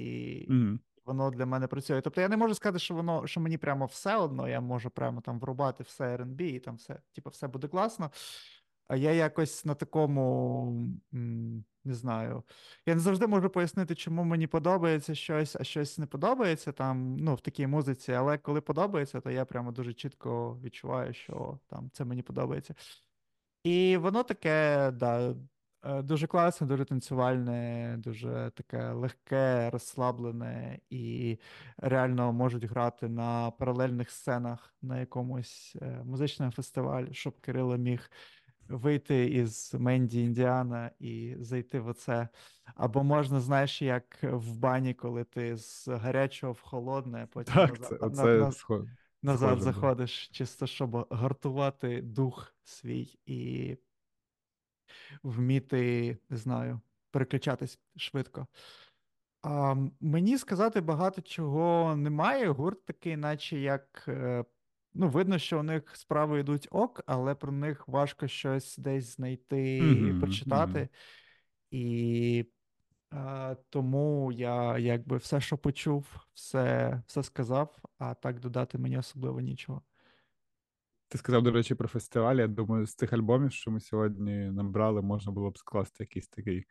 mm-hmm. 0.49 0.79
воно 1.05 1.31
для 1.31 1.45
мене 1.45 1.67
працює. 1.67 2.01
Тобто 2.01 2.21
я 2.21 2.29
не 2.29 2.37
можу 2.37 2.55
сказати, 2.55 2.79
що 2.79 2.93
воно 2.93 3.27
що 3.27 3.39
мені 3.39 3.57
прямо 3.57 3.85
все 3.85 4.15
одно, 4.15 4.47
я 4.47 4.61
можу 4.61 4.89
прямо 4.89 5.21
там 5.21 5.39
врубати 5.39 5.83
все 5.83 6.17
R&B, 6.17 6.41
і 6.41 6.59
там 6.59 6.75
все, 6.75 7.01
типу, 7.13 7.29
все 7.29 7.47
буде 7.47 7.67
класно. 7.67 8.11
А 8.87 8.95
я 8.95 9.11
якось 9.11 9.65
на 9.65 9.75
такому 9.75 10.89
не 11.85 11.93
знаю. 11.93 12.43
Я 12.85 12.95
не 12.95 12.99
завжди 12.99 13.27
можу 13.27 13.49
пояснити, 13.49 13.95
чому 13.95 14.23
мені 14.23 14.47
подобається 14.47 15.15
щось, 15.15 15.55
а 15.55 15.63
щось 15.63 15.97
не 15.97 16.05
подобається 16.05 16.71
там, 16.71 17.15
ну, 17.17 17.35
в 17.35 17.41
такій 17.41 17.67
музиці, 17.67 18.11
але 18.11 18.37
коли 18.37 18.61
подобається, 18.61 19.21
то 19.21 19.31
я 19.31 19.45
прямо 19.45 19.71
дуже 19.71 19.93
чітко 19.93 20.59
відчуваю, 20.63 21.13
що 21.13 21.59
там 21.67 21.89
це 21.93 22.05
мені 22.05 22.21
подобається. 22.21 22.75
І 23.63 23.97
воно 23.97 24.23
таке, 24.23 24.91
да, 24.91 25.35
е, 25.83 26.01
дуже 26.01 26.27
класне, 26.27 26.67
дуже 26.67 26.85
танцювальне, 26.85 27.95
дуже 27.97 28.51
таке 28.55 28.91
легке, 28.91 29.69
розслаблене, 29.69 30.79
і 30.89 31.37
реально 31.77 32.33
можуть 32.33 32.63
грати 32.63 33.09
на 33.09 33.51
паралельних 33.51 34.11
сценах 34.11 34.75
на 34.81 34.99
якомусь 34.99 35.75
е, 35.81 36.01
музичному 36.05 36.51
фестивалі, 36.51 37.13
щоб 37.13 37.39
Кирило 37.41 37.77
міг 37.77 38.09
вийти 38.67 39.25
із 39.25 39.73
Менді 39.73 40.21
Індіана 40.21 40.91
і 40.99 41.35
зайти 41.39 41.79
в 41.79 41.87
оце. 41.87 42.27
Або 42.75 43.03
можна, 43.03 43.39
знаєш, 43.39 43.81
як 43.81 44.23
в 44.23 44.57
бані, 44.57 44.93
коли 44.93 45.23
ти 45.23 45.57
з 45.57 45.87
гарячого 45.87 46.53
в 46.53 46.61
холодне, 46.61 47.27
потім 47.31 47.53
так, 47.53 47.79
назад, 47.79 47.87
це, 47.89 48.05
оце 48.05 48.37
на, 48.37 48.51
сход... 48.51 48.87
назад 49.21 49.49
схоже, 49.49 49.63
заходиш, 49.63 50.27
чисто 50.27 50.67
щоб 50.67 51.07
гартувати 51.09 52.01
дух 52.01 52.55
свій 52.63 53.19
і 53.25 53.77
вміти, 55.23 56.17
не 56.29 56.37
знаю, 56.37 56.81
переключатись 57.11 57.79
швидко. 57.95 58.47
А, 59.41 59.75
Мені 59.99 60.37
сказати 60.37 60.81
багато 60.81 61.21
чого 61.21 61.95
немає. 61.95 62.47
Гурт 62.49 62.85
такий, 62.85 63.17
наче 63.17 63.59
як 63.59 64.05
е, 64.07 64.43
Ну, 64.97 65.09
видно, 65.09 65.37
що 65.37 65.59
у 65.59 65.63
них 65.63 65.95
справи 65.95 66.39
йдуть 66.39 66.67
ок, 66.71 67.03
але 67.05 67.35
про 67.35 67.51
них 67.51 67.87
важко 67.87 68.27
щось 68.27 68.77
десь 68.77 69.15
знайти, 69.15 69.81
mm-hmm, 69.81 70.21
почитати. 70.21 70.79
Mm-hmm. 70.79 70.89
І 71.71 72.45
а, 73.09 73.55
тому 73.69 74.31
я 74.31 74.77
якби 74.77 75.17
все, 75.17 75.41
що 75.41 75.57
почув, 75.57 76.05
все 76.33 77.01
все 77.07 77.23
сказав, 77.23 77.77
а 77.97 78.13
так 78.13 78.39
додати 78.39 78.77
мені 78.77 78.97
особливо 78.97 79.41
нічого. 79.41 79.81
Ти 81.07 81.17
сказав, 81.17 81.43
до 81.43 81.51
речі, 81.51 81.75
про 81.75 81.87
фестивалі. 81.87 82.39
Я 82.39 82.47
думаю, 82.47 82.85
з 82.85 82.95
цих 82.95 83.13
альбомів, 83.13 83.51
що 83.51 83.71
ми 83.71 83.79
сьогодні 83.79 84.51
набрали, 84.51 85.01
можна 85.01 85.31
було 85.31 85.51
б 85.51 85.57
скласти 85.57 86.03
якийсь 86.03 86.27
такий 86.27 86.65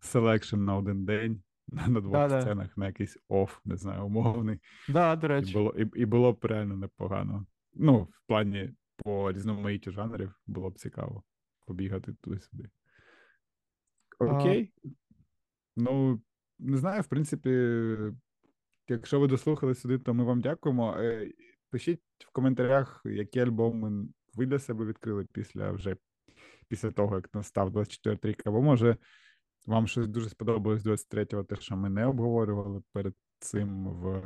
selection 0.00 0.64
на 0.64 0.76
один 0.76 1.04
день 1.04 1.42
на 1.72 2.00
двох 2.00 2.12
Да-да. 2.12 2.40
сценах, 2.40 2.76
на 2.76 2.86
якийсь 2.86 3.18
оф, 3.28 3.58
не 3.64 3.76
знаю, 3.76 4.06
умовний. 4.06 4.58
Да, 4.88 5.16
до 5.16 5.38
І 5.38 5.52
було, 5.52 5.70
і, 5.70 6.00
і 6.00 6.06
було 6.06 6.32
б 6.32 6.44
реально 6.44 6.76
непогано. 6.76 7.46
Ну, 7.72 8.02
в 8.02 8.26
плані 8.26 8.74
по 8.96 9.32
різноманіттю 9.32 9.90
жанрів 9.90 10.34
було 10.46 10.70
б 10.70 10.78
цікаво 10.78 11.22
побігати 11.66 12.14
туди-сюди. 12.20 12.70
Окей. 14.18 14.72
Ну, 15.76 16.20
не 16.58 16.76
знаю, 16.76 17.02
в 17.02 17.06
принципі, 17.06 17.50
якщо 18.88 19.20
ви 19.20 19.26
дослухали 19.26 19.74
сюди, 19.74 19.98
то 19.98 20.14
ми 20.14 20.24
вам 20.24 20.40
дякуємо. 20.40 20.96
Е, 20.98 21.32
Пишіть 21.70 22.02
в 22.18 22.30
коментарях, 22.32 23.02
які 23.04 23.40
альбоми 23.40 24.08
ви 24.34 24.46
для 24.46 24.58
себе 24.58 24.84
відкрили 24.84 25.26
після 25.32 25.72
вже 25.72 25.96
після 26.68 26.90
того, 26.90 27.16
як 27.16 27.34
настав 27.34 27.70
24 27.70 28.18
рік. 28.22 28.46
Або 28.46 28.62
може 28.62 28.96
вам 29.66 29.86
щось 29.86 30.08
дуже 30.08 30.28
сподобалось 30.28 30.84
23-го, 30.84 31.44
те, 31.44 31.56
що 31.56 31.76
ми 31.76 31.90
не 31.90 32.06
обговорювали 32.06 32.82
перед 32.92 33.14
цим 33.38 33.88
в 33.88 34.22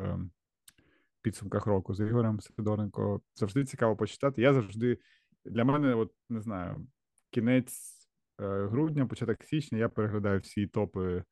підсумках 1.24 1.66
року 1.66 1.94
з 1.94 2.00
Ігорем 2.00 2.40
Сидоренко. 2.40 3.20
Завжди 3.34 3.64
цікаво 3.64 3.96
почитати. 3.96 4.42
Я 4.42 4.54
завжди 4.54 4.98
для 5.44 5.64
мене, 5.64 5.94
от 5.94 6.12
не 6.28 6.40
знаю, 6.40 6.86
кінець 7.30 8.08
е, 8.40 8.66
грудня, 8.66 9.06
початок 9.06 9.44
січня, 9.44 9.78
я 9.78 9.88
переглядаю 9.88 10.40
всі 10.40 10.66
топи 10.66 11.24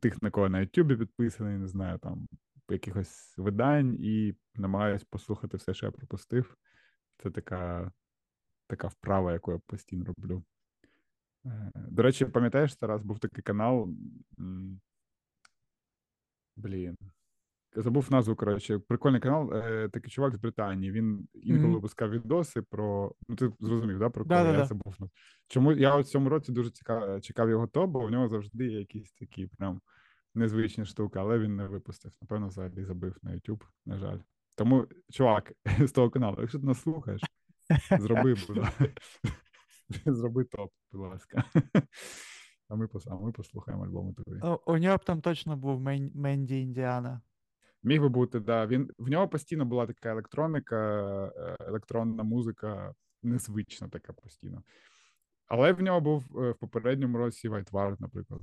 тих, 0.00 0.22
на 0.22 0.30
кого 0.30 0.48
на 0.48 0.60
Ютубі 0.60 0.96
підписаний, 0.96 1.58
не 1.58 1.68
знаю, 1.68 1.98
там 1.98 2.28
якихось 2.68 3.34
видань, 3.38 3.96
і 4.00 4.34
намагаюсь 4.54 5.04
послухати 5.04 5.56
все, 5.56 5.74
що 5.74 5.86
я 5.86 5.92
пропустив. 5.92 6.56
Це 7.22 7.30
така, 7.30 7.92
така 8.66 8.88
вправа, 8.88 9.32
яку 9.32 9.52
я 9.52 9.58
постійно 9.58 10.04
роблю. 10.04 10.44
Е, 11.46 11.72
До 11.74 12.02
речі, 12.02 12.24
пам'ятаєш, 12.24 12.76
Тарас, 12.76 13.02
був 13.02 13.18
такий 13.18 13.42
канал. 13.42 13.88
Блін. 16.56 16.96
Забув 17.76 18.12
назву, 18.12 18.36
коротше, 18.36 18.78
прикольний 18.78 19.20
канал. 19.20 19.54
Е, 19.54 19.88
такий 19.88 20.10
чувак 20.10 20.34
з 20.34 20.38
Британії. 20.38 20.92
Він 20.92 21.28
інколи 21.34 21.64
Мгм. 21.66 21.74
випускав 21.74 22.10
відоси 22.10 22.62
про. 22.62 23.14
Ну, 23.28 23.36
ти 23.36 23.52
зрозумів, 23.60 23.98
да, 23.98 24.10
про 24.10 24.24
кого? 24.24 24.40
Я 24.40 24.64
забув. 24.66 24.96
Чому 25.48 25.72
я 25.72 25.96
в 25.96 26.04
цьому 26.04 26.28
році 26.28 26.52
дуже 26.52 26.70
цікав, 26.70 27.20
чекав 27.20 27.50
його 27.50 27.66
топ, 27.66 27.90
бо 27.90 28.06
в 28.06 28.10
нього 28.10 28.28
завжди 28.28 28.66
є 28.66 28.78
якісь 28.78 29.12
такі 29.12 29.46
прям 29.46 29.80
незвичні 30.34 30.84
штуки, 30.84 31.18
але 31.18 31.38
він 31.38 31.56
не 31.56 31.66
випустив. 31.66 32.12
Напевно, 32.20 32.48
взагалі 32.48 32.84
забив 32.84 33.16
на 33.22 33.30
YouTube, 33.30 33.62
на 33.86 33.98
жаль. 33.98 34.18
Тому, 34.56 34.86
чувак, 35.10 35.52
з 35.86 35.92
того 35.92 36.10
каналу, 36.10 36.36
якщо 36.40 36.58
ти 36.58 36.66
нас 36.66 36.80
слухаєш, 36.80 37.20
зроби. 37.98 38.34
Зроби 40.06 40.44
топ, 40.44 40.72
будь 40.92 41.00
ласка. 41.00 41.44
А 42.68 42.74
ми, 42.74 43.32
послухаємо 43.32 43.84
альбоми 43.84 44.12
тобі. 44.12 44.40
У 44.66 44.78
нього 44.78 44.96
б 44.96 45.04
там 45.04 45.20
точно 45.20 45.56
був 45.56 45.80
Менді 46.14 46.60
Індіана. 46.60 47.20
Міг 47.82 48.00
би 48.00 48.08
бути, 48.08 48.40
да. 48.40 48.66
Він 48.66 48.90
в 48.98 49.08
нього 49.08 49.28
постійно 49.28 49.64
була 49.64 49.86
така 49.86 50.10
електроніка, 50.10 51.02
е, 51.36 51.56
електронна 51.60 52.22
музика, 52.22 52.94
незвична 53.22 53.88
така 53.88 54.12
постійно. 54.12 54.62
Але 55.46 55.72
в 55.72 55.82
нього 55.82 56.00
був 56.00 56.38
е, 56.38 56.50
в 56.50 56.58
попередньому 56.58 57.18
році 57.18 57.48
White 57.48 57.70
Ward, 57.70 57.96
наприклад. 58.00 58.40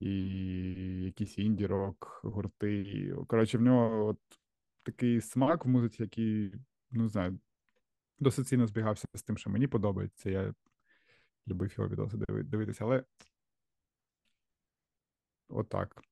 І 0.00 0.10
якісь 1.04 1.38
інді-рок, 1.38 2.20
гурти. 2.22 3.14
Коротше, 3.26 3.58
в 3.58 3.62
нього 3.62 4.06
от 4.06 4.18
такий 4.82 5.20
смак 5.20 5.64
в 5.64 5.68
музиці, 5.68 6.02
який, 6.02 6.54
ну 6.90 7.02
не 7.02 7.08
знаю, 7.08 7.38
досить 8.18 8.48
сильно 8.48 8.66
збігався 8.66 9.08
з 9.14 9.22
тим, 9.22 9.38
що 9.38 9.50
мені 9.50 9.66
подобається. 9.66 10.30
Я 10.30 10.54
любив 11.48 11.74
його 11.76 11.88
відоси 11.88 12.16
дивитися, 12.28 12.84
але 12.84 13.04
отак. 15.48 16.02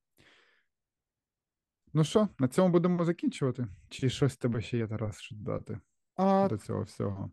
Ну 1.97 2.05
що, 2.05 2.29
на 2.39 2.49
цьому 2.49 2.69
будемо 2.69 3.05
закінчувати? 3.05 3.67
Чи 3.89 4.11
щось 4.11 4.37
тебе 4.37 4.61
ще 4.61 4.79
є, 4.79 4.87
Тарас, 4.87 5.21
що 5.21 5.35
додати 5.35 5.81
А, 6.17 6.49
до 6.51 6.59
цього 6.59 6.83
всього? 6.83 7.31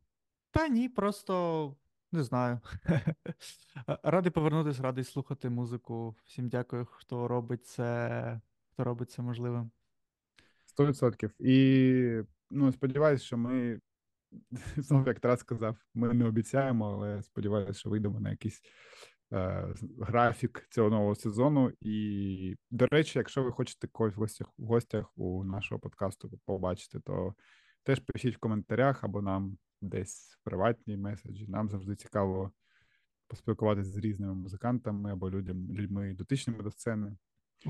та 0.52 0.68
ні, 0.68 0.90
просто 0.90 1.76
не 2.12 2.24
знаю. 2.24 2.60
Радий 4.04 4.32
повернутись, 4.32 4.80
радий 4.80 5.04
слухати 5.04 5.50
музику. 5.50 6.16
Всім 6.26 6.50
дякую, 6.50 6.86
хто 6.86 7.28
робить 7.28 7.66
це, 7.66 8.42
хто 8.74 8.84
робить 8.84 9.12
це 9.12 9.22
можливим. 9.22 9.72
Сто 10.66 10.86
відсотків. 10.86 11.32
І 11.40 12.24
ну, 12.50 12.72
сподіваюся, 12.72 13.26
що 13.26 13.38
ми 13.38 13.80
знову, 14.78 15.08
як 15.08 15.20
Тарас 15.20 15.40
сказав, 15.40 15.78
ми 15.94 16.14
не 16.14 16.26
обіцяємо, 16.26 16.94
але 16.94 17.24
сподіваюся, 17.24 17.80
що 17.80 17.90
вийдемо 17.90 18.20
на 18.20 18.30
якийсь 18.30 18.62
е, 18.62 18.68
графік 20.02 20.68
цього 20.70 20.90
нового 20.90 21.16
сезону. 21.16 21.72
І, 21.82 22.56
до 22.72 22.88
речі, 22.88 23.20
якщо 23.20 23.44
ви 23.44 23.52
хочете 23.52 23.88
когось 23.88 24.16
в 24.16 24.20
гостях, 24.20 24.48
в 24.58 24.66
гостях 24.66 25.18
у 25.18 25.44
нашого 25.44 25.80
подкасту 25.80 26.32
побачити, 26.46 27.00
то 27.00 27.34
теж 27.84 28.00
пишіть 28.00 28.36
в 28.36 28.40
коментарях 28.40 29.04
або 29.04 29.22
нам 29.22 29.58
десь 29.82 30.38
в 30.40 30.44
приватній 30.44 30.98
меседжі. 30.98 31.48
Нам 31.48 31.70
завжди 31.70 31.96
цікаво 31.96 32.52
поспілкуватися 33.28 33.92
з 33.92 33.98
різними 33.98 34.34
музикантами 34.34 35.12
або 35.12 35.30
людям, 35.30 35.68
людьми 35.72 36.14
дотичними 36.14 36.64
до 36.64 36.72
сцени. 36.72 37.18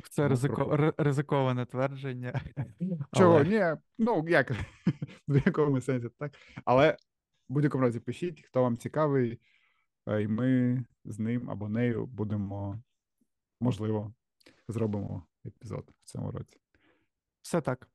Це 0.09 0.27
ризико... 0.27 0.93
ризиковане 0.97 1.65
твердження. 1.65 2.41
Чого? 3.13 3.35
Але- 3.35 3.45
Ні, 3.45 3.81
ну 3.99 4.25
як 4.27 4.51
в 5.27 5.41
якому 5.45 5.81
сенсі, 5.81 6.09
так? 6.19 6.31
Але 6.65 6.97
в 7.49 7.53
будь-якому 7.53 7.83
разі 7.83 7.99
пишіть, 7.99 8.45
хто 8.45 8.61
вам 8.61 8.77
цікавий, 8.77 9.31
е, 9.31 9.37
і 10.07 10.27
ми 10.27 10.83
з 11.05 11.19
ним 11.19 11.49
або 11.49 11.69
нею 11.69 12.05
будемо, 12.05 12.81
можливо, 13.59 14.13
зробимо 14.67 15.27
епізод 15.45 15.91
в 16.03 16.05
цьому 16.05 16.31
році. 16.31 16.59
Все 17.41 17.61
так. 17.61 17.87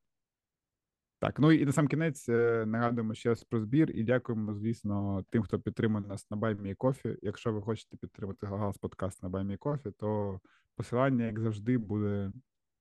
Так, 1.18 1.38
ну 1.38 1.52
і 1.52 1.64
на 1.64 1.72
сам 1.72 1.88
кінець 1.88 2.28
е, 2.28 2.64
нагадуємо 2.66 3.14
ще 3.14 3.28
раз 3.28 3.44
про 3.44 3.60
збір 3.60 3.90
і 3.90 4.04
дякуємо, 4.04 4.54
звісно, 4.54 5.24
тим, 5.30 5.42
хто 5.42 5.58
підтримує 5.58 6.06
нас 6.06 6.30
на 6.30 6.36
Buy 6.36 6.59
Me 6.59 6.74
a 6.74 6.80
Coffee. 6.80 7.16
Якщо 7.22 7.52
ви 7.52 7.62
хочете 7.62 7.96
підтримати 7.96 8.46
Галас 8.46 8.78
подкаст 8.78 9.22
на 9.22 9.28
Buy 9.28 9.45
Me 9.45 9.56
a 9.56 9.61
Coffee, 9.61 9.90
то 9.90 10.40
посилання, 10.74 11.24
як 11.24 11.40
завжди, 11.40 11.78
буде 11.78 12.32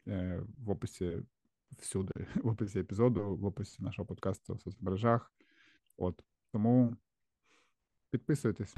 е, 0.08 0.44
в 0.58 0.70
описі 0.70 1.22
всюди, 1.80 2.14
в 2.44 2.48
описі 2.48 2.80
епізоду, 2.80 3.36
в 3.36 3.46
описі 3.46 3.84
нашого 3.84 4.06
подкасту 4.06 4.54
в 4.54 4.62
соцмережах. 4.62 5.32
От 5.98 6.24
тому 6.52 6.96
підписуйтесь. 8.12 8.76